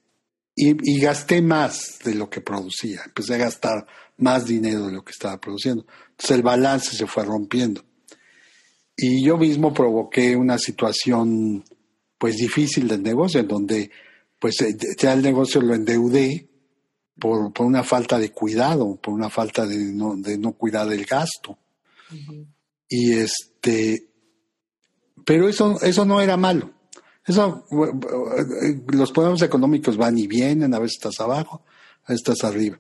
[0.56, 3.02] y, y gasté más de lo que producía.
[3.06, 3.86] Empecé a gastar
[4.16, 5.86] más dinero de lo que estaba produciendo.
[6.12, 7.84] Entonces el balance se fue rompiendo.
[8.96, 11.66] Y yo mismo provoqué una situación
[12.18, 13.92] pues difícil del negocio, en donde
[14.40, 16.48] pues eh, ya el negocio lo endeudé
[17.20, 21.06] por, por una falta de cuidado, por una falta de no, de no cuidar el
[21.06, 21.58] gasto.
[22.90, 24.10] Y este,
[25.26, 26.72] pero eso, eso no era malo.
[27.26, 27.66] Eso,
[28.88, 31.66] los problemas económicos van y vienen, a veces estás abajo,
[32.06, 32.80] a veces estás arriba.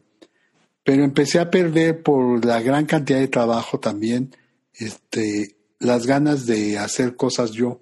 [0.83, 4.33] Pero empecé a perder por la gran cantidad de trabajo también,
[4.73, 7.81] este, las ganas de hacer cosas yo,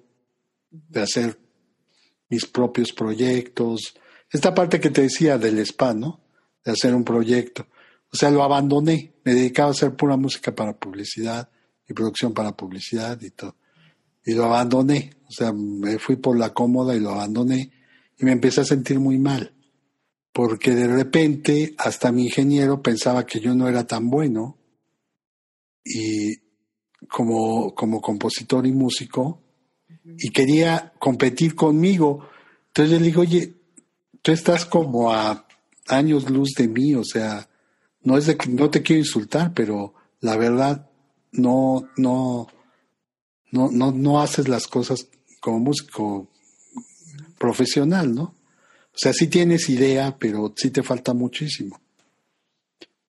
[0.70, 1.38] de hacer
[2.28, 3.94] mis propios proyectos.
[4.30, 6.20] Esta parte que te decía del spa, ¿no?
[6.64, 7.66] De hacer un proyecto.
[8.12, 9.14] O sea, lo abandoné.
[9.24, 11.48] Me dedicaba a hacer pura música para publicidad
[11.88, 13.56] y producción para publicidad y todo.
[14.24, 15.12] Y lo abandoné.
[15.28, 17.72] O sea, me fui por la cómoda y lo abandoné
[18.18, 19.52] y me empecé a sentir muy mal.
[20.32, 24.58] Porque de repente hasta mi ingeniero pensaba que yo no era tan bueno
[25.84, 26.34] y
[27.08, 29.45] como, como compositor y músico
[30.18, 32.28] y quería competir conmigo.
[32.68, 33.54] Entonces yo le digo, oye,
[34.22, 35.46] tú estás como a
[35.88, 37.48] años luz de mí, o sea,
[38.02, 40.88] no es de que no te quiero insultar, pero la verdad
[41.32, 42.46] no, no,
[43.50, 45.08] no, no, no haces las cosas
[45.40, 46.28] como músico
[47.38, 48.22] profesional, ¿no?
[48.22, 51.78] O sea, sí tienes idea, pero sí te falta muchísimo.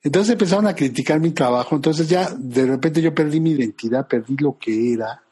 [0.03, 4.35] Entonces empezaron a criticar mi trabajo, entonces ya de repente yo perdí mi identidad, perdí
[4.37, 5.23] lo que era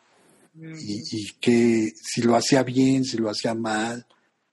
[0.56, 4.06] y, y, que si lo hacía bien, si lo hacía mal,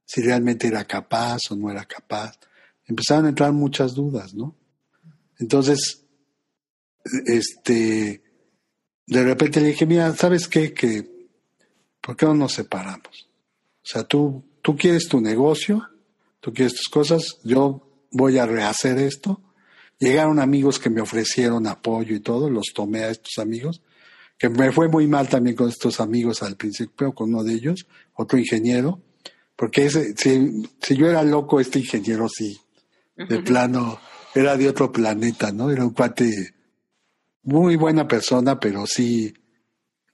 [0.04, 2.38] si realmente era capaz o no era capaz.
[2.86, 4.56] Empezaron a entrar muchas dudas, ¿no?
[5.38, 6.04] Entonces,
[7.26, 8.22] este,
[9.06, 10.72] de repente le dije, mira, ¿sabes qué?
[10.72, 11.28] Que,
[12.00, 13.28] ¿por qué no nos separamos?
[13.82, 15.88] O sea, tú, tú quieres tu negocio,
[16.40, 19.40] tú quieres tus cosas, yo voy a rehacer esto.
[19.98, 23.82] Llegaron amigos que me ofrecieron apoyo y todo, los tomé a estos amigos,
[24.38, 27.86] que me fue muy mal también con estos amigos al principio, con uno de ellos,
[28.14, 29.00] otro ingeniero,
[29.56, 32.58] porque ese, si, si yo era loco, este ingeniero sí,
[33.16, 34.00] de plano,
[34.34, 35.70] era de otro planeta, ¿no?
[35.70, 36.54] Era un cuate
[37.44, 39.32] muy buena persona, pero sí,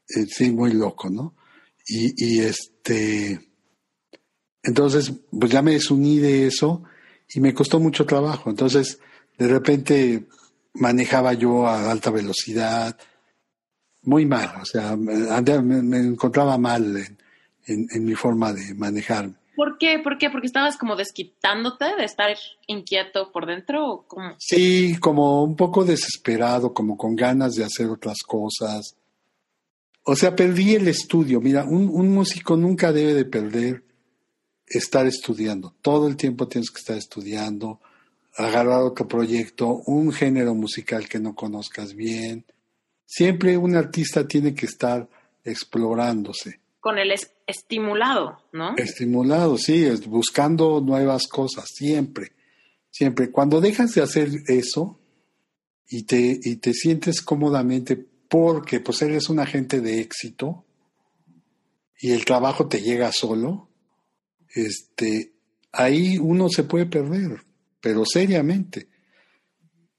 [0.09, 1.35] eh, sí, muy loco, ¿no?
[1.87, 3.49] Y, y este,
[4.62, 6.83] entonces, pues ya me desuní de eso
[7.33, 8.51] y me costó mucho trabajo.
[8.51, 8.99] Entonces,
[9.39, 10.27] de repente
[10.75, 12.99] manejaba yo a alta velocidad,
[14.03, 16.96] muy mal, o sea, me, me encontraba mal
[17.66, 19.34] en, en, mi forma de manejarme.
[19.57, 19.99] ¿Por qué?
[19.99, 20.30] ¿Por qué?
[20.30, 22.34] ¿Porque estabas como desquitándote de estar
[22.66, 24.34] inquieto por dentro o cómo?
[24.38, 28.96] Sí, como un poco desesperado, como con ganas de hacer otras cosas.
[30.05, 31.40] O sea, perdí el estudio.
[31.40, 33.82] Mira, un, un músico nunca debe de perder
[34.64, 35.74] estar estudiando.
[35.82, 37.80] Todo el tiempo tienes que estar estudiando,
[38.36, 42.44] agarrar otro proyecto, un género musical que no conozcas bien.
[43.11, 45.09] Siempre un artista tiene que estar
[45.42, 47.12] explorándose con el
[47.46, 48.76] estimulado, ¿no?
[48.76, 52.32] Estimulado, sí, buscando nuevas cosas, siempre,
[52.90, 53.30] siempre.
[53.30, 54.98] Cuando dejas de hacer eso
[55.88, 60.64] y te, y te sientes cómodamente porque pues eres un agente de éxito
[62.00, 63.68] y el trabajo te llega solo,
[64.54, 65.32] este,
[65.72, 67.42] ahí uno se puede perder,
[67.80, 68.88] pero seriamente.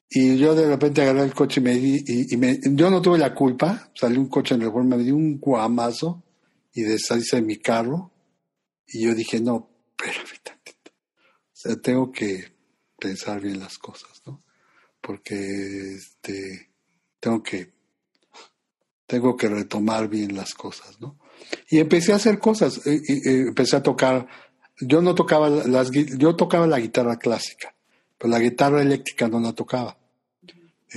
[0.09, 3.19] Y yo de repente agarré el coche y me di, y, me, yo no tuve
[3.19, 6.23] la culpa, salió un coche en el me di un guamazo
[6.73, 8.11] y deshice de mi carro.
[8.87, 10.91] Y yo dije, no, espérame tantito.
[10.91, 12.53] O sea, tengo que
[12.99, 14.43] pensar bien las cosas, ¿no?
[14.99, 16.71] Porque este,
[17.19, 17.71] tengo que,
[19.05, 21.19] tengo que retomar bien las cosas, ¿no?
[21.69, 24.27] Y empecé a hacer cosas, y, empecé a tocar,
[24.81, 27.75] yo no tocaba las, yo tocaba la guitarra clásica,
[28.17, 29.98] pero la guitarra eléctrica no la tocaba.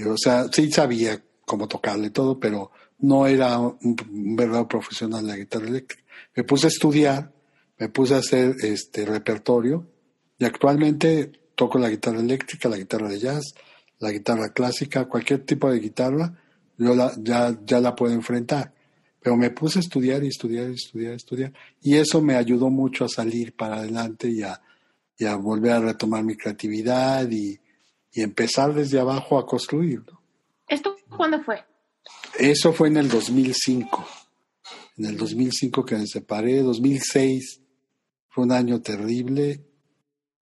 [0.06, 2.70] O sea, sí sabía cómo tocarle todo, pero
[3.00, 3.96] no era un,
[4.36, 6.02] verdadero profesional de la guitarra eléctrica.
[6.34, 7.32] Me puse a estudiar,
[7.78, 9.86] me puse a hacer este repertorio
[10.38, 13.54] y actualmente toco la guitarra eléctrica, la guitarra de jazz,
[13.98, 16.38] la guitarra clásica, cualquier tipo de guitarra,
[16.78, 18.72] yo la, ya, ya la puedo enfrentar.
[19.20, 21.52] Pero me puse a estudiar y estudiar y estudiar y estudiar.
[21.80, 24.60] Y eso me ayudó mucho a salir para adelante y a,
[25.16, 27.60] y a volver a retomar mi creatividad y,
[28.12, 30.02] y empezar desde abajo a construir.
[30.68, 31.64] ¿Esto cuándo fue?
[32.38, 34.06] Eso fue en el 2005.
[34.98, 37.60] En el 2005 que me separé, 2006
[38.28, 39.64] fue un año terrible,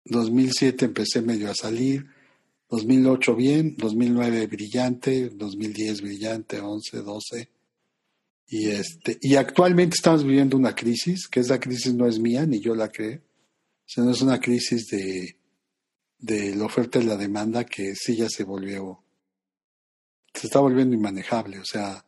[0.04, 2.06] 2007 empecé medio a salir,
[2.68, 7.50] 2008 bien, 2009 brillante, 2010 brillante, 11, 12.
[8.48, 12.60] Y, este, y actualmente estamos viviendo una crisis, que esa crisis no es mía, ni
[12.60, 13.20] yo la creo,
[13.86, 15.36] sino es una crisis de,
[16.23, 19.03] de la oferta y la demanda que sí ya se volvió
[20.33, 22.03] se está volviendo inmanejable, o sea,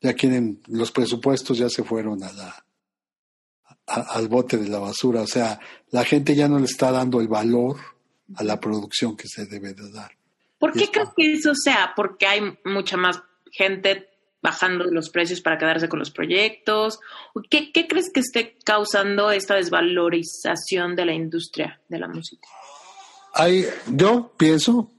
[0.00, 2.64] ya quieren, los presupuestos ya se fueron a la,
[3.86, 5.60] al bote de la basura, o sea,
[5.90, 7.76] la gente ya no le está dando el valor
[8.36, 10.12] a la producción que se debe de dar.
[10.58, 11.92] ¿Por qué crees que eso sea?
[11.94, 14.08] Porque hay mucha más gente
[14.42, 17.00] bajando los precios para quedarse con los proyectos?
[17.50, 22.48] ¿Qué, qué crees que esté causando esta desvalorización de la industria de la música?
[23.38, 24.90] Hay, yo pienso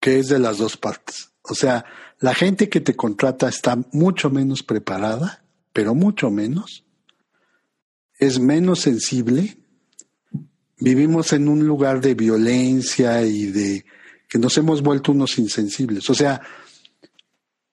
[0.00, 1.32] que es de las dos partes.
[1.42, 1.84] O sea,
[2.18, 5.44] la gente que te contrata está mucho menos preparada,
[5.74, 6.84] pero mucho menos.
[8.18, 9.58] Es menos sensible.
[10.78, 13.84] Vivimos en un lugar de violencia y de
[14.28, 16.08] que nos hemos vuelto unos insensibles.
[16.08, 16.40] O sea,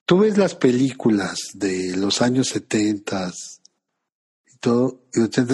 [0.06, 3.32] tú ves las películas de los años 70
[4.54, 5.06] y todo,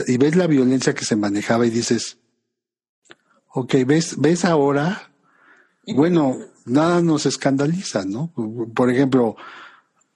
[0.08, 2.18] y ves la violencia que se manejaba y dices,
[3.54, 5.12] ok, ves, ves ahora,
[5.88, 8.32] bueno, nada nos escandaliza, ¿no?
[8.74, 9.36] Por ejemplo,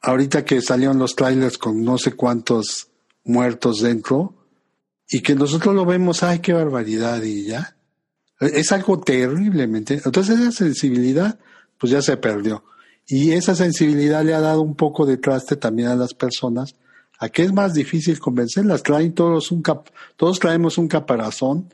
[0.02, 2.90] ahorita que salieron los trailers con no sé cuántos
[3.24, 4.36] muertos dentro,
[5.10, 7.76] y que nosotros lo vemos, ay, qué barbaridad, y ya.
[8.40, 10.02] Es algo terriblemente.
[10.04, 11.40] Entonces esa sensibilidad,
[11.78, 12.64] pues ya se perdió.
[13.08, 16.76] Y esa sensibilidad le ha dado un poco de traste también a las personas,
[17.20, 18.82] a que es más difícil convencerlas.
[18.84, 21.72] Traen todos un cap todos traemos un caparazón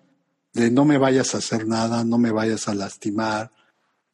[0.54, 3.52] de no me vayas a hacer nada, no me vayas a lastimar,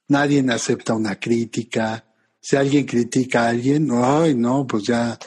[0.07, 2.05] nadie acepta una crítica,
[2.39, 5.17] si alguien critica a alguien, ay no, pues ya,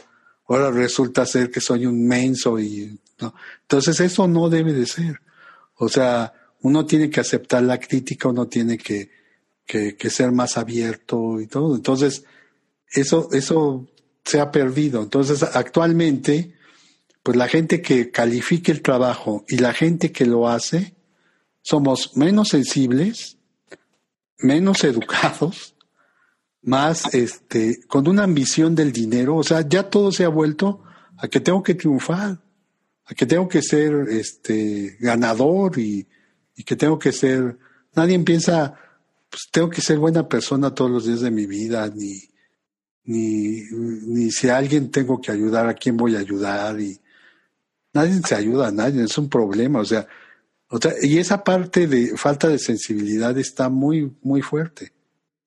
[0.49, 3.35] ahora resulta ser que soy un menso y no.
[3.63, 5.21] Entonces eso no debe de ser.
[5.77, 6.33] O sea,
[6.63, 9.11] uno tiene que aceptar la crítica, uno tiene que,
[9.67, 11.75] que, que ser más abierto y todo.
[11.75, 12.25] Entonces,
[12.93, 13.89] eso, eso
[14.25, 15.03] se ha perdido.
[15.03, 16.55] Entonces, actualmente,
[17.23, 20.95] pues la gente que califique el trabajo y la gente que lo hace,
[21.63, 23.39] somos menos sensibles,
[24.39, 25.75] menos educados,
[26.63, 30.83] más este, con una ambición del dinero, o sea, ya todo se ha vuelto
[31.17, 32.41] a que tengo que triunfar,
[33.05, 36.07] a que tengo que ser este ganador y,
[36.67, 37.59] que tengo que ser,
[37.95, 38.75] nadie piensa,
[39.31, 42.21] pues tengo que ser buena persona todos los días de mi vida, ni,
[43.05, 47.01] ni, ni si a alguien tengo que ayudar, a quién voy a ayudar, y
[47.95, 50.07] nadie se ayuda a nadie, es un problema, o sea,
[50.71, 54.93] o sea, y esa parte de falta de sensibilidad está muy, muy fuerte.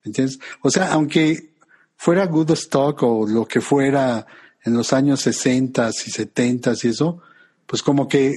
[0.04, 0.38] ¿Entiendes?
[0.62, 1.54] O sea, aunque
[1.96, 4.28] fuera good stock o lo que fuera
[4.66, 7.22] en los años 60 y 70 y eso,
[7.66, 8.34] pues como que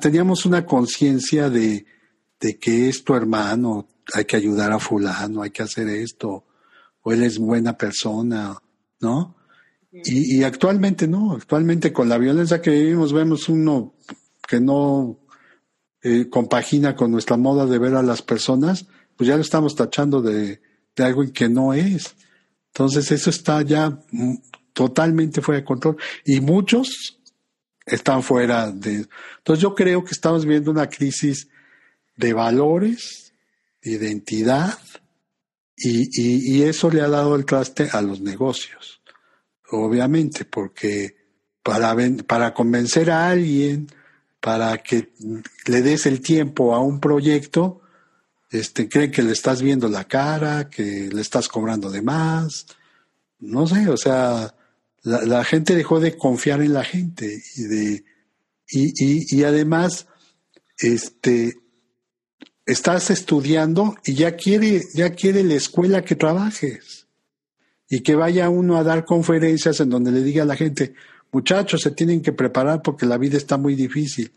[0.00, 1.84] teníamos una conciencia de,
[2.38, 6.44] de que es tu hermano, hay que ayudar a fulano, hay que hacer esto,
[7.02, 8.56] o él es buena persona,
[9.00, 9.34] ¿no?
[9.90, 13.94] Y, y actualmente no, actualmente con la violencia que vivimos vemos uno
[14.46, 15.25] que no
[16.08, 18.86] eh, compagina con nuestra moda de ver a las personas,
[19.16, 20.60] pues ya lo estamos tachando de,
[20.94, 22.14] de algo que no es.
[22.68, 23.98] Entonces eso está ya
[24.72, 27.18] totalmente fuera de control y muchos
[27.84, 29.08] están fuera de...
[29.38, 31.48] Entonces yo creo que estamos viendo una crisis
[32.14, 33.32] de valores,
[33.82, 34.78] de identidad
[35.76, 39.02] y, y, y eso le ha dado el traste a los negocios,
[39.72, 41.16] obviamente, porque
[41.64, 41.96] para,
[42.28, 43.88] para convencer a alguien
[44.46, 45.08] para que
[45.66, 47.80] le des el tiempo a un proyecto,
[48.48, 52.64] este, creen que le estás viendo la cara, que le estás cobrando de más.
[53.40, 54.54] No sé, o sea,
[55.02, 58.04] la, gente dejó de confiar en la gente y de
[58.70, 60.06] y, y, y además
[60.78, 61.56] este
[62.66, 67.08] estás estudiando y ya quiere ya quiere la escuela que trabajes
[67.90, 70.94] y que vaya uno a dar conferencias en donde le diga a la gente
[71.36, 74.32] muchachos se tienen que preparar porque la vida está muy difícil.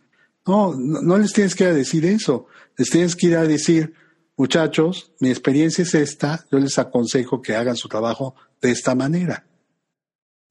[0.46, 2.48] No, no, les tienes que ir a decir eso.
[2.76, 3.94] Les tienes que ir a decir,
[4.36, 9.46] muchachos, mi experiencia es esta, yo les aconsejo que hagan su trabajo de esta manera.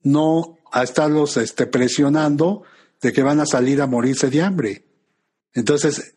[0.01, 2.63] No a estarlos este, presionando
[2.99, 4.85] de que van a salir a morirse de hambre.
[5.53, 6.15] Entonces,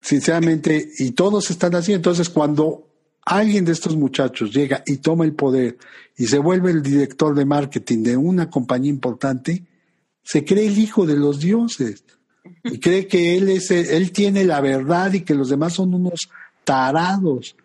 [0.00, 2.85] sinceramente, y todos están así, entonces cuando
[3.26, 5.76] alguien de estos muchachos llega y toma el poder
[6.16, 9.64] y se vuelve el director de marketing de una compañía importante,
[10.22, 12.04] se cree el hijo de los dioses
[12.62, 16.30] y cree que él es él tiene la verdad y que los demás son unos
[16.64, 17.56] tarados.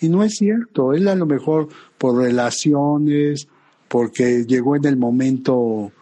[0.00, 1.68] Y no es cierto él a lo mejor
[1.98, 3.46] por relaciones
[3.88, 5.92] porque llegó en el momento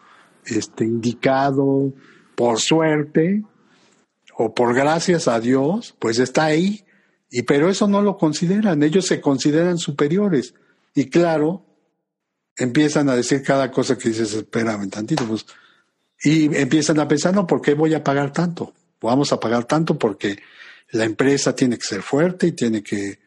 [0.44, 1.92] este indicado
[2.36, 3.42] por suerte
[4.36, 6.84] o por gracias a Dios pues está ahí
[7.30, 10.54] y pero eso no lo consideran, ellos se consideran superiores.
[10.94, 11.64] Y claro,
[12.56, 15.46] empiezan a decir cada cosa que dices, espérame tantito, pues.
[16.22, 18.74] Y empiezan a pensar, no, ¿por qué voy a pagar tanto?
[19.00, 20.38] Vamos a pagar tanto porque
[20.90, 23.20] la empresa tiene que ser fuerte y tiene que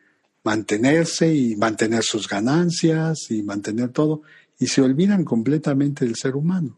[0.44, 4.24] mantenerse y mantener sus ganancias y mantener todo.
[4.60, 6.78] Y se olvidan completamente del ser humano.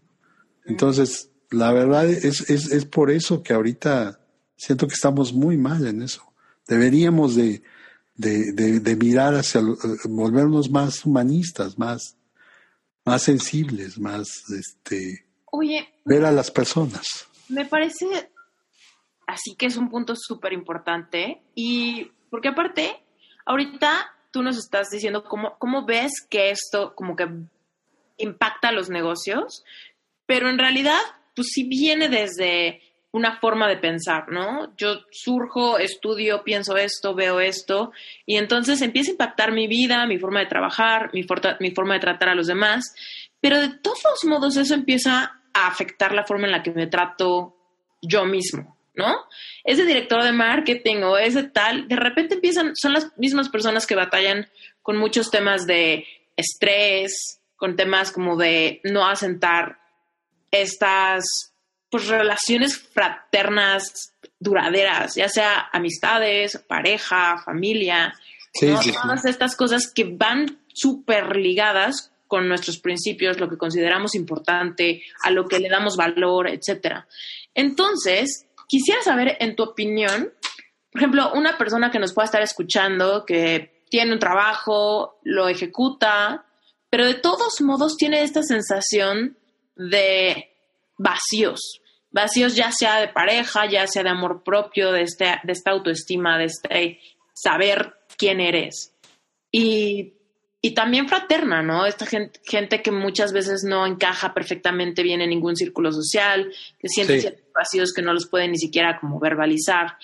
[0.66, 4.20] Entonces, la verdad es, es, es por eso que ahorita
[4.56, 6.33] siento que estamos muy mal en eso.
[6.68, 7.62] Deberíamos de,
[8.16, 9.62] de, de, mirar hacia,
[10.06, 12.18] volvernos más humanistas, más,
[13.06, 17.28] más sensibles, más, este, Oye, ver a las personas.
[17.50, 18.08] me parece
[19.28, 23.04] así que es un punto súper importante y porque aparte,
[23.46, 27.28] ahorita tú nos estás diciendo cómo, cómo ves que esto como que
[28.18, 29.64] impacta a los negocios,
[30.26, 31.00] pero en realidad,
[31.36, 32.82] pues sí viene desde
[33.14, 34.76] una forma de pensar, ¿no?
[34.76, 37.94] Yo surjo, estudio, pienso esto, veo esto,
[38.26, 42.30] y entonces empieza a impactar mi vida, mi forma de trabajar, mi, forma de tratar
[42.30, 42.96] a los demás,
[43.40, 47.56] pero de todos modos eso empieza a afectar la forma en la que me trato
[48.02, 49.28] yo mismo, ¿no?
[49.64, 53.96] Ese director de marketing o ese tal, de repente empiezan, son las mismas personas que
[53.96, 54.50] batallan
[54.82, 59.78] con muchos temas de estrés, con temas como de no asentar
[60.50, 61.53] estas
[61.94, 68.16] pues relaciones fraternas duraderas, ya sea amistades, pareja, familia,
[68.56, 68.82] Sí, ¿no?
[68.82, 68.98] sí, sí.
[69.00, 75.30] todas estas cosas que van súper ligadas con nuestros principios, lo que consideramos importante, a
[75.30, 77.08] lo que le damos valor, etcétera.
[77.54, 80.34] Entonces, quisiera saber, en tu opinión,
[80.92, 86.46] por ejemplo, una persona que nos pueda estar escuchando, que tiene un trabajo, lo ejecuta,
[86.90, 89.38] pero de todos modos tiene esta sensación
[89.76, 90.50] de
[90.98, 91.82] vacíos,
[92.14, 96.38] vacíos ya sea de pareja, ya sea de amor propio, de, este, de esta autoestima,
[96.38, 97.00] de este
[97.34, 98.94] saber quién eres.
[99.52, 100.14] Y,
[100.62, 101.86] y también fraterna, ¿no?
[101.86, 106.88] Esta gente, gente que muchas veces no encaja perfectamente bien en ningún círculo social, que
[106.88, 107.22] siente Sí.
[107.22, 109.98] ciertos vacíos que no los puede ni siquiera como verbalizar.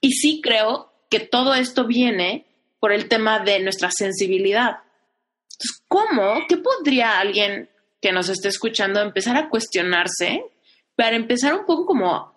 [0.00, 2.46] Y sí creo que todo esto viene
[2.78, 4.78] por el tema de nuestra sensibilidad.
[5.42, 6.46] Entonces, ¿cómo?
[6.48, 10.44] ¿Qué podría alguien que nos esté escuchando empezar a cuestionarse
[10.96, 12.34] para empezar un poco como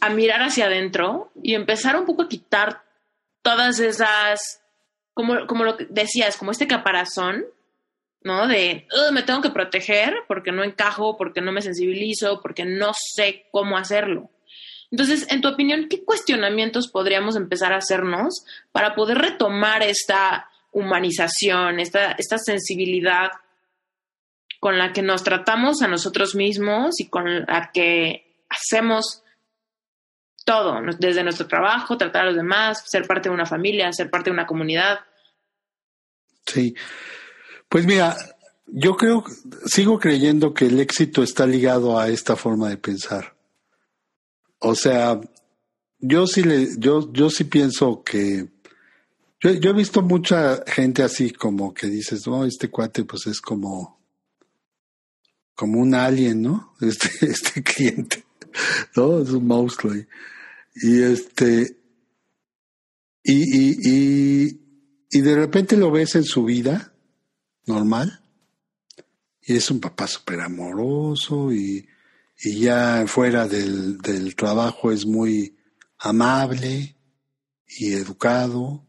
[0.00, 2.82] a mirar hacia adentro y empezar un poco a quitar
[3.42, 4.62] todas esas,
[5.14, 7.44] como, como lo que decías, como este caparazón,
[8.22, 8.46] ¿no?
[8.46, 12.92] De, "Ugh, me tengo que proteger porque no encajo, porque no me sensibilizo, porque no
[12.94, 14.30] sé cómo hacerlo.
[14.90, 21.80] Entonces, en tu opinión, ¿qué cuestionamientos podríamos empezar a hacernos para poder retomar esta humanización,
[21.80, 23.30] esta, esta sensibilidad
[24.60, 29.22] con la que nos tratamos a nosotros mismos y con la que hacemos
[30.44, 34.30] todo, desde nuestro trabajo, tratar a los demás, ser parte de una familia, ser parte
[34.30, 35.00] de una comunidad.
[36.46, 36.74] Sí.
[37.68, 38.16] Pues mira,
[38.66, 39.24] yo creo,
[39.66, 43.36] sigo creyendo que el éxito está ligado a esta forma de pensar.
[44.58, 45.20] O sea,
[45.98, 48.48] yo sí le, yo, yo sí pienso que
[49.40, 53.40] yo, yo he visto mucha gente así como que dices, no, este cuate pues es
[53.40, 53.97] como,
[55.58, 56.72] como un alien, ¿no?
[56.80, 58.24] Este, este cliente,
[58.94, 59.20] ¿no?
[59.20, 59.92] Es un monstruo.
[60.76, 61.76] Y, este,
[63.24, 64.60] y, y, y,
[65.10, 66.94] y de repente lo ves en su vida
[67.66, 68.20] normal
[69.42, 71.88] y es un papá súper amoroso y,
[72.40, 75.56] y ya fuera del, del trabajo es muy
[75.98, 76.94] amable
[77.66, 78.86] y educado,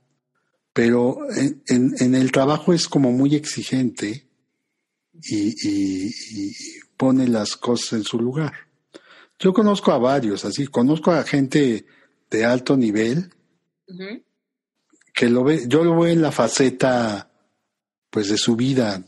[0.71, 4.28] pero en, en, en el trabajo es como muy exigente
[5.23, 6.53] y, y, y
[6.97, 8.53] pone las cosas en su lugar.
[9.39, 11.85] Yo conozco a varios, así, conozco a gente
[12.29, 13.33] de alto nivel
[15.13, 17.31] que lo ve, yo lo veo en la faceta
[18.09, 19.03] pues de su vida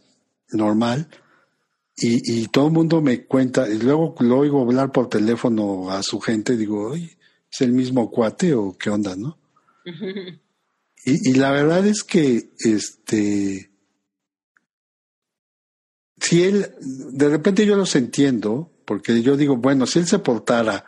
[0.52, 1.10] normal
[1.98, 6.02] y, y todo el mundo me cuenta, y luego lo oigo hablar por teléfono a
[6.02, 7.18] su gente, digo, oye,
[7.52, 9.38] ¿es el mismo cuate o qué onda, no?
[11.04, 13.71] Y, y la verdad es que este
[16.22, 20.86] si él, de repente yo los entiendo, porque yo digo, bueno, si él se portara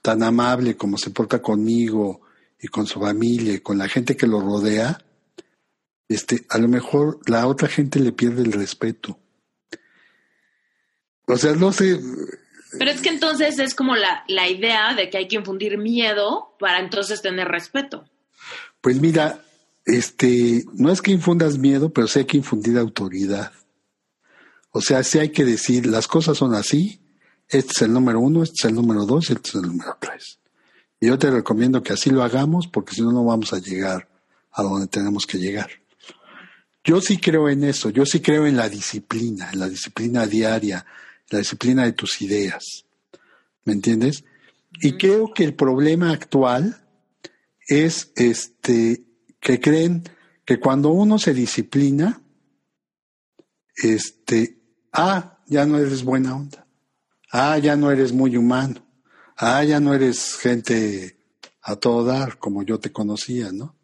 [0.00, 2.22] tan amable como se porta conmigo
[2.60, 5.04] y con su familia y con la gente que lo rodea,
[6.08, 9.18] este, a lo mejor la otra gente le pierde el respeto.
[11.26, 12.00] O sea, no sé,
[12.78, 16.54] Pero es que entonces es como la, la idea de que hay que infundir miedo
[16.60, 18.04] para entonces tener respeto.
[18.80, 19.44] pues mira,
[19.84, 23.52] este, no es que infundas miedo, pero sí hay que infundir autoridad.
[24.72, 27.00] O sea, sí hay que decir, las cosas son así,
[27.48, 30.38] este es el número uno, este es el número dos, este es el número tres.
[31.00, 34.08] Y yo te recomiendo que así lo hagamos porque si no, no vamos a llegar
[34.52, 35.70] a donde tenemos que llegar.
[36.84, 40.86] Yo sí creo en eso, yo sí creo en la disciplina, en la disciplina diaria,
[41.28, 42.84] la disciplina de tus ideas.
[43.64, 44.24] ¿Me entiendes?
[44.80, 46.84] Y creo que el problema actual
[47.66, 49.04] es este
[49.40, 50.04] que creen
[50.44, 52.22] que cuando uno se disciplina,
[53.76, 54.59] este,
[54.92, 56.66] ah, ya no eres buena onda.
[57.32, 58.82] Ah, ya no eres muy humano.
[59.36, 61.16] Ah, ya no eres gente
[61.62, 63.74] a todo dar como yo te conocía, ¿no?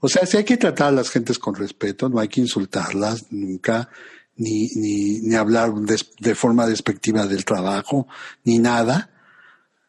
[0.00, 3.26] O sea, sí hay que tratar a las gentes con respeto, no hay que insultarlas
[3.30, 3.88] nunca,
[4.36, 8.06] ni, ni, ni hablar de, forma despectiva del trabajo,
[8.44, 9.10] ni nada,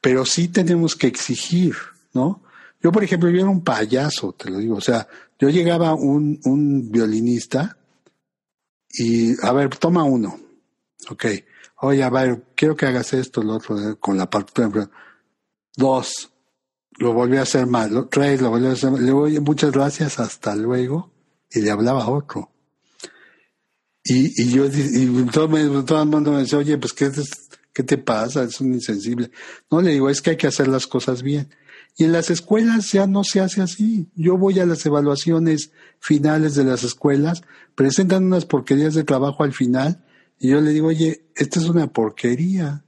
[0.02, 1.76] pero sí tenemos que exigir,
[2.14, 2.44] ¿no?
[2.82, 5.08] Yo, por ejemplo, yo era un payaso, te lo digo, o sea,
[5.40, 7.78] yo llegaba un, un violinista
[8.94, 10.40] y, a ver, toma uno,
[11.10, 11.26] ok,
[11.82, 14.90] oye, a ver, quiero que hagas esto, lo otro, con la partitura,
[15.76, 16.32] dos,
[17.00, 20.20] lo volví a hacer mal, tres, lo volví a hacer mal, le voy, muchas gracias,
[20.20, 21.12] hasta luego,
[21.50, 22.52] y le hablaba a otro.
[24.04, 25.48] Y, y yo, y todo,
[25.86, 27.10] todo, el mundo me dice, oye, pues, ¿qué,
[27.74, 28.44] ¿qué te pasa?
[28.44, 29.32] Es un insensible.
[29.72, 31.50] No, le digo, es que hay que hacer las cosas bien.
[31.96, 34.10] Y en las escuelas ya no se hace así.
[34.16, 37.44] Yo voy a las evaluaciones finales de las escuelas,
[37.76, 40.04] presentan unas porquerías de trabajo al final,
[40.40, 42.86] y yo le digo, oye, esta es una porquería.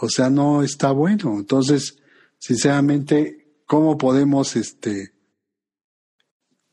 [0.00, 1.36] O sea, no está bueno.
[1.38, 1.98] Entonces,
[2.38, 5.14] sinceramente, ¿cómo podemos, este,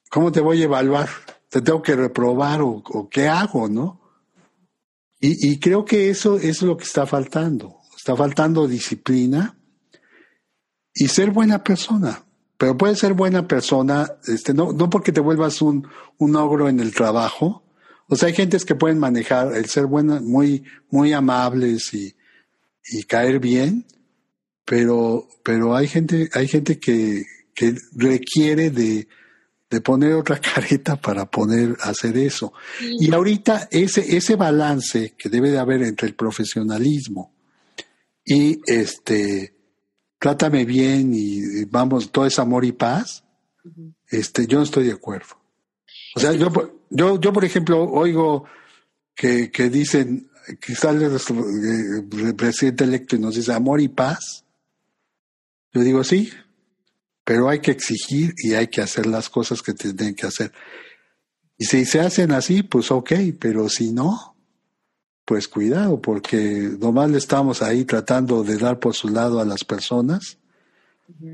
[0.10, 1.10] cómo te voy a evaluar?
[1.56, 4.02] te tengo que reprobar o, qué hago, ¿no?
[5.22, 7.78] Y, creo que eso, es lo que está faltando.
[7.96, 9.58] Está faltando disciplina
[10.96, 12.24] y ser buena persona.
[12.58, 15.88] Pero puedes ser buena persona, este, no, no porque te vuelvas un,
[16.18, 17.64] un ogro en el trabajo.
[18.08, 22.16] O sea, hay gentes que pueden manejar el ser buena, muy, muy amables y,
[22.86, 23.86] y caer bien,
[24.64, 29.08] pero, pero hay gente, hay gente que, que requiere de,
[29.70, 32.54] de poner otra careta para poder hacer eso.
[32.80, 37.34] Y ahorita ese, ese balance que debe de haber entre el profesionalismo
[38.24, 39.55] y este
[40.26, 43.24] trátame bien y vamos, todo es amor y paz,
[44.10, 45.38] este, yo no estoy de acuerdo.
[46.16, 46.52] O sea, yo,
[46.90, 48.46] yo, yo por ejemplo, oigo
[49.14, 54.46] que, que dicen, que sale el presidente electo y nos dice amor y paz.
[55.72, 56.32] Yo digo, sí,
[57.24, 60.52] pero hay que exigir y hay que hacer las cosas que tienen que hacer.
[61.56, 64.35] Y si se hacen así, pues ok, pero si no,
[65.26, 69.64] pues cuidado, porque nomás le estamos ahí tratando de dar por su lado a las
[69.64, 70.38] personas.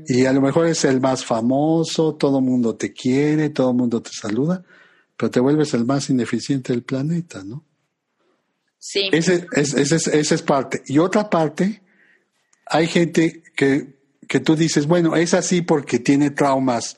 [0.06, 3.76] Y a lo mejor es el más famoso, todo el mundo te quiere, todo el
[3.76, 4.62] mundo te saluda,
[5.16, 7.64] pero te vuelves el más ineficiente del planeta, ¿no?
[8.78, 9.08] Sí.
[9.12, 10.82] Ese, ese, esa es parte.
[10.86, 11.82] Y otra parte,
[12.66, 16.96] hay gente que que tú dices, bueno, es así porque tiene traumas,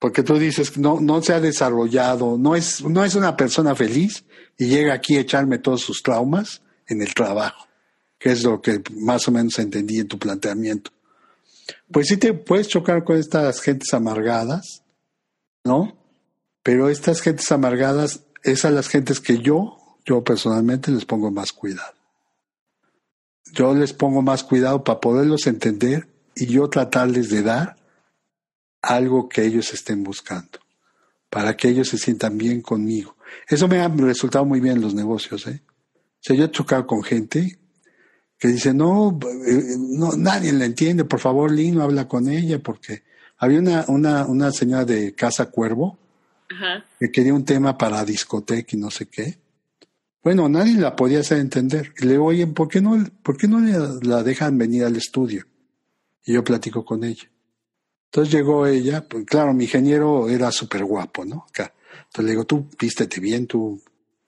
[0.00, 4.24] porque tú dices, no, no se ha desarrollado, no es, no es una persona feliz
[4.60, 7.66] y llega aquí a echarme todos sus traumas en el trabajo,
[8.18, 10.90] que es lo que más o menos entendí en tu planteamiento.
[11.90, 14.82] Pues sí te puedes chocar con estas gentes amargadas,
[15.64, 15.96] ¿no?
[16.62, 21.54] Pero estas gentes amargadas es a las gentes que yo, yo personalmente les pongo más
[21.54, 21.94] cuidado.
[23.54, 27.76] Yo les pongo más cuidado para poderlos entender y yo tratarles de dar
[28.82, 30.58] algo que ellos estén buscando,
[31.30, 33.16] para que ellos se sientan bien conmigo.
[33.48, 35.46] Eso me ha resultado muy bien en los negocios.
[35.46, 35.62] ¿eh?
[35.64, 37.58] O sea, yo he chocado con gente
[38.38, 43.02] que dice, no, eh, no nadie la entiende, por favor, Lino, habla con ella, porque
[43.38, 45.98] había una, una, una señora de Casa Cuervo
[46.98, 49.38] que quería un tema para discoteca y no sé qué.
[50.22, 51.94] Bueno, nadie la podía hacer entender.
[51.98, 53.60] Y le digo, oye, ¿por qué no, por qué no
[54.02, 55.46] la dejan venir al estudio?
[56.24, 57.28] y yo platico con ella.
[58.10, 61.46] Entonces llegó ella, pues claro, mi ingeniero era súper guapo, ¿no?
[61.56, 63.80] Entonces le digo, tú vístete bien, tú,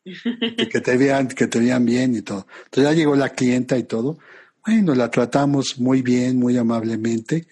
[0.05, 2.47] que te vean, que te vean bien y todo.
[2.67, 4.19] Entonces ya llegó la clienta y todo.
[4.65, 7.49] Bueno, la tratamos muy bien, muy amablemente,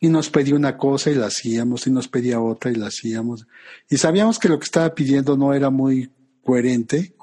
[0.00, 3.46] y nos pedía una cosa y la hacíamos, y nos pedía otra y la hacíamos.
[3.90, 6.10] Y sabíamos que lo que estaba pidiendo no era muy
[6.42, 7.14] coherente,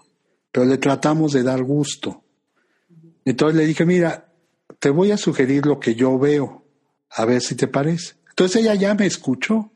[0.51, 2.23] pero le tratamos de dar gusto.
[3.23, 4.31] Entonces le dije, mira,
[4.77, 6.63] te voy a sugerir lo que yo veo,
[7.09, 8.13] a ver si te parece.
[8.35, 9.71] Entonces ella ya me escuchó,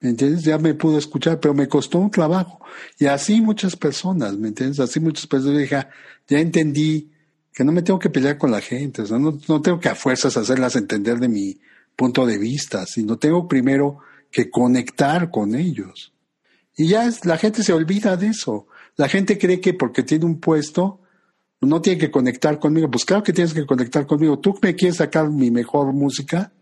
[0.00, 0.42] ¿me entiendes?
[0.42, 2.60] Ya me pudo escuchar, pero me costó un trabajo.
[2.98, 4.80] Y así muchas personas, ¿me entiendes?
[4.80, 5.88] Así muchas personas dije, ah,
[6.26, 7.12] ya entendí
[7.52, 10.36] que no me tengo que pelear con la gente, no, no tengo que a fuerzas
[10.36, 11.60] hacerlas entender de mi
[11.94, 13.98] punto de vista, sino tengo primero
[14.32, 16.12] que conectar con ellos.
[16.76, 18.66] Y ya la gente se olvida de eso.
[18.96, 21.00] La gente cree que porque tiene un puesto,
[21.60, 22.90] no tiene que conectar conmigo.
[22.90, 24.40] Pues claro que tienes que conectar conmigo.
[24.40, 26.52] Tú me quieres sacar mi mejor música,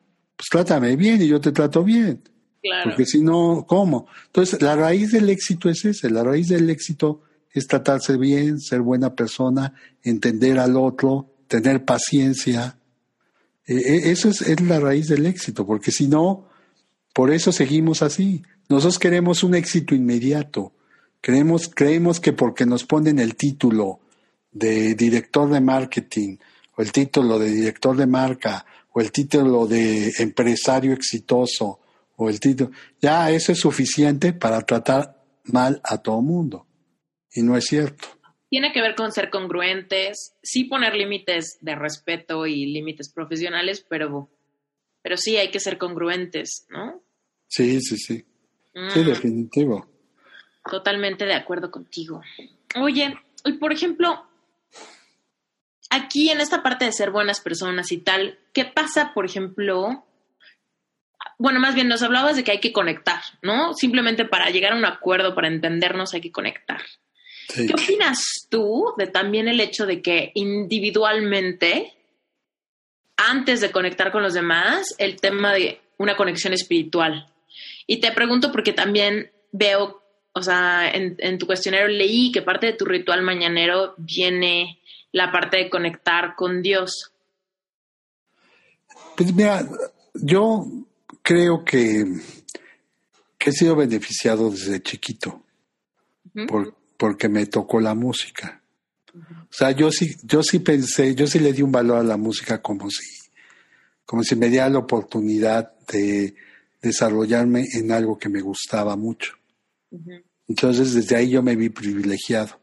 [0.40, 2.22] pues trátame bien y yo te trato bien.
[2.62, 2.84] Claro.
[2.90, 4.06] Porque si no, ¿cómo?
[4.26, 6.08] Entonces, la raíz del éxito es ese.
[6.08, 7.20] La raíz del éxito
[7.52, 12.78] es tratarse bien, ser buena persona, entender al otro, tener paciencia.
[13.66, 16.48] E, e, eso es, es la raíz del éxito, porque si no,
[17.12, 18.42] por eso seguimos así.
[18.70, 20.72] Nosotros queremos un éxito inmediato.
[21.20, 24.00] Creemos, creemos que porque nos ponen el título,
[24.52, 26.38] de director de marketing,
[26.76, 31.80] o el título de director de marca, o el título de empresario exitoso,
[32.16, 36.66] o el título, ya eso es suficiente para tratar mal a todo mundo.
[37.32, 38.08] Y no es cierto.
[38.48, 44.28] tiene que ver con ser congruentes, sí poner límites de respeto y límites profesionales, pero,
[45.02, 47.00] pero sí hay que ser congruentes, ¿no?
[47.46, 48.24] Sí, sí, sí.
[48.92, 49.86] Sí, Mm, definitivo.
[50.70, 52.20] Totalmente de acuerdo contigo.
[52.80, 54.26] Oye, y por ejemplo,
[55.90, 60.06] aquí en esta parte de ser buenas personas y tal, ¿qué pasa, por ejemplo?
[61.38, 63.74] Bueno, más bien nos hablabas de que hay que conectar, ¿no?
[63.74, 66.80] Simplemente para llegar a un acuerdo, para entendernos, hay que conectar.
[67.48, 67.66] Sí.
[67.66, 71.92] ¿Qué opinas tú de también el hecho de que individualmente,
[73.16, 77.26] antes de conectar con los demás, el tema de una conexión espiritual?
[77.86, 80.02] Y te pregunto porque también veo,
[80.32, 84.79] o sea, en, en tu cuestionario leí que parte de tu ritual mañanero viene
[85.12, 87.12] la parte de conectar con Dios.
[89.16, 89.66] Pues mira,
[90.14, 90.66] yo
[91.22, 92.04] creo que,
[93.38, 95.42] que he sido beneficiado desde chiquito
[96.46, 98.62] por- porque me tocó la música.
[99.14, 102.16] O sea, yo sí, yo sí pensé, yo sí le di un valor a la
[102.16, 103.04] música como si,
[104.04, 106.34] como si me diera la oportunidad de
[106.80, 109.34] desarrollarme en algo que me gustaba mucho.
[110.46, 112.60] Entonces, desde ahí yo me vi privilegiado.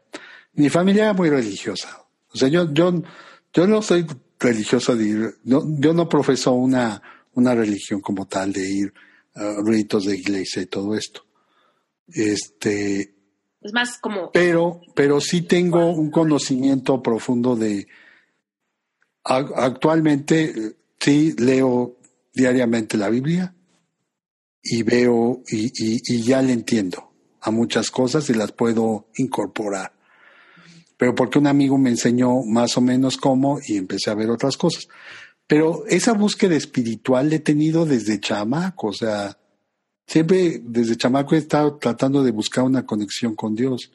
[0.54, 2.04] Mi familia era muy religiosa.
[2.32, 3.02] O sea, yo, yo,
[3.52, 4.06] yo no soy
[4.38, 7.02] religioso de ir, no, yo no profeso una,
[7.34, 8.94] una religión como tal de ir
[9.34, 11.24] a ritos de iglesia y todo esto.
[12.08, 13.14] Este,
[13.60, 14.30] Es más como...
[14.32, 17.86] pero, pero sí tengo un conocimiento profundo de.
[19.24, 21.96] a- Actualmente sí leo
[22.34, 23.54] diariamente la Biblia
[24.62, 29.92] y veo y, y- y ya le entiendo a muchas cosas y las puedo incorporar.
[30.98, 34.58] Pero porque un amigo me enseñó más o menos cómo y empecé a ver otras
[34.58, 34.88] cosas.
[35.46, 39.38] Pero esa búsqueda espiritual la he tenido desde chamaco, o sea,
[40.06, 43.90] siempre desde chamaco he estado tratando de buscar una conexión con Dios.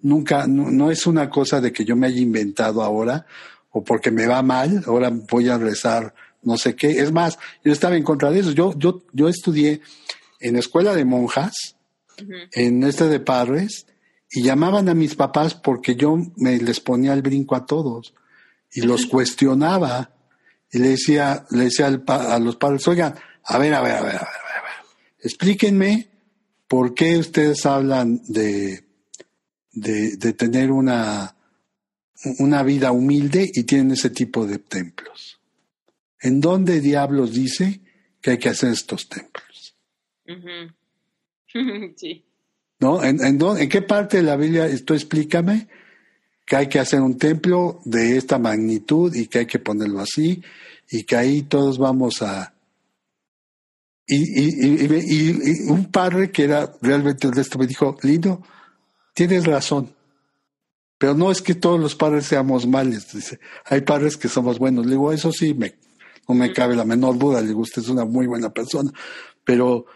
[0.00, 3.24] Nunca, no, no es una cosa de que yo me haya inventado ahora
[3.70, 6.12] o porque me va mal, ahora voy a rezar
[6.42, 6.90] no sé qué.
[6.90, 8.52] Es más, yo estaba en contra de eso.
[8.52, 9.80] Yo, yo, yo estudié
[10.40, 11.76] en escuela de monjas,
[12.52, 13.86] en este de padres,
[14.30, 18.14] y llamaban a mis papás porque yo me les ponía el brinco a todos
[18.72, 20.14] y los cuestionaba
[20.72, 23.92] y le decía, le decía al pa- a los padres, oigan, a ver, a ver,
[23.96, 24.72] a ver, a ver, a ver,
[25.20, 26.08] explíquenme
[26.68, 28.84] por qué ustedes hablan de,
[29.72, 31.34] de, de tener una,
[32.38, 35.40] una vida humilde y tienen ese tipo de templos.
[36.20, 37.80] ¿En dónde diablos dice
[38.20, 39.74] que hay que hacer estos templos?
[41.96, 42.24] Sí.
[42.80, 43.02] ¿No?
[43.04, 45.68] ¿En, en, dó- en qué parte de la Biblia esto explícame
[46.46, 50.42] que hay que hacer un templo de esta magnitud y que hay que ponerlo así
[50.90, 52.54] y que ahí todos vamos a...
[54.06, 55.30] Y, y, y-
[55.66, 58.42] y- un padre que era realmente honesto me dijo, Lindo,
[59.14, 59.94] tienes razón,
[60.98, 64.84] pero no es que todos los padres seamos males, dice, hay padres que somos buenos.
[64.86, 65.76] Le digo, eso sí, me,
[66.28, 68.90] no me cabe la menor duda, le digo, usted es una muy buena persona,
[69.44, 69.86] pero,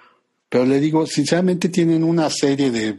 [0.48, 2.98] pero le digo, sinceramente tienen una serie de,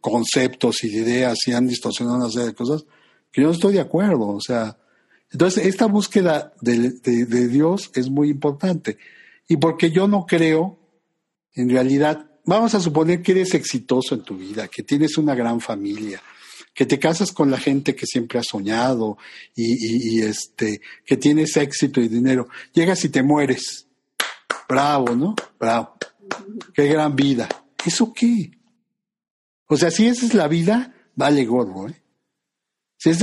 [0.00, 2.86] conceptos y de ideas y han distorsionado una serie de cosas
[3.30, 4.78] que yo no estoy de acuerdo, o sea,
[5.30, 6.92] entonces esta búsqueda de,
[7.48, 8.96] Dios es muy importante
[9.48, 10.78] y porque yo no creo,
[11.54, 15.60] en realidad, vamos a suponer que eres exitoso en tu vida, que tienes una gran
[15.60, 16.22] familia,
[16.72, 19.18] que te casas con la gente que siempre has soñado
[19.54, 22.48] y- y, este, que tienes éxito y dinero.
[22.72, 23.86] Llegas y te mueres.
[24.68, 25.34] Bravo, ¿no?
[25.58, 25.96] Bravo.
[26.74, 27.48] Qué gran vida.
[27.84, 28.50] ¿Eso qué?
[29.68, 32.02] O sea, si esa es la vida, vale gordo, ¿eh?
[32.98, 33.20] Si es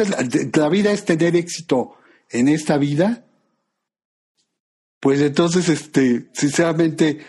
[0.55, 1.95] la, vida es tener éxito
[2.29, 3.25] en esta vida,
[4.99, 7.19] pues entonces, este, sinceramente,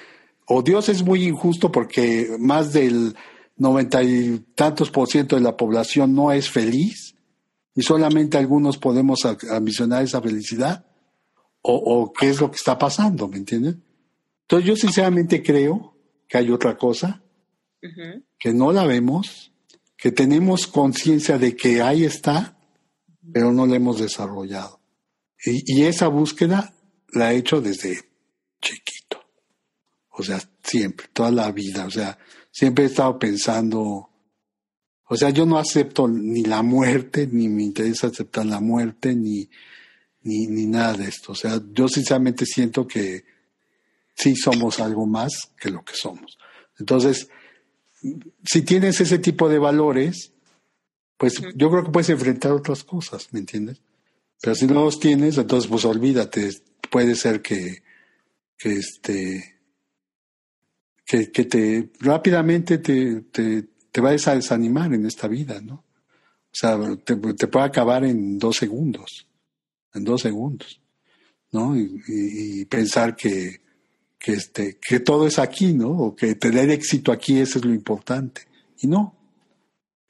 [0.46, 3.16] o Dios es muy injusto porque más del
[3.56, 7.14] noventa y tantos por ciento de la población no es feliz
[7.74, 10.84] y solamente algunos podemos ambicionar esa felicidad,
[11.62, 13.82] o, o qué es lo que está pasando, ¿me entienden?
[14.42, 15.93] Entonces yo sinceramente creo
[16.34, 17.22] que hay otra cosa,
[18.40, 19.52] que no la vemos,
[19.96, 22.58] que tenemos conciencia de que ahí está,
[23.32, 24.80] pero no la hemos desarrollado.
[25.44, 26.74] Y, y esa búsqueda
[27.12, 28.00] la he hecho desde
[28.60, 29.20] chiquito.
[30.10, 31.86] O sea, siempre, toda la vida.
[31.86, 32.18] O sea,
[32.50, 34.10] siempre he estado pensando,
[35.08, 39.48] o sea, yo no acepto ni la muerte, ni me interesa aceptar la muerte, ni,
[40.22, 41.30] ni, ni nada de esto.
[41.30, 43.33] O sea, yo sinceramente siento que
[44.14, 46.38] sí somos algo más que lo que somos.
[46.78, 47.28] Entonces,
[48.44, 50.32] si tienes ese tipo de valores,
[51.16, 53.80] pues yo creo que puedes enfrentar otras cosas, ¿me entiendes?
[54.40, 56.50] Pero si no los tienes, entonces pues olvídate,
[56.90, 57.82] puede ser que,
[58.58, 59.60] que este,
[61.06, 65.84] que, que te rápidamente te, te, te vayas a desanimar en esta vida, ¿no?
[66.54, 69.26] sea, te, puede acabar en dos segundos,
[69.92, 70.80] en dos segundos,
[71.50, 71.76] ¿no?
[71.76, 73.60] Y, pensar que,
[74.24, 75.90] que, este, que todo es aquí, ¿no?
[75.90, 78.48] O que tener éxito aquí, eso es lo importante.
[78.80, 79.14] Y no.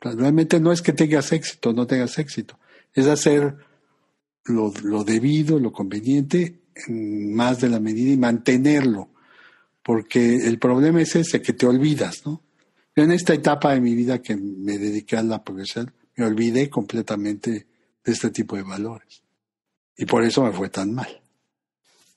[0.01, 2.57] Realmente no es que tengas éxito, no tengas éxito.
[2.93, 3.57] Es hacer
[4.45, 9.09] lo, lo debido, lo conveniente, más de la medida y mantenerlo.
[9.83, 12.41] Porque el problema es ese, que te olvidas, ¿no?
[12.95, 16.71] Yo en esta etapa de mi vida que me dediqué a la profesión, me olvidé
[16.71, 17.67] completamente
[18.05, 19.25] de este tipo de valores.
[19.97, 21.21] Y por eso me fue tan mal.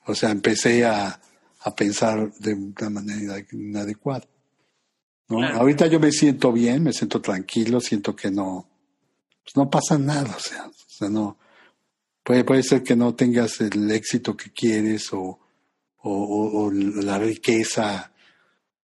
[0.06, 1.20] O sea, empecé a,
[1.60, 4.26] a pensar de una manera inadecuada.
[5.28, 5.44] ¿no?
[5.44, 8.68] Ahorita yo me siento bien, me siento tranquilo, siento que no,
[9.42, 11.38] pues no pasa nada, o sea, o sea no,
[12.22, 15.38] puede, puede ser que no tengas el éxito que quieres o,
[16.02, 18.12] o, o la riqueza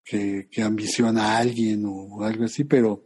[0.05, 3.05] que, que, ambiciona a alguien o algo así, pero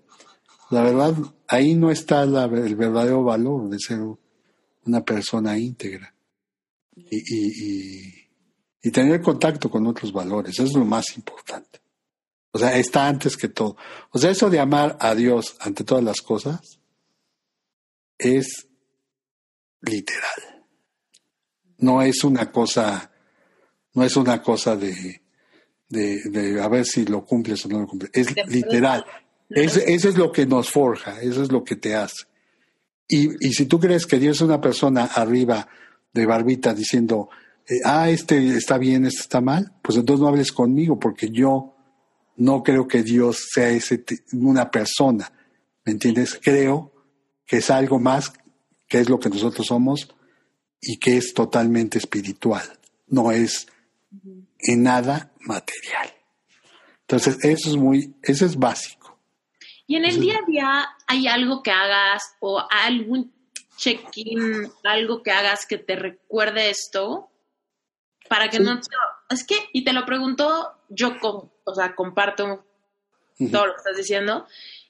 [0.71, 1.15] la verdad,
[1.47, 4.01] ahí no está el verdadero valor de ser
[4.85, 6.15] una persona íntegra
[6.95, 8.18] y, y, y,
[8.93, 11.81] tener contacto con otros valores, eso es lo más importante.
[12.51, 13.77] O sea, está antes que todo.
[14.11, 16.81] O sea, eso de amar a Dios ante todas las cosas
[18.17, 18.67] es
[19.83, 20.65] literal.
[21.79, 23.13] No es una cosa,
[23.95, 25.23] no es una cosa de,
[25.89, 28.11] de, a ver si lo cumples o no lo cumples.
[28.15, 29.05] Es literal.
[29.51, 32.27] eso es lo que nos forja, eso es lo que te hace.
[33.07, 35.69] Y, y si tú crees que Dios es una persona arriba
[36.13, 37.31] de barbita diciendo,
[37.69, 41.75] eh, ah, este está bien, este está mal, pues entonces no hables conmigo porque yo
[42.37, 45.31] no creo que Dios sea ese, una persona,
[45.85, 46.41] ¿me entiendes?
[46.43, 46.93] Creo
[47.47, 48.33] que es algo más
[48.89, 50.09] que es lo que nosotros somos
[50.81, 52.65] y que es totalmente espiritual,
[53.09, 53.67] no es
[54.61, 56.09] en nada material.
[57.03, 59.19] Entonces, eso es muy, eso es básico.
[59.87, 63.33] Y en el día a día hay algo que hagas o algún
[63.77, 67.31] check-in, algo que hagas que te recuerde esto
[68.29, 68.81] para que no
[69.31, 72.65] es que y te lo pregunto yo con, o sea, comparto
[73.53, 74.47] todo lo que estás diciendo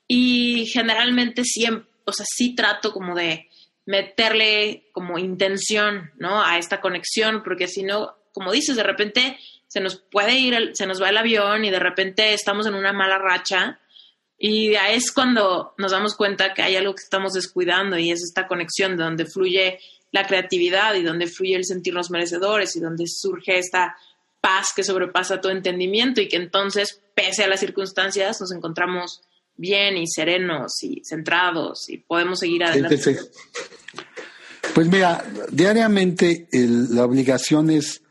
[0.06, 3.48] y generalmente siempre, o sea, sí trato como de
[3.84, 6.42] meterle como intención, ¿no?
[6.42, 10.86] A esta conexión, porque si no, como dices, de repente se nos puede ir, se
[10.86, 13.80] nos va el avión y de repente estamos en una mala racha
[14.38, 18.46] y es cuando nos damos cuenta que hay algo que estamos descuidando y es esta
[18.46, 23.58] conexión de donde fluye la creatividad y donde fluye el sentirnos merecedores y donde surge
[23.58, 23.96] esta
[24.40, 29.22] paz que sobrepasa todo entendimiento y que entonces, pese a las circunstancias, nos encontramos
[29.56, 33.18] bien y serenos y centrados y podemos seguir adelante.
[34.74, 38.02] Pues mira, diariamente la obligación es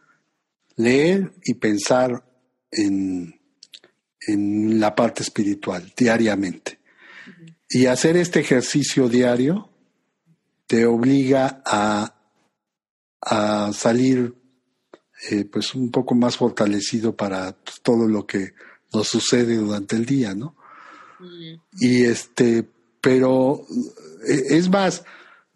[0.76, 2.24] leer y pensar
[2.72, 3.40] en,
[4.28, 6.80] en la parte espiritual, diariamente.
[7.70, 9.70] Y hacer este ejercicio diario
[10.68, 12.14] te obliga a,
[13.22, 14.36] a salir
[15.32, 18.54] eh, pues un poco más fortalecido para todo lo que
[18.94, 20.56] nos sucede durante el día, ¿no?
[21.80, 22.70] Y este,
[23.02, 23.66] pero
[24.28, 25.04] eh, es más,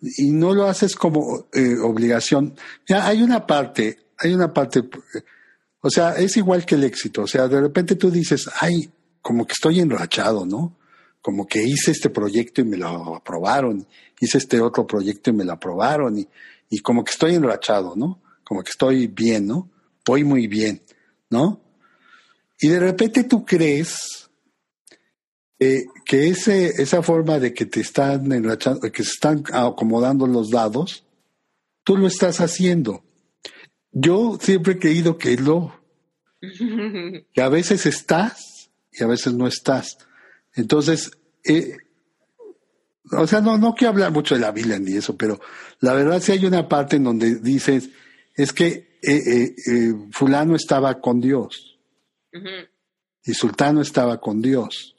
[0.01, 2.55] y no lo haces como eh, obligación.
[2.87, 4.89] Ya hay una parte, hay una parte,
[5.81, 9.45] o sea, es igual que el éxito, o sea, de repente tú dices, ay, como
[9.45, 10.77] que estoy enrachado, ¿no?
[11.21, 13.85] Como que hice este proyecto y me lo aprobaron,
[14.19, 16.27] hice este otro proyecto y me lo aprobaron, y,
[16.69, 18.21] y como que estoy enrachado, ¿no?
[18.51, 19.69] como que estoy bien, ¿no?
[20.05, 20.81] Voy muy bien,
[21.29, 21.61] ¿no?
[22.59, 24.29] Y de repente tú crees
[25.57, 30.49] eh, que ese, esa forma de que te están enrachando, que se están acomodando los
[30.49, 31.05] dados,
[31.85, 33.05] tú lo estás haciendo.
[33.93, 35.73] Yo siempre he creído que lo,
[36.41, 39.97] que a veces estás y a veces no estás.
[40.55, 41.11] Entonces,
[41.43, 41.77] eh,
[43.11, 45.39] o sea, no, no quiero hablar mucho de la Biblia ni eso, pero
[45.79, 47.89] la verdad sí hay una parte en donde dices,
[48.35, 51.79] es que eh, eh, eh, fulano estaba con Dios
[53.23, 54.95] y sultano estaba con Dios.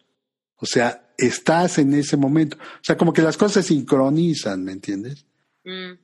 [0.56, 2.56] O sea, estás en ese momento.
[2.56, 5.24] O sea, como que las cosas se sincronizan, ¿me entiendes?
[5.64, 5.98] Mm.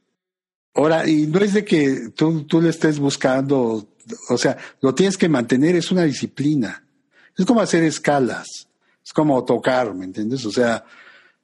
[0.75, 3.95] Ahora, y no es de que tú, tú le estés buscando,
[4.29, 6.85] o sea, lo tienes que mantener, es una disciplina.
[7.37, 8.68] Es como hacer escalas,
[9.09, 10.45] es como tocar, ¿me entiendes?
[10.45, 10.85] O sea,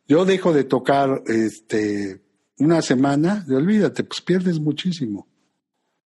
[0.06, 2.20] yo dejo de tocar este,
[2.58, 5.26] una semana, y olvídate, pues pierdes muchísimo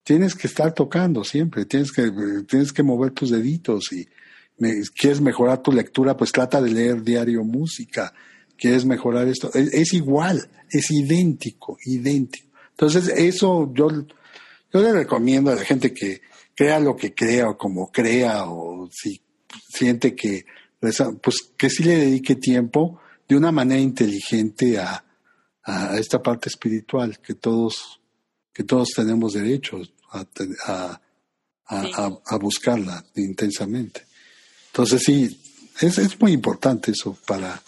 [0.09, 2.11] tienes que estar tocando siempre, tienes que,
[2.49, 4.09] tienes que mover tus deditos y
[4.99, 8.15] quieres mejorar tu lectura, pues trata de leer diario música,
[8.57, 12.49] quieres mejorar esto, es, igual, es idéntico, idéntico.
[12.71, 13.91] Entonces, eso yo,
[14.73, 16.23] yo le recomiendo a la gente que
[16.55, 19.21] crea lo que crea o como crea o si
[19.69, 20.47] siente que,
[20.81, 25.05] pues que sí le dedique tiempo de una manera inteligente a,
[25.65, 28.01] a, esta parte espiritual que todos,
[28.53, 29.81] que todos tenemos derecho
[30.11, 30.25] a,
[30.67, 31.01] a,
[32.25, 34.07] a, buscarla intensamente.
[34.69, 35.41] Entonces sí,
[35.81, 37.61] es, es muy importante eso para,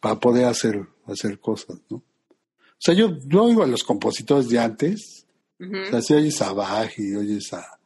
[0.00, 1.96] para poder hacer, hacer cosas, ¿no?
[1.98, 5.26] O sea, yo, yo oigo a los compositores de antes,
[5.58, 7.78] o sea, si oyes a Bach y oyes a,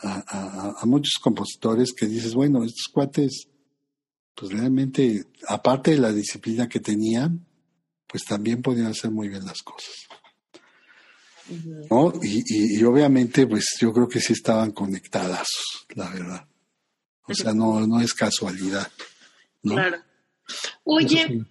[0.00, 3.46] a, a, muchos compositores que dices, bueno, estos cuates,
[4.34, 7.46] pues realmente, aparte de la disciplina que tenían,
[8.06, 9.94] pues también podían hacer muy bien las cosas.
[11.90, 12.12] ¿No?
[12.22, 15.48] Y, y, obviamente, pues yo creo que sí estaban conectadas,
[15.94, 16.46] la verdad.
[17.26, 18.90] O sea, no, no es casualidad.
[19.62, 19.98] Claro.
[20.84, 21.44] Oye,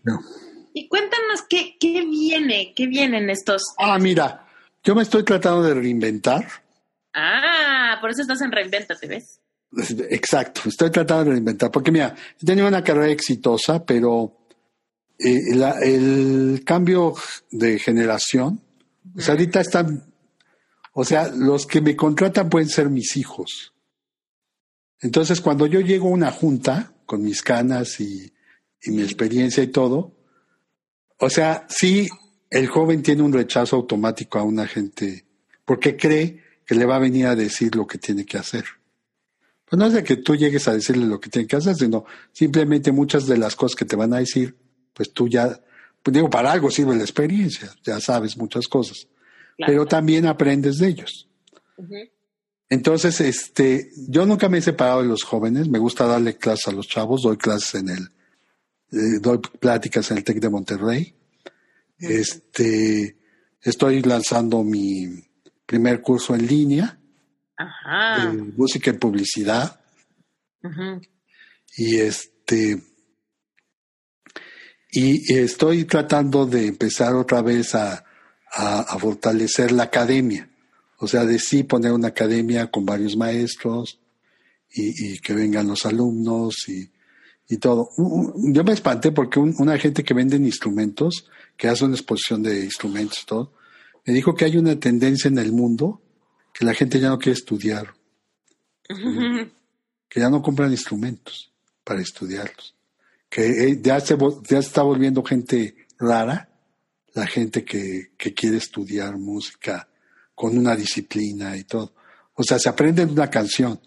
[0.73, 3.61] y cuéntanos qué, qué viene, qué vienen estos.
[3.77, 4.47] Ah, mira,
[4.84, 6.47] yo me estoy tratando de reinventar.
[7.14, 9.41] Ah, por eso estás en Reinventate, ¿ves?
[10.10, 14.38] Exacto, estoy tratando de reinventar, porque mira, he tenido una carrera exitosa, pero
[15.18, 15.38] eh,
[15.82, 17.14] el cambio
[17.52, 18.62] de generación,
[19.16, 20.14] o sea, ahorita están,
[20.94, 23.74] o sea, los que me contratan pueden ser mis hijos.
[25.02, 28.34] Entonces, cuando yo llego a una junta con mis canas y,
[28.82, 30.16] y mi experiencia y todo,
[31.18, 32.08] o sea, sí,
[32.50, 35.26] el joven tiene un rechazo automático a una gente
[35.66, 38.66] porque cree que le va a venir a decir lo que tiene que hacer.
[39.70, 42.06] Pues no es de que tú llegues a decirle lo que tiene que hacer, sino
[42.32, 44.56] simplemente muchas de las cosas que te van a decir,
[44.94, 45.62] pues tú ya,
[46.02, 49.08] pues digo, para algo sirve la experiencia, ya sabes muchas cosas,
[49.58, 51.30] pero también aprendes de ellos.
[52.68, 56.72] Entonces, este, yo nunca me he separado de los jóvenes, me gusta darle clases a
[56.72, 58.04] los chavos, doy clases en el,
[58.91, 61.16] eh, doy pláticas en el TEC de Monterrey.
[62.00, 63.18] Este,
[63.62, 65.06] estoy lanzando mi
[65.68, 66.98] primer curso en línea
[67.60, 69.80] de música y publicidad.
[71.76, 72.81] Y este,
[74.91, 78.03] y estoy tratando de empezar otra vez a,
[78.52, 80.49] a, fortalecer la academia.
[80.98, 83.99] O sea, de sí poner una academia con varios maestros
[84.72, 86.90] y, y que vengan los alumnos y,
[87.48, 87.90] y todo.
[88.36, 93.22] Yo me espanté porque una gente que vende instrumentos, que hace una exposición de instrumentos
[93.23, 93.53] y todo,
[94.06, 96.02] me dijo que hay una tendencia en el mundo
[96.60, 97.95] que la gente ya no quiere estudiar,
[98.86, 101.53] que ya no compran instrumentos
[101.86, 102.76] para estudiarlos,
[103.30, 106.49] que eh, ya se, ya está volviendo gente rara,
[107.14, 109.88] la gente que, que quiere estudiar música
[110.36, 111.94] con una disciplina y todo.
[112.34, 113.80] O sea, se aprenden una canción,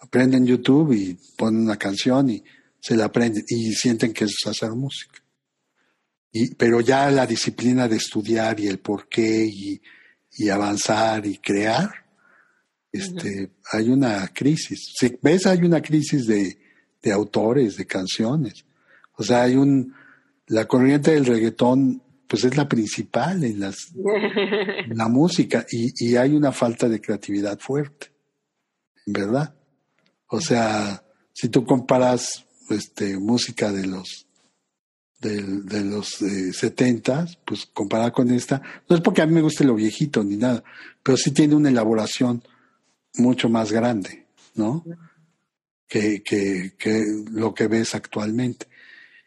[0.00, 2.44] aprenden YouTube y ponen una canción y
[2.78, 5.22] se la aprenden y sienten que es hacer música.
[6.32, 9.80] Y, pero ya la disciplina de estudiar y el por qué y,
[10.32, 12.09] y avanzar y crear,
[12.92, 14.92] este, hay una crisis.
[14.98, 16.58] Si ves, hay una crisis de,
[17.02, 18.64] de autores, de canciones.
[19.16, 19.94] O sea, hay un,
[20.46, 23.92] la corriente del reggaetón, pues es la principal en las,
[24.88, 28.08] la música y, y hay una falta de creatividad fuerte,
[29.06, 29.54] en verdad.
[30.28, 31.02] O sea,
[31.32, 34.26] si tú comparas este, música de los
[35.20, 39.42] de, de los eh, setentas, pues comparada con esta, no es porque a mí me
[39.42, 40.64] guste lo viejito ni nada,
[41.02, 42.42] pero sí tiene una elaboración
[43.14, 44.84] mucho más grande, ¿no?
[45.86, 48.66] Que, que, que lo que ves actualmente.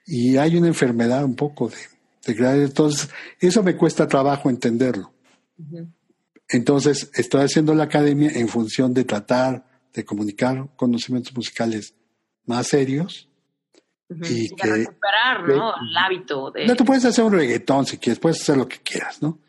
[0.05, 1.77] Y hay una enfermedad un poco de,
[2.33, 5.13] de entonces eso me cuesta trabajo entenderlo.
[6.49, 11.95] Entonces estoy haciendo la academia en función de tratar de comunicar conocimientos musicales
[12.45, 13.29] más serios
[14.09, 15.73] y que, recuperar, ¿no?
[15.75, 16.67] El hábito de...
[16.67, 19.39] No, tú puedes hacer un reggaetón si quieres, puedes hacer lo que quieras, ¿no?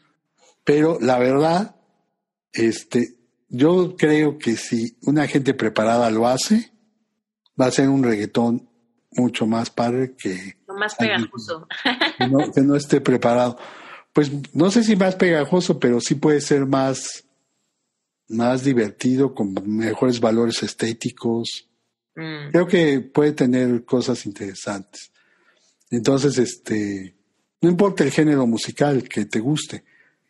[0.65, 1.77] Pero la verdad,
[2.52, 3.16] este,
[3.57, 6.73] yo creo que si una gente preparada lo hace,
[7.61, 8.69] va a ser un reggaetón
[9.13, 10.57] mucho más padre que...
[10.79, 11.69] más pegajoso.
[12.55, 13.59] que no esté preparado.
[14.13, 17.25] Pues no sé si más pegajoso, pero sí puede ser más,
[18.29, 21.69] más divertido, con mejores valores estéticos
[22.15, 22.51] Mm.
[22.53, 25.11] Creo que puede tener cosas interesantes.
[25.91, 27.15] Entonces, este,
[27.61, 29.85] no importa el género musical que te guste,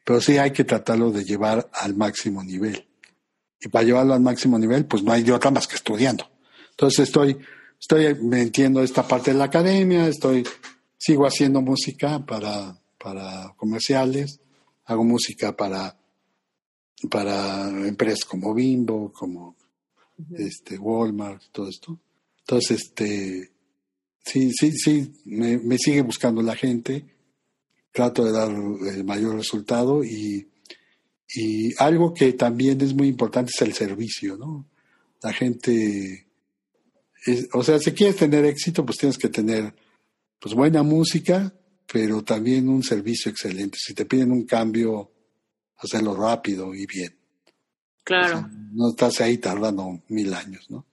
[0.04, 2.86] pero sí hay que tratarlo de llevar al máximo nivel.
[3.64, 6.28] Y para llevarlo al máximo nivel, pues no hay de otra más que estudiando.
[6.70, 7.38] Entonces estoy,
[7.80, 10.46] estoy metiendo esta parte de la academia, estoy,
[10.98, 14.40] sigo haciendo música para, para comerciales,
[14.84, 15.96] hago música para,
[17.10, 19.56] para empresas como Bimbo, como
[20.36, 21.98] este, Walmart, todo esto.
[22.40, 23.50] Entonces, este,
[24.22, 27.06] sí, sí, sí, me, me, sigue buscando la gente,
[27.92, 30.48] trato de dar el mayor resultado y,
[31.34, 34.66] y algo que también es muy importante es el servicio, ¿no?
[35.22, 36.26] La gente,
[37.52, 39.74] o sea, si quieres tener éxito, pues tienes que tener
[40.38, 41.52] pues buena música
[41.90, 43.78] pero también un servicio excelente.
[43.80, 45.12] Si te piden un cambio,
[45.76, 47.16] hacerlo rápido y bien.
[48.02, 48.46] Claro.
[48.72, 50.84] no estás ahí tardando mil años, ¿no?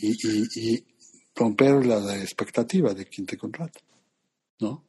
[0.00, 0.86] Y, y, y
[1.34, 3.80] romper la expectativa de quien te contrata,
[4.60, 4.84] ¿no?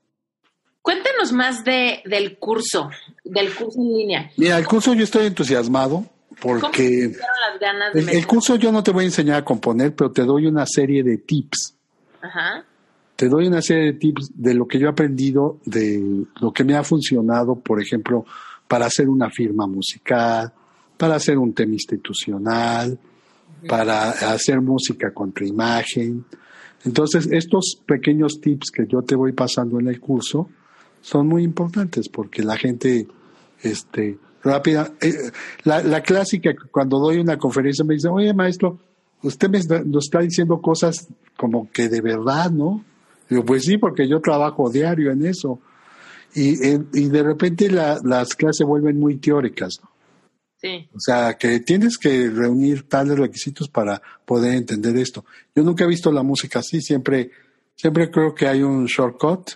[0.81, 2.89] Cuéntanos más de, del curso,
[3.23, 4.31] del curso en línea.
[4.37, 6.05] Mira, el curso yo estoy entusiasmado
[6.41, 9.93] porque las ganas de el, el curso yo no te voy a enseñar a componer,
[9.93, 11.75] pero te doy una serie de tips.
[12.21, 12.65] Ajá.
[13.15, 16.63] Te doy una serie de tips de lo que yo he aprendido, de lo que
[16.63, 18.25] me ha funcionado, por ejemplo,
[18.67, 20.53] para hacer una firma musical,
[20.97, 22.97] para hacer un tema institucional,
[23.67, 26.23] para hacer música contra imagen.
[26.85, 30.49] Entonces, estos pequeños tips que yo te voy pasando en el curso
[31.01, 33.07] son muy importantes porque la gente,
[33.61, 35.13] este, rápida, eh,
[35.63, 38.77] la, la clásica, cuando doy una conferencia me dice, oye maestro,
[39.23, 41.07] usted me nos está diciendo cosas
[41.37, 42.83] como que de verdad, ¿no?
[43.29, 45.59] Digo, pues sí, porque yo trabajo diario en eso.
[46.35, 49.89] Y, eh, y de repente la- las clases se vuelven muy teóricas, ¿no?
[50.61, 50.89] Sí.
[50.93, 55.23] O sea, que tienes que reunir tales requisitos para poder entender esto.
[55.55, 57.31] Yo nunca he visto la música así, siempre,
[57.75, 59.51] siempre creo que hay un shortcut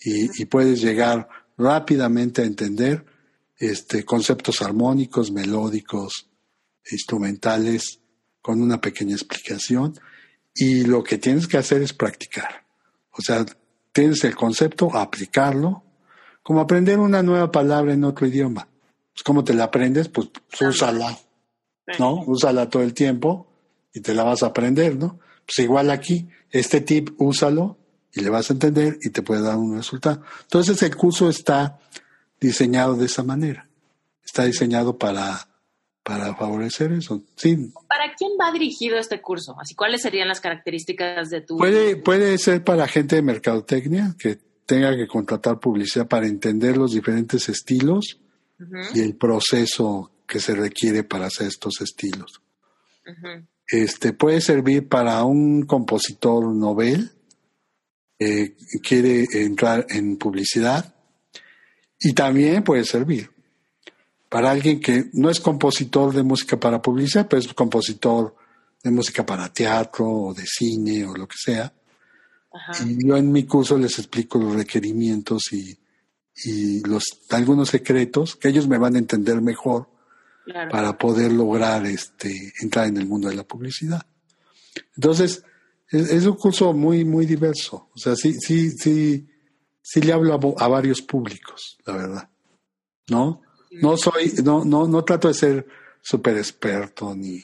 [0.00, 3.04] y, y puedes llegar rápidamente a entender
[3.58, 6.28] este, conceptos armónicos, melódicos,
[6.90, 8.00] instrumentales,
[8.40, 9.98] con una pequeña explicación.
[10.54, 12.64] Y lo que tienes que hacer es practicar.
[13.12, 13.44] O sea,
[13.92, 15.82] tienes el concepto, aplicarlo,
[16.42, 18.68] como aprender una nueva palabra en otro idioma.
[19.12, 20.08] Pues, ¿Cómo te la aprendes?
[20.08, 20.28] Pues
[20.60, 21.18] úsala,
[21.98, 22.22] ¿no?
[22.26, 23.48] Úsala todo el tiempo
[23.92, 25.18] y te la vas a aprender, ¿no?
[25.46, 27.78] Pues igual aquí, este tip úsalo
[28.12, 30.22] y le vas a entender y te puede dar un resultado.
[30.42, 31.78] Entonces el curso está
[32.40, 33.68] diseñado de esa manera.
[34.24, 35.48] Está diseñado para,
[36.02, 37.22] para favorecer eso.
[37.36, 39.56] Sí, ¿Para quién va dirigido este curso?
[39.60, 41.58] Así, ¿cuáles serían las características de tu...
[41.58, 46.92] Puede, puede ser para gente de mercadotecnia que tenga que contratar publicidad para entender los
[46.92, 48.20] diferentes estilos
[48.94, 52.40] y el proceso que se requiere para hacer estos estilos.
[53.68, 57.12] Este puede servir para un compositor novel
[58.18, 60.94] que quiere entrar en publicidad
[62.00, 63.30] y también puede servir
[64.28, 68.34] para alguien que no es compositor de música para publicidad, pero es compositor
[68.82, 71.72] de música para teatro o de cine o lo que sea.
[72.52, 72.72] Ajá.
[72.84, 75.78] Y yo en mi curso les explico los requerimientos y,
[76.44, 79.88] y los algunos secretos que ellos me van a entender mejor
[80.46, 80.70] Claro.
[80.70, 84.06] para poder lograr este entrar en el mundo de la publicidad.
[84.94, 85.42] Entonces,
[85.88, 87.90] es, un curso muy, muy diverso.
[87.94, 89.26] O sea, sí, sí, sí,
[89.82, 92.30] sí le hablo a, a varios públicos, la verdad.
[93.08, 93.42] ¿No?
[93.70, 95.66] No soy, no, no, no trato de ser
[96.00, 97.42] súper experto ni,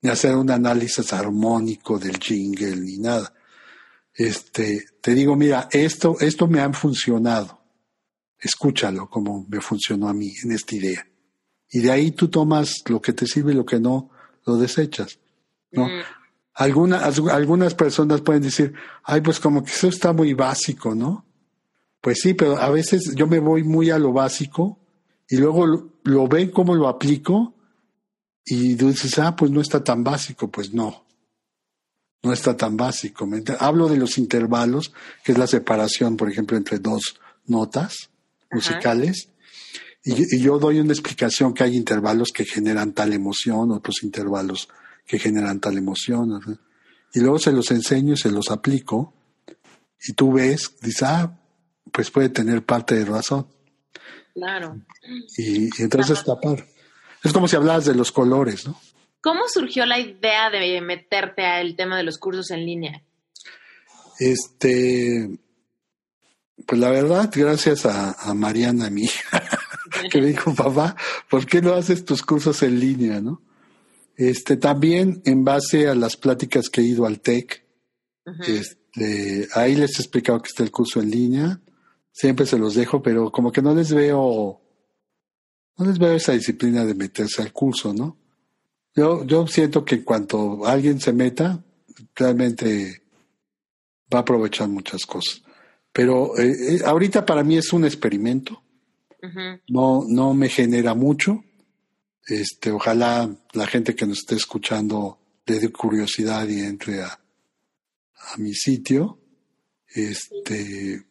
[0.00, 3.34] ni hacer un análisis armónico del jingle ni nada.
[4.14, 7.60] Este, te digo, mira, esto, esto me ha funcionado.
[8.38, 11.06] Escúchalo como me funcionó a mí en esta idea.
[11.70, 14.10] Y de ahí tú tomas lo que te sirve y lo que no,
[14.44, 15.18] lo desechas.
[15.70, 15.86] ¿no?
[15.86, 16.02] Mm,
[16.54, 18.74] Algunas, algunas personas pueden decir,
[19.04, 21.24] ay, pues como que eso está muy básico, ¿no?
[22.00, 24.78] Pues sí, pero a veces yo me voy muy a lo básico
[25.28, 27.54] y luego lo, lo ven cómo lo aplico
[28.44, 31.06] y tú dices, ah, pues no está tan básico, pues no.
[32.22, 33.28] No está tan básico.
[33.58, 34.92] Hablo de los intervalos,
[35.24, 38.10] que es la separación, por ejemplo, entre dos notas
[38.50, 39.28] musicales.
[40.04, 44.68] Y, y yo doy una explicación que hay intervalos que generan tal emoción, otros intervalos
[45.06, 46.60] que generan tal emoción.
[47.14, 49.14] Y luego se los enseño y se los aplico.
[50.06, 51.38] Y tú ves, dices, ah,
[51.92, 53.46] pues puede tener parte de razón.
[54.34, 54.80] claro.
[55.36, 56.66] Y, y entonces está padre.
[57.22, 58.80] Es como si hablaras de los colores, ¿no?
[59.20, 63.02] ¿Cómo surgió la idea de meterte al tema de los cursos en línea?
[64.18, 65.38] Este,
[66.66, 69.42] pues la verdad, gracias a, a Mariana, mi hija,
[70.10, 70.96] que me dijo, papá,
[71.30, 73.40] ¿por qué no haces tus cursos en línea, no?
[74.16, 77.64] Este, también en base a las pláticas que he ido al TEC,
[78.26, 78.42] Ujú.
[78.42, 81.60] este, ahí les he explicado que está el curso en línea,
[82.12, 84.60] siempre se los dejo, pero como que no les veo,
[85.78, 88.18] no les veo esa disciplina de meterse al curso, ¿no?
[88.94, 91.64] Yo, yo siento que en cuanto alguien se meta,
[92.14, 93.02] realmente
[94.12, 95.42] va a aprovechar muchas cosas.
[95.92, 98.62] Pero eh, eh, ahorita para mí es un experimento,
[99.68, 101.44] no, no me genera mucho.
[102.26, 108.36] Este, ojalá la gente que nos esté escuchando le dé curiosidad y entre a, a
[108.38, 109.18] mi sitio.
[109.94, 111.04] Este,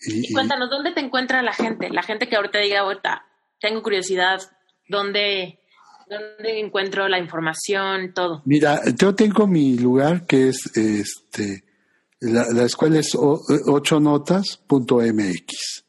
[0.00, 1.90] y, Y cuéntanos, ¿dónde te encuentra la gente?
[1.90, 3.26] La gente que ahorita diga, ahorita
[3.60, 4.40] tengo curiosidad,
[4.88, 5.58] ¿dónde,
[6.08, 8.42] ¿dónde encuentro la información, todo?
[8.44, 11.64] Mira, yo tengo mi lugar que es este
[12.20, 15.84] La, la escuela es o- ocho notas.mx.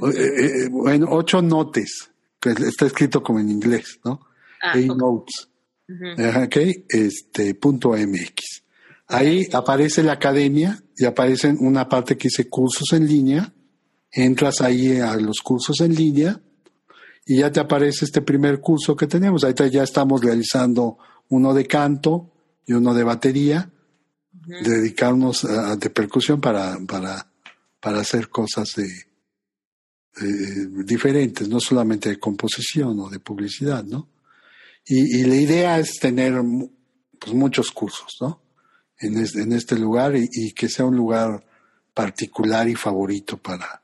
[0.00, 0.14] O- eh,
[0.64, 2.10] eh, bueno, ocho notes,
[2.54, 4.20] que está escrito como en inglés, ¿no?
[4.62, 4.98] Ah, Eight ok.
[4.98, 5.48] notes.
[6.18, 6.56] Ajá, ok,
[6.88, 8.62] este, punto MX.
[9.08, 13.52] Ahí aparece la academia y aparece una parte que dice cursos en línea.
[14.10, 16.40] Entras ahí a los cursos en línea
[17.24, 19.44] y ya te aparece este primer curso que tenemos.
[19.44, 20.98] Ahorita ya estamos realizando
[21.28, 22.32] uno de canto
[22.66, 23.70] y uno de batería,
[24.62, 27.30] dedicarnos a, de percusión para, para,
[27.80, 28.86] para hacer cosas de,
[30.20, 34.08] eh, diferentes, no solamente de composición o de publicidad, ¿no?
[34.86, 36.34] Y, y la idea es tener
[37.18, 38.40] pues, muchos cursos, ¿no?
[38.98, 41.44] En, es- en este lugar y, y que sea un lugar
[41.92, 43.82] particular y favorito para,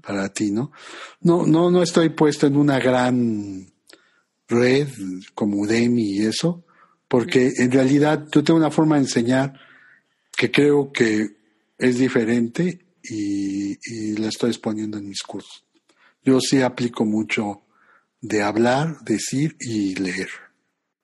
[0.00, 0.72] para ti, ¿no?
[1.20, 3.70] No, no, no estoy puesto en una gran
[4.48, 4.88] red
[5.34, 6.64] como Udemy y eso,
[7.06, 9.54] porque en realidad yo tengo una forma de enseñar
[10.36, 11.26] que creo que
[11.78, 15.64] es diferente y, y la estoy exponiendo en mis cursos.
[16.22, 17.62] Yo sí aplico mucho
[18.20, 20.28] de hablar, decir y leer.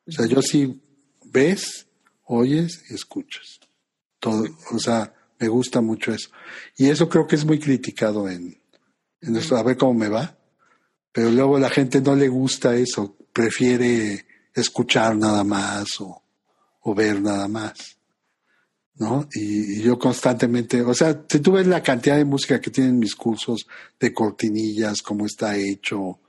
[0.06, 0.80] O sea, yo sí
[1.24, 1.86] ves,
[2.24, 3.60] oyes y escuchas.
[4.18, 6.30] Todo, o sea, me gusta mucho eso.
[6.76, 8.60] Y eso creo que es muy criticado en,
[9.20, 10.36] en esto, a ver cómo me va.
[11.12, 16.22] Pero luego la gente no le gusta eso, prefiere escuchar nada más o,
[16.80, 17.98] o ver nada más.
[18.96, 19.28] ¿No?
[19.34, 22.98] Y, y yo constantemente, o sea, si tú ves la cantidad de música que tienen
[22.98, 23.66] mis cursos
[23.98, 26.20] de cortinillas, cómo está hecho,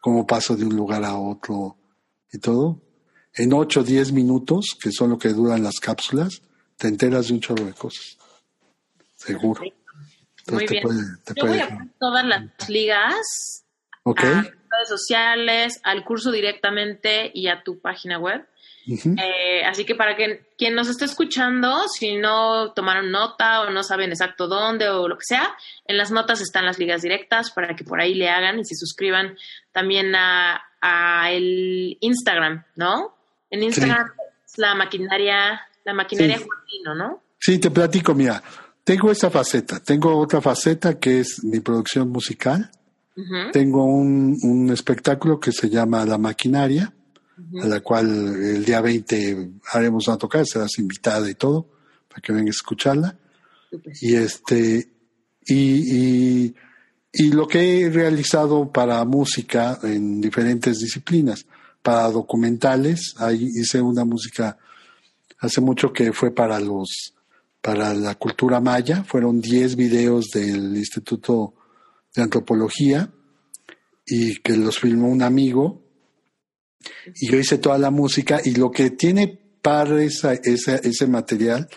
[0.00, 1.76] cómo paso de un lugar a otro
[2.32, 2.80] y todo,
[3.34, 6.40] en 8 o 10 minutos, que son lo que duran las cápsulas,
[6.78, 8.16] te enteras de un chorro de cosas.
[9.14, 9.60] Seguro.
[9.60, 9.72] Muy
[10.38, 10.82] Entonces te bien.
[10.82, 13.14] puede, te Yo voy puede- a poner todas las ligas
[14.04, 14.20] Ok.
[14.24, 18.46] a redes sociales, al curso directamente y a tu página web.
[18.86, 23.82] Eh, así que para que quien nos esté escuchando, si no tomaron nota o no
[23.82, 25.56] saben exacto dónde o lo que sea,
[25.86, 28.76] en las notas están las ligas directas para que por ahí le hagan y se
[28.76, 29.36] suscriban
[29.72, 33.16] también a, a el Instagram, ¿no?
[33.50, 34.06] En Instagram
[34.44, 36.44] es la maquinaria, la maquinaria Sí.
[36.44, 37.22] Juanino, ¿no?
[37.38, 38.42] Sí, te platico, mira,
[38.84, 42.70] tengo esta faceta, tengo otra faceta que es mi producción musical,
[43.52, 46.92] tengo un, un espectáculo que se llama La Maquinaria,
[47.62, 51.68] a la cual el día 20 haremos una tocada, serás invitada y todo,
[52.08, 53.18] para que vengas a escucharla.
[54.00, 54.90] Y este,
[55.46, 56.54] y, y,
[57.12, 61.46] y lo que he realizado para música en diferentes disciplinas,
[61.82, 64.58] para documentales, ahí hice una música
[65.38, 67.14] hace mucho que fue para los,
[67.60, 71.54] para la cultura maya, fueron 10 videos del Instituto
[72.14, 73.10] de Antropología
[74.06, 75.85] y que los filmó un amigo
[77.20, 81.68] y yo hice toda la música y lo que tiene para esa, esa- ese material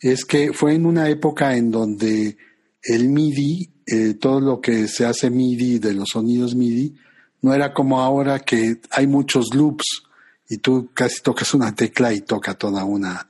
[0.00, 2.36] es que fue en una época en donde
[2.82, 6.94] el MIDI, eh, todo lo que se hace MIDI, de los sonidos MIDI,
[7.42, 10.02] no era como ahora que hay muchos loops
[10.48, 13.28] y tú casi tocas una tecla y toca toda una,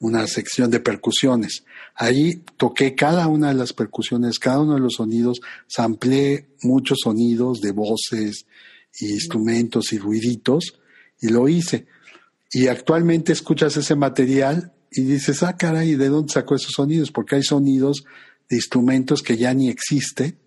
[0.00, 1.64] una sección de percusiones.
[1.94, 7.60] Ahí toqué cada una de las percusiones, cada uno de los sonidos, samplé muchos sonidos
[7.60, 8.46] de voces
[9.00, 10.78] y instrumentos y ruiditos
[11.20, 11.86] y lo hice.
[12.52, 17.10] Y actualmente escuchas ese material y dices, ah, caray, ¿de dónde sacó esos sonidos?
[17.10, 18.04] Porque hay sonidos
[18.48, 20.38] de instrumentos que ya ni existe,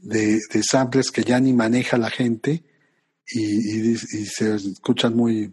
[0.00, 2.64] de, de samples que ya ni maneja la gente
[3.26, 3.42] y,
[3.76, 5.52] y dis- y se escuchan muy,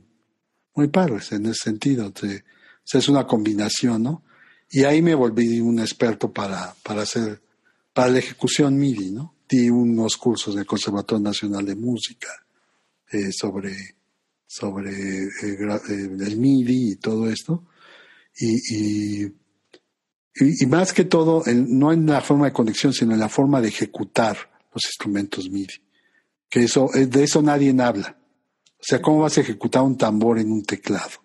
[0.73, 2.11] muy padres en ese sentido.
[2.11, 4.23] Te- o sea, es una combinación, ¿no?
[4.69, 7.41] Y ahí me volví un experto para, para hacer,
[7.93, 9.35] para la ejecución MIDI, ¿no?
[9.51, 12.29] Di unos cursos del Conservatorio Nacional de Música
[13.11, 13.75] eh, sobre,
[14.47, 17.65] sobre eh, eh, el MIDI y todo esto.
[18.39, 23.59] Y, y, más que todo, no en la forma de conexión, sino en la forma
[23.59, 24.37] de ejecutar
[24.73, 25.83] los instrumentos MIDI.
[26.49, 28.17] Que eso, de eso nadie habla.
[28.79, 31.21] O sea, ¿cómo vas a ejecutar un tambor en un teclado?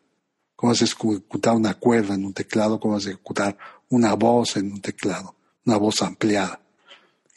[0.56, 2.80] ¿Cómo vas a ejecutar una cuerda en un teclado?
[2.80, 3.56] ¿Cómo vas a ejecutar
[3.88, 5.36] una voz en un teclado?
[5.64, 6.65] Una voz ampliada.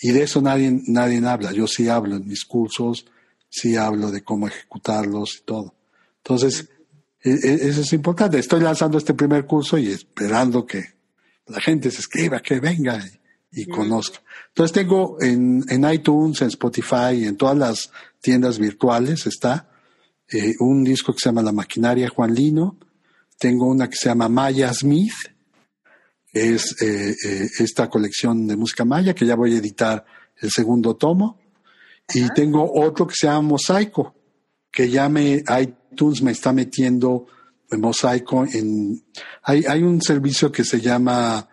[0.02, 1.52] Y de eso nadie, nadie habla.
[1.52, 3.06] Yo sí hablo en mis cursos,
[3.50, 5.74] sí hablo de cómo ejecutarlos y todo.
[6.24, 6.70] Entonces,
[7.22, 8.40] e- e- eso es importante.
[8.40, 10.84] Estoy lanzando este primer curso y esperando que
[11.48, 13.00] la gente se escriba, que venga
[13.52, 14.22] y, y conozca.
[14.50, 19.70] Entonces tengo en, en iTunes, en Spotify, en todas las tiendas virtuales está
[20.32, 22.78] eh, un disco que se llama La Maquinaria Juan Lino.
[23.38, 25.14] Tengo una que se llama Maya Smith,
[26.32, 30.06] es eh, eh, esta colección de música maya, que ya voy a editar
[30.38, 31.40] el segundo tomo.
[32.14, 34.16] Y tengo otro que se llama Mosaico,
[34.72, 37.28] que ya me, iTunes me está metiendo
[37.78, 38.46] mosaico.
[38.52, 39.04] En,
[39.44, 41.48] hay, hay un servicio que se llama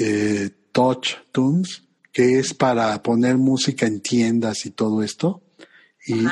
[0.00, 5.42] eh, Touch Tunes, que es para poner música en tiendas y todo esto.
[6.06, 6.24] Y,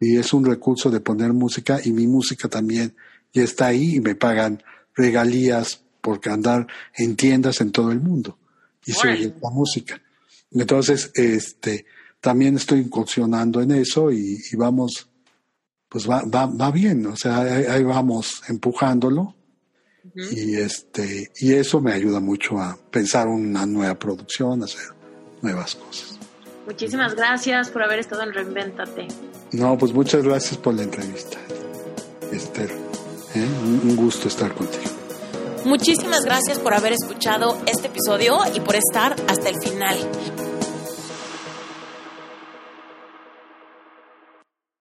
[0.00, 2.96] y, es un recurso de poner música y mi música también
[3.32, 4.62] ya está ahí y me pagan
[4.94, 6.66] regalías por andar
[6.96, 8.38] en tiendas en todo el mundo
[8.84, 10.00] y se oye la música.
[10.50, 11.84] Entonces, este,
[12.20, 15.08] también estoy incursionando en eso y, vamos,
[15.88, 19.34] pues va, va, va, bien, o sea, ahí, vamos empujándolo
[20.14, 24.88] y este, y eso me ayuda mucho a pensar una nueva producción, hacer
[25.42, 26.18] nuevas cosas.
[26.66, 29.08] Muchísimas gracias por haber estado en Reinventate.
[29.52, 31.38] No, pues muchas gracias por la entrevista,
[32.32, 32.70] Esther.
[33.34, 33.48] ¿eh?
[33.64, 34.97] Un gusto estar contigo.
[35.68, 39.98] Muchísimas gracias por haber escuchado este episodio y por estar hasta el final.